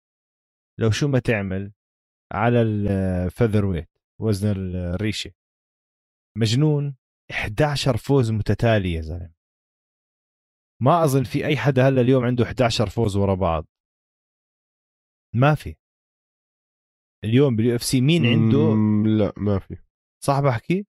لو 0.79 0.91
شو 0.91 1.07
ما 1.07 1.19
تعمل 1.19 1.71
على 2.33 2.61
ال 2.61 3.65
featherweight 3.65 3.89
وزن 4.21 4.53
الريشة. 4.55 5.31
مجنون. 6.37 6.95
11 7.31 7.97
فوز 7.97 8.31
متتالي 8.31 8.93
يا 8.93 9.01
زلمة. 9.01 9.33
ما 10.81 11.03
أظن 11.03 11.23
في 11.23 11.45
أي 11.45 11.57
حدا 11.57 11.87
هلا 11.87 12.01
اليوم 12.01 12.25
عنده 12.25 12.43
11 12.43 12.89
فوز 12.89 13.15
ورا 13.15 13.35
بعض. 13.35 13.65
ما 15.35 15.55
في. 15.55 15.75
اليوم 17.23 17.55
بال 17.55 17.75
UFC 17.75 18.01
مين 18.01 18.25
عنده؟ 18.25 18.75
لا 19.17 19.33
ما 19.37 19.59
في. 19.59 19.77
صح 20.23 20.39
بحكي؟ 20.39 20.85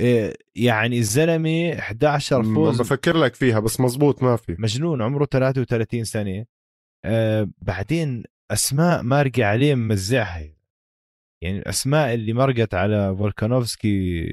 إيه، 0.00 0.34
يعني 0.56 0.98
الزلمة 0.98 1.78
11 1.78 2.42
فوز. 2.42 2.80
بفكر 2.80 3.16
لك 3.16 3.34
فيها 3.34 3.60
بس 3.60 3.80
مزبوط 3.80 4.22
ما 4.22 4.36
في. 4.36 4.56
مجنون 4.58 5.02
عمره 5.02 5.24
33 5.24 6.04
سنة. 6.04 6.46
آه 7.04 7.50
بعدين 7.58 8.24
أسماء 8.50 9.02
مارقه 9.02 9.44
عليه 9.44 9.74
ممزعها. 9.74 10.55
يعني 11.42 11.58
الأسماء 11.58 12.14
اللي 12.14 12.32
مرقت 12.32 12.74
على 12.74 13.16
فولكانوفسكي 13.16 14.26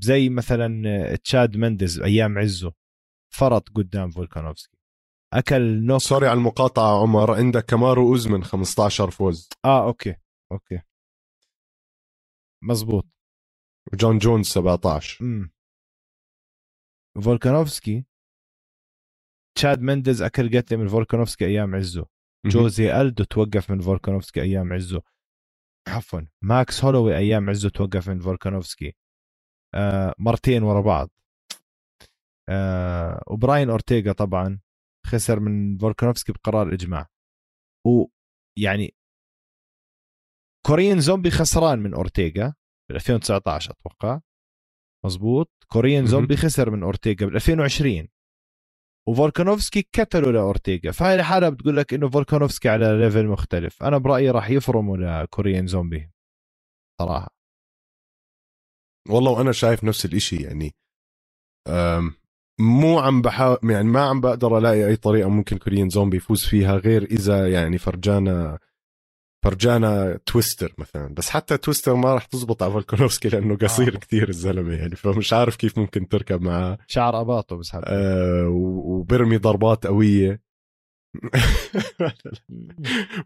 زي 0.00 0.28
مثلا 0.28 1.16
تشاد 1.16 1.56
مندز 1.56 2.00
أيام 2.00 2.38
عزه 2.38 2.72
فرط 3.34 3.68
قدام 3.68 4.10
فولكانوفسكي. 4.10 4.76
أكل 5.32 5.86
knock 5.86 6.00
sorry 6.00 6.26
على 6.26 6.38
المقاطعة 6.38 7.02
عمر 7.02 7.34
عندك 7.34 7.64
كامارو 7.64 8.08
أوزمن 8.08 8.44
15 8.44 9.10
فوز. 9.10 9.48
آه 9.64 9.86
okay 9.86 10.16
okay. 10.52 10.80
مزبوط 12.62 13.06
جون 13.94 14.18
جونز 14.18 14.46
17 14.46 15.24
امم 15.24 15.52
فولكانوفسكي 17.24 18.04
تشاد 19.54 19.80
مندز 19.80 20.22
أكل 20.22 20.58
قتله 20.58 20.78
من 20.78 20.88
فولكانوفسكي 20.88 21.46
أيام 21.46 21.74
عزه. 21.74 22.06
جوزي 22.46 23.00
ألدو 23.00 23.24
توقف 23.24 23.70
من 23.70 23.80
فولكانوفسكي 23.80 24.42
أيام 24.42 24.72
عزه. 24.72 25.02
عفوا 25.88 26.20
ماكس 26.42 26.84
هولوي 26.84 27.16
أيام 27.16 27.50
عزه 27.50 27.68
توقف 27.68 28.08
من 28.08 28.20
فولكانوفسكي 28.20 28.96
آه 29.74 30.14
مرتين 30.18 30.62
ورا 30.62 30.80
بعض. 30.80 31.10
آه 32.48 33.22
وبراين 33.26 33.70
أورتيغا 33.70 34.12
طبعا 34.12 34.60
خسر 35.06 35.40
من 35.40 35.78
فولكانوفسكي 35.78 36.32
بقرار 36.32 36.74
إجماع. 36.74 37.08
ويعني 37.86 38.94
Korean 40.66 41.00
Zombie 41.00 41.30
خسران 41.30 41.78
من 41.78 41.94
أورتيغا 41.94 42.54
بال 42.88 42.96
2019 42.96 43.70
أتوقع. 43.70 44.20
مزبوط 45.04 45.50
Korean 45.66 46.06
Zombie 46.06 46.36
خسر 46.36 46.70
من 46.70 46.82
أورتيغا 46.82 47.26
بال 47.26 47.34
2020 47.36 48.08
وفولكانوفسكي 49.08 49.82
كتلوا 49.82 50.32
لاورتيغا 50.32 50.90
فهاي 50.92 51.14
الحالة 51.14 51.48
بتقول 51.48 51.76
لك 51.76 51.94
إنه 51.94 52.08
فولكانوفسكي 52.10 52.68
على 52.68 52.98
level 52.98 53.26
مختلف. 53.26 53.82
أنا 53.82 53.98
برأيي 53.98 54.30
راح 54.30 54.50
يفرموا 54.50 54.96
ل 54.96 55.06
Korean 55.06 55.66
Zombie 55.66 56.10
صراحة. 57.00 57.28
والله 59.08 59.30
وأنا 59.30 59.52
شايف 59.52 59.84
نفس 59.84 60.04
الإشي 60.04 60.36
يعني 60.36 60.74
مو 62.60 62.98
عم 62.98 63.22
بحاول 63.22 63.58
يعني 63.64 63.88
ما 63.88 64.00
عم 64.00 64.20
بقدر 64.20 64.58
ألاقي 64.58 64.86
أي 64.86 64.96
طريقة 64.96 65.28
ممكن 65.28 65.58
كوريين 65.58 65.88
زومبي 65.88 66.16
يفوز 66.16 66.44
فيها 66.44 66.76
غير 66.76 67.02
إذا 67.02 67.52
يعني 67.52 67.78
فرجانا 67.78 68.58
فرجانا 69.42 70.18
تويستر 70.26 70.74
مثلا 70.78 71.14
بس 71.14 71.30
حتى 71.30 71.56
تويستر 71.56 71.94
ما 71.94 72.14
راح 72.14 72.24
تزبط 72.24 72.62
على 72.62 72.72
فولكانوفسكي 72.72 73.28
لأنه 73.28 73.56
قصير 73.56 73.94
آه. 73.94 73.98
كثير 73.98 74.28
الزلمة 74.28 74.74
يعني 74.74 74.96
فمش 74.96 75.32
عارف 75.32 75.56
كيف 75.56 75.78
ممكن 75.78 76.08
تركب 76.08 76.42
معاه. 76.42 76.78
شعر 76.86 77.20
أباطه 77.20 77.56
بس 77.56 77.74
آه 77.74 78.48
وبرمي 78.48 79.36
ضربات 79.36 79.86
قوية. 79.86 80.42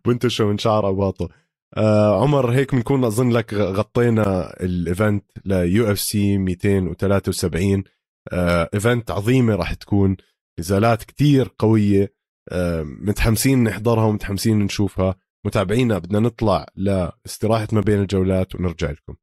بنتشه 0.04 0.44
من 0.44 0.58
شعر 0.58 0.88
أباطه. 0.88 1.28
آه 1.76 2.22
عمر 2.22 2.50
هيك 2.50 2.74
بنكون 2.74 3.04
أظن 3.04 3.30
لك 3.30 3.54
غطينا 3.54 4.54
ال 4.61 5.24
event 5.44 5.90
ل 5.90 6.00
UFC 6.00 6.38
273 6.38 7.84
آه 8.32 8.68
event 8.74 9.11
عظيمة 9.10 9.54
راح 9.54 9.74
تكون. 9.74 10.16
نزالات 10.60 11.04
كتير 11.04 11.54
قوية. 11.58 12.12
آه 12.48 12.82
متحمسين 12.82 13.64
نحضرها 13.64 14.04
ومتحمسين 14.04 14.58
نشوفها. 14.58 15.16
متابعينا 15.47 15.99
بدنا 15.99 16.18
نطلع 16.18 16.66
لاستراحة 16.76 17.68
ما 17.72 17.80
بين 17.80 18.01
الجولات 18.01 18.55
ونرجع 18.55 18.90
لكم. 18.90 19.16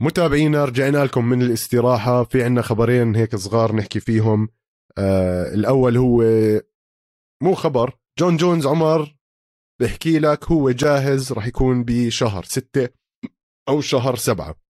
متابعينا 0.00 0.64
رجعنا 0.64 1.04
لكم 1.04 1.24
من 1.24 1.42
الاستراحة. 1.42 2.24
في 2.24 2.44
عنا 2.44 2.62
خبرين 2.62 3.16
هيك 3.16 3.36
صغار 3.36 3.74
نحكي 3.74 4.00
فيهم. 4.00 4.48
آه 4.98 5.54
الأول 5.54 5.96
هو 5.96 6.22
مو 7.42 7.54
خبر. 7.54 7.98
جون 8.18 8.36
جونز 8.36 8.66
عمر 8.66 9.16
بحكي 9.80 10.18
لك 10.18 10.44
هو 10.44 10.70
جاهز 10.70 11.32
راح 11.32 11.46
يكون 11.46 11.84
بشهر 11.84 12.44
ستة 12.44 12.88
أو 13.68 13.80
شهر 13.80 14.16
سبعة. 14.16 14.65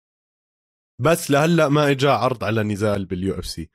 بس 1.01 1.31
لهلا 1.31 1.69
ما 1.69 1.91
اجى 1.91 2.09
عرض 2.09 2.45
على 2.45 2.63
نزال 2.63 3.05
بال 3.07 3.39
UFC. 3.39 3.71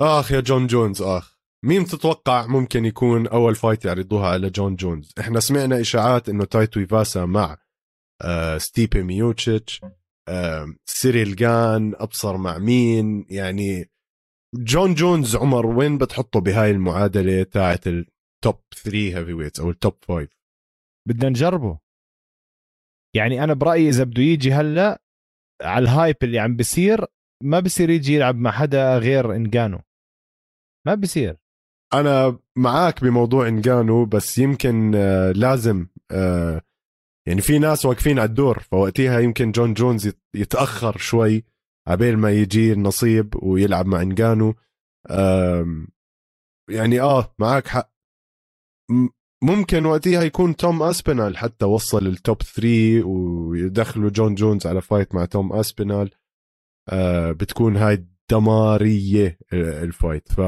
آخ 0.00 0.32
يا 0.32 0.40
جون 0.40 0.66
جونز 0.66 1.02
آخ. 1.02 1.36
مين 1.64 1.84
تتوقع 1.84 2.46
ممكن 2.46 2.84
يكون 2.84 3.26
أول 3.26 3.54
fight 3.54 3.84
يعرضوها 3.84 4.28
على 4.28 4.50
جون 4.50 4.76
جونز؟ 4.76 5.12
إحنا 5.20 5.40
سمعنا 5.40 5.80
إشاعات 5.80 6.28
إنه 6.28 6.44
تاي 6.44 6.80
تويفاسا 6.80 7.24
مع 7.24 7.58
آه 8.22 8.58
ستيبي 8.58 9.02
ميوتشيتش 9.02 9.80
آه 10.28 10.74
سيريل 10.86 11.36
جان 11.36 11.94
أبصر 11.96 12.36
مع 12.36 12.58
مين؟ 12.58 13.26
يعني 13.30 13.90
جون 14.54 14.94
جونز 14.94 15.36
عمر 15.36 15.66
وين 15.66 15.98
بتحطه 15.98 16.40
بهاي 16.40 16.70
المعادلة 16.70 17.42
تاعت 17.42 17.86
ال 17.86 18.05
top 18.05 18.60
3 18.74 18.98
heavyweights 19.18 19.60
أو 19.60 19.70
ال 19.70 19.76
top 19.76 19.96
5 20.08 20.28
بدنا 21.08 21.28
نجربه. 21.28 21.78
يعني 23.14 23.44
أنا 23.44 23.54
برأيي 23.54 23.88
إذا 23.88 24.04
بده 24.04 24.22
يجي 24.22 24.52
هلأ 24.52 25.02
على 25.62 25.82
ال 25.82 25.89
hype 25.89 26.16
اللي 26.22 26.38
عم 26.38 26.56
بيصير 26.56 27.04
ما 27.42 27.60
بصير 27.60 27.90
يجي 27.90 28.14
يلعب 28.14 28.36
مع 28.36 28.50
حدا 28.50 28.98
غير 28.98 29.34
إنجانو. 29.36 29.80
ما 30.86 30.94
بصير. 30.94 31.36
أنا 31.94 32.38
معاك 32.56 33.04
بموضوع 33.04 33.48
إنجانو 33.48 34.04
بس 34.04 34.38
يمكن 34.38 34.92
آه 34.94 35.32
لازم 35.32 35.86
آه 36.10 36.62
يعني 37.28 37.40
في 37.40 37.58
ناس 37.58 37.86
واقفين 37.86 38.18
على 38.18 38.28
الدور 38.28 38.58
فوقتها 38.58 39.20
يمكن 39.20 39.52
جون 39.52 39.74
جونز 39.74 40.12
يتأخر 40.34 40.96
شوي 40.98 41.44
عبين 41.88 42.16
ما 42.16 42.30
يجي 42.30 42.72
النصيب 42.72 43.34
ويلعب 43.42 43.86
مع 43.86 44.02
إنجانو. 44.02 44.54
يعني 46.70 47.00
آه 47.00 47.34
معك 47.38 47.66
حق. 47.66 47.92
ممكن 49.42 49.86
وقتها 49.86 50.22
يكون 50.22 50.56
توم 50.56 50.82
أسبينال 50.82 51.36
حتى 51.36 51.64
وصل 51.64 52.06
ال 52.06 52.15
top 52.15 52.42
3 52.42 53.02
ويدخلوا 53.06 54.10
جون 54.10 54.34
جونز 54.34 54.66
على 54.66 54.82
fight 54.82 55.14
مع 55.14 55.24
توم 55.24 55.52
أسبينال. 55.52 56.10
آه 56.88 57.32
بتكون 57.32 57.76
هاي 57.76 58.06
دماريه 58.30 59.38
ال 59.52 59.65
fight 59.65 60.32
ف 60.32 60.40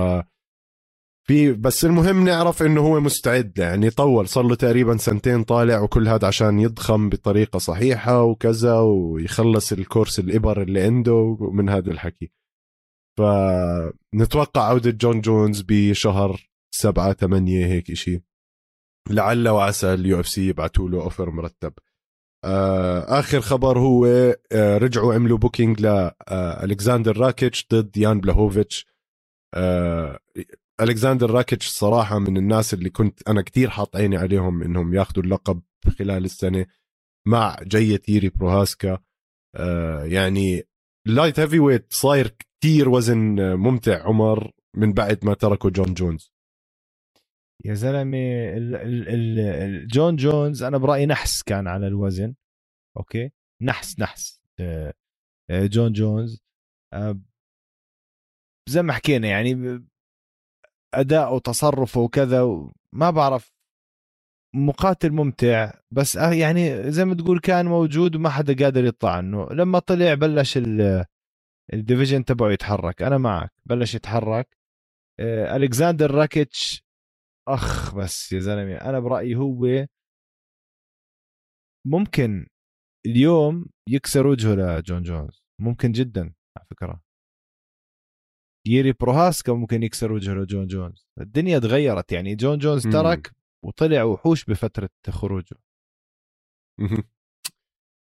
في 1.28 1.52
بس 1.52 1.84
المهم 1.84 2.24
نعرف 2.24 2.62
إنه 2.62 2.80
هو 2.80 3.00
مستعد 3.00 3.58
يعني 3.58 3.90
طول 3.90 4.28
صار 4.28 4.44
له 4.44 4.54
تقريبا 4.54 4.96
سنتين 4.96 5.44
طالع 5.44 5.80
وكل 5.80 6.08
هذا 6.08 6.26
عشان 6.26 6.60
يضخم 6.60 7.08
بطريقة 7.08 7.58
صحيحة 7.58 8.22
وكذا 8.22 8.78
ويخلص 8.78 9.72
الكورس 9.72 10.18
الإبر 10.18 10.62
اللي 10.62 10.80
عنده 10.82 11.36
من 11.52 11.68
هذا 11.68 11.90
الحكي. 11.90 12.32
فنتوقع 13.18 14.62
عودة 14.68 14.90
جون 14.90 15.20
جونز 15.20 15.64
بشهر 15.68 16.50
سبعة 16.70 17.12
ثمانية 17.12 17.66
هيك 17.66 17.90
إشي. 17.90 18.22
لعل 19.10 19.48
وعسى 19.48 19.94
ال 19.94 20.20
UFC 20.20 20.48
يبعثوا 20.48 20.88
له 20.88 21.02
offer 21.02 21.30
مرتب. 21.30 21.72
آه 22.44 23.18
آخر 23.20 23.40
خبر 23.40 23.78
هو 23.78 24.06
آه 24.52 24.78
رجعوا 24.78 25.14
عملوا 25.14 25.38
booking 25.38 25.80
لالكساندر 25.80 27.16
آه 27.16 27.20
راكيتش 27.20 27.66
ضد 27.72 27.96
يان 27.96 28.20
بلاهوفيتش 28.20 28.86
ألكساندر 30.80 31.30
راكيتش 31.30 31.68
صراحة 31.68 32.18
من 32.18 32.36
الناس 32.36 32.74
اللي 32.74 32.90
كنت 32.90 33.28
أنا 33.28 33.42
كتير 33.42 33.70
حاط 33.70 33.96
عيني 33.96 34.16
عليهم 34.16 34.62
إنهم 34.62 34.94
ياخذوا 34.94 35.24
اللقب 35.24 35.62
خلال 35.98 36.24
السنة 36.24 36.66
مع 37.26 37.56
جاية 37.62 38.02
ييري 38.08 38.28
بروهاسكا. 38.28 38.98
يعني 40.04 40.62
ال 41.06 41.40
light 41.40 41.58
heavyweight 41.58 41.86
صاير 41.92 42.28
كتير 42.28 42.88
وزن 42.88 43.54
ممتع 43.54 44.02
عمر 44.06 44.52
من 44.76 44.92
بعد 44.92 45.24
ما 45.24 45.34
تركوا 45.34 45.70
جون 45.70 45.94
جونز. 45.94 46.32
يا 47.64 47.74
زلمة 47.74 48.18
جون 49.86 50.16
جونز 50.16 50.62
أنا 50.62 50.78
برأيي 50.78 51.06
نحس 51.06 51.42
كان 51.42 51.66
على 51.68 51.86
الوزن 51.86 52.34
أوكي؟ 52.96 53.30
نحس 53.62 54.00
نحس 54.00 54.40
آه، 54.60 54.94
آه، 55.50 55.66
جون 55.66 55.92
جونز. 55.92 56.40
آه، 56.92 57.20
زي 58.68 58.82
ما 58.82 58.92
حكينا 58.92 59.28
يعني 59.28 59.82
أداء 60.94 61.34
وتصرفه 61.34 62.00
وكذا 62.00 62.42
ما 62.92 63.10
بعرف 63.10 63.52
مقاتل 64.54 65.10
ممتع 65.12 65.72
بس 65.90 66.16
يعني 66.16 66.90
زي 66.92 67.04
ما 67.04 67.14
تقول 67.14 67.40
كان 67.40 67.66
موجود 67.66 68.16
وما 68.16 68.30
حدا 68.30 68.64
قادر 68.64 68.84
يطلع 68.84 69.12
عنه. 69.16 69.48
لما 69.48 69.78
طلع 69.78 70.14
بلش 70.14 70.58
ال 71.72 71.78
division 71.78 72.24
تبعه 72.24 72.50
يتحرك 72.52 73.02
أنا 73.02 73.18
معك 73.18 73.52
بلش 73.66 73.94
يتحرك. 73.94 74.58
ألكساندر 75.20 76.10
راكيتش 76.10 76.87
أخ 77.54 77.94
بس 77.94 78.32
يا 78.32 78.38
زلمة 78.38 78.76
أنا 78.76 79.00
برأيي 79.00 79.36
هو 79.36 79.86
ممكن 81.86 82.46
اليوم 83.06 83.66
يكسر 83.88 84.26
وجهه 84.26 84.54
لجون 84.54 85.02
جونز 85.02 85.42
ممكن 85.60 85.92
جدا 85.92 86.34
على 86.56 86.66
فكرة. 86.70 87.02
ييري 88.66 88.92
بروهاسكا 88.92 89.52
ممكن 89.52 89.82
يكسر 89.82 90.12
وجهه 90.12 90.34
لجون 90.34 90.66
جونز. 90.66 91.06
الدنيا 91.20 91.58
تغيرت 91.58 92.12
يعني 92.12 92.34
جون 92.34 92.58
جونز 92.58 92.82
ترك 92.82 93.34
وطلع 93.64 94.02
وحوش 94.02 94.44
بفترة 94.44 94.90
خروجه. 95.10 95.56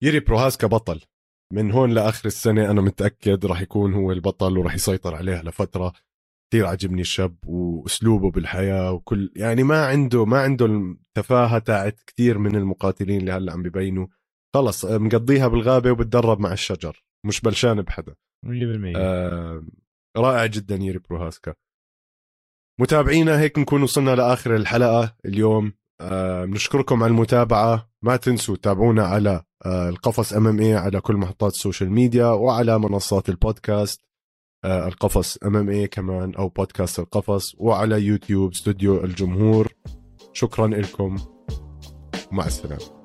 ييري 0.02 0.20
بروهاسكا 0.20 0.66
بطل. 0.66 1.00
من 1.52 1.70
هون 1.70 1.94
لآخر 1.94 2.26
السنة 2.26 2.70
أنا 2.70 2.80
متأكد 2.80 3.46
راح 3.46 3.60
يكون 3.60 3.94
هو 3.94 4.12
البطل 4.12 4.58
وراح 4.58 4.74
يسيطر 4.74 5.14
عليها 5.14 5.42
لفترة. 5.42 5.92
كثير 6.54 6.66
عجبني 6.66 7.00
الشاب 7.00 7.36
وأسلوبه 7.46 8.30
بالحياة 8.30 8.92
وكل 8.92 9.32
يعني 9.36 9.62
ما 9.62 9.86
عنده 9.86 10.24
ما 10.24 10.40
عنده 10.40 10.66
التفاهة 10.66 11.58
تاعت 11.58 12.00
كثير 12.06 12.38
من 12.38 12.56
المقاتلين 12.56 13.20
اللي 13.20 13.32
هلأ 13.32 13.52
عم 13.52 13.62
ببينوا. 13.62 14.06
خلص 14.54 14.84
مقضيها 14.84 15.48
بالغابة 15.48 15.90
وبتدرب 15.90 16.40
مع 16.40 16.52
الشجر 16.52 17.04
مش 17.26 17.40
بلشان 17.40 17.82
بحدا. 17.82 18.14
100% 18.46 18.48
آه 18.96 19.64
رائع 20.16 20.46
جدا 20.46 20.76
ييري 20.76 20.98
بروهاسكا. 20.98 21.54
متابعينا 22.80 23.40
هيك 23.40 23.58
نكون 23.58 23.82
وصلنا 23.82 24.14
لآخر 24.14 24.56
الحلقة 24.56 25.16
اليوم. 25.24 25.72
آه 26.00 26.44
بنشكركم 26.44 27.02
على 27.02 27.10
المتابعة. 27.10 27.90
ما 28.02 28.16
تنسوا 28.16 28.56
تابعونا 28.56 29.06
على 29.06 29.42
آه 29.66 29.88
القفص 29.88 30.32
MMA 30.32 30.74
على 30.74 31.00
كل 31.00 31.16
محطات 31.16 31.52
ال 31.52 31.57
social 31.57 31.90
media 31.90 32.26
وعلى 32.26 32.78
منصات 32.78 33.28
البودكاست. 33.28 34.04
القفص 34.64 35.36
MMA 35.36 35.86
كمان 35.86 36.34
أو 36.34 36.48
بودكاست 36.48 36.98
القفص 36.98 37.54
وعلى 37.58 38.02
يوتيوب 38.02 38.52
استوديو 38.52 39.04
الجمهور. 39.04 39.72
شكرا 40.32 40.66
لكم 40.66 41.16
ومع 42.32 42.46
السلامة. 42.46 43.03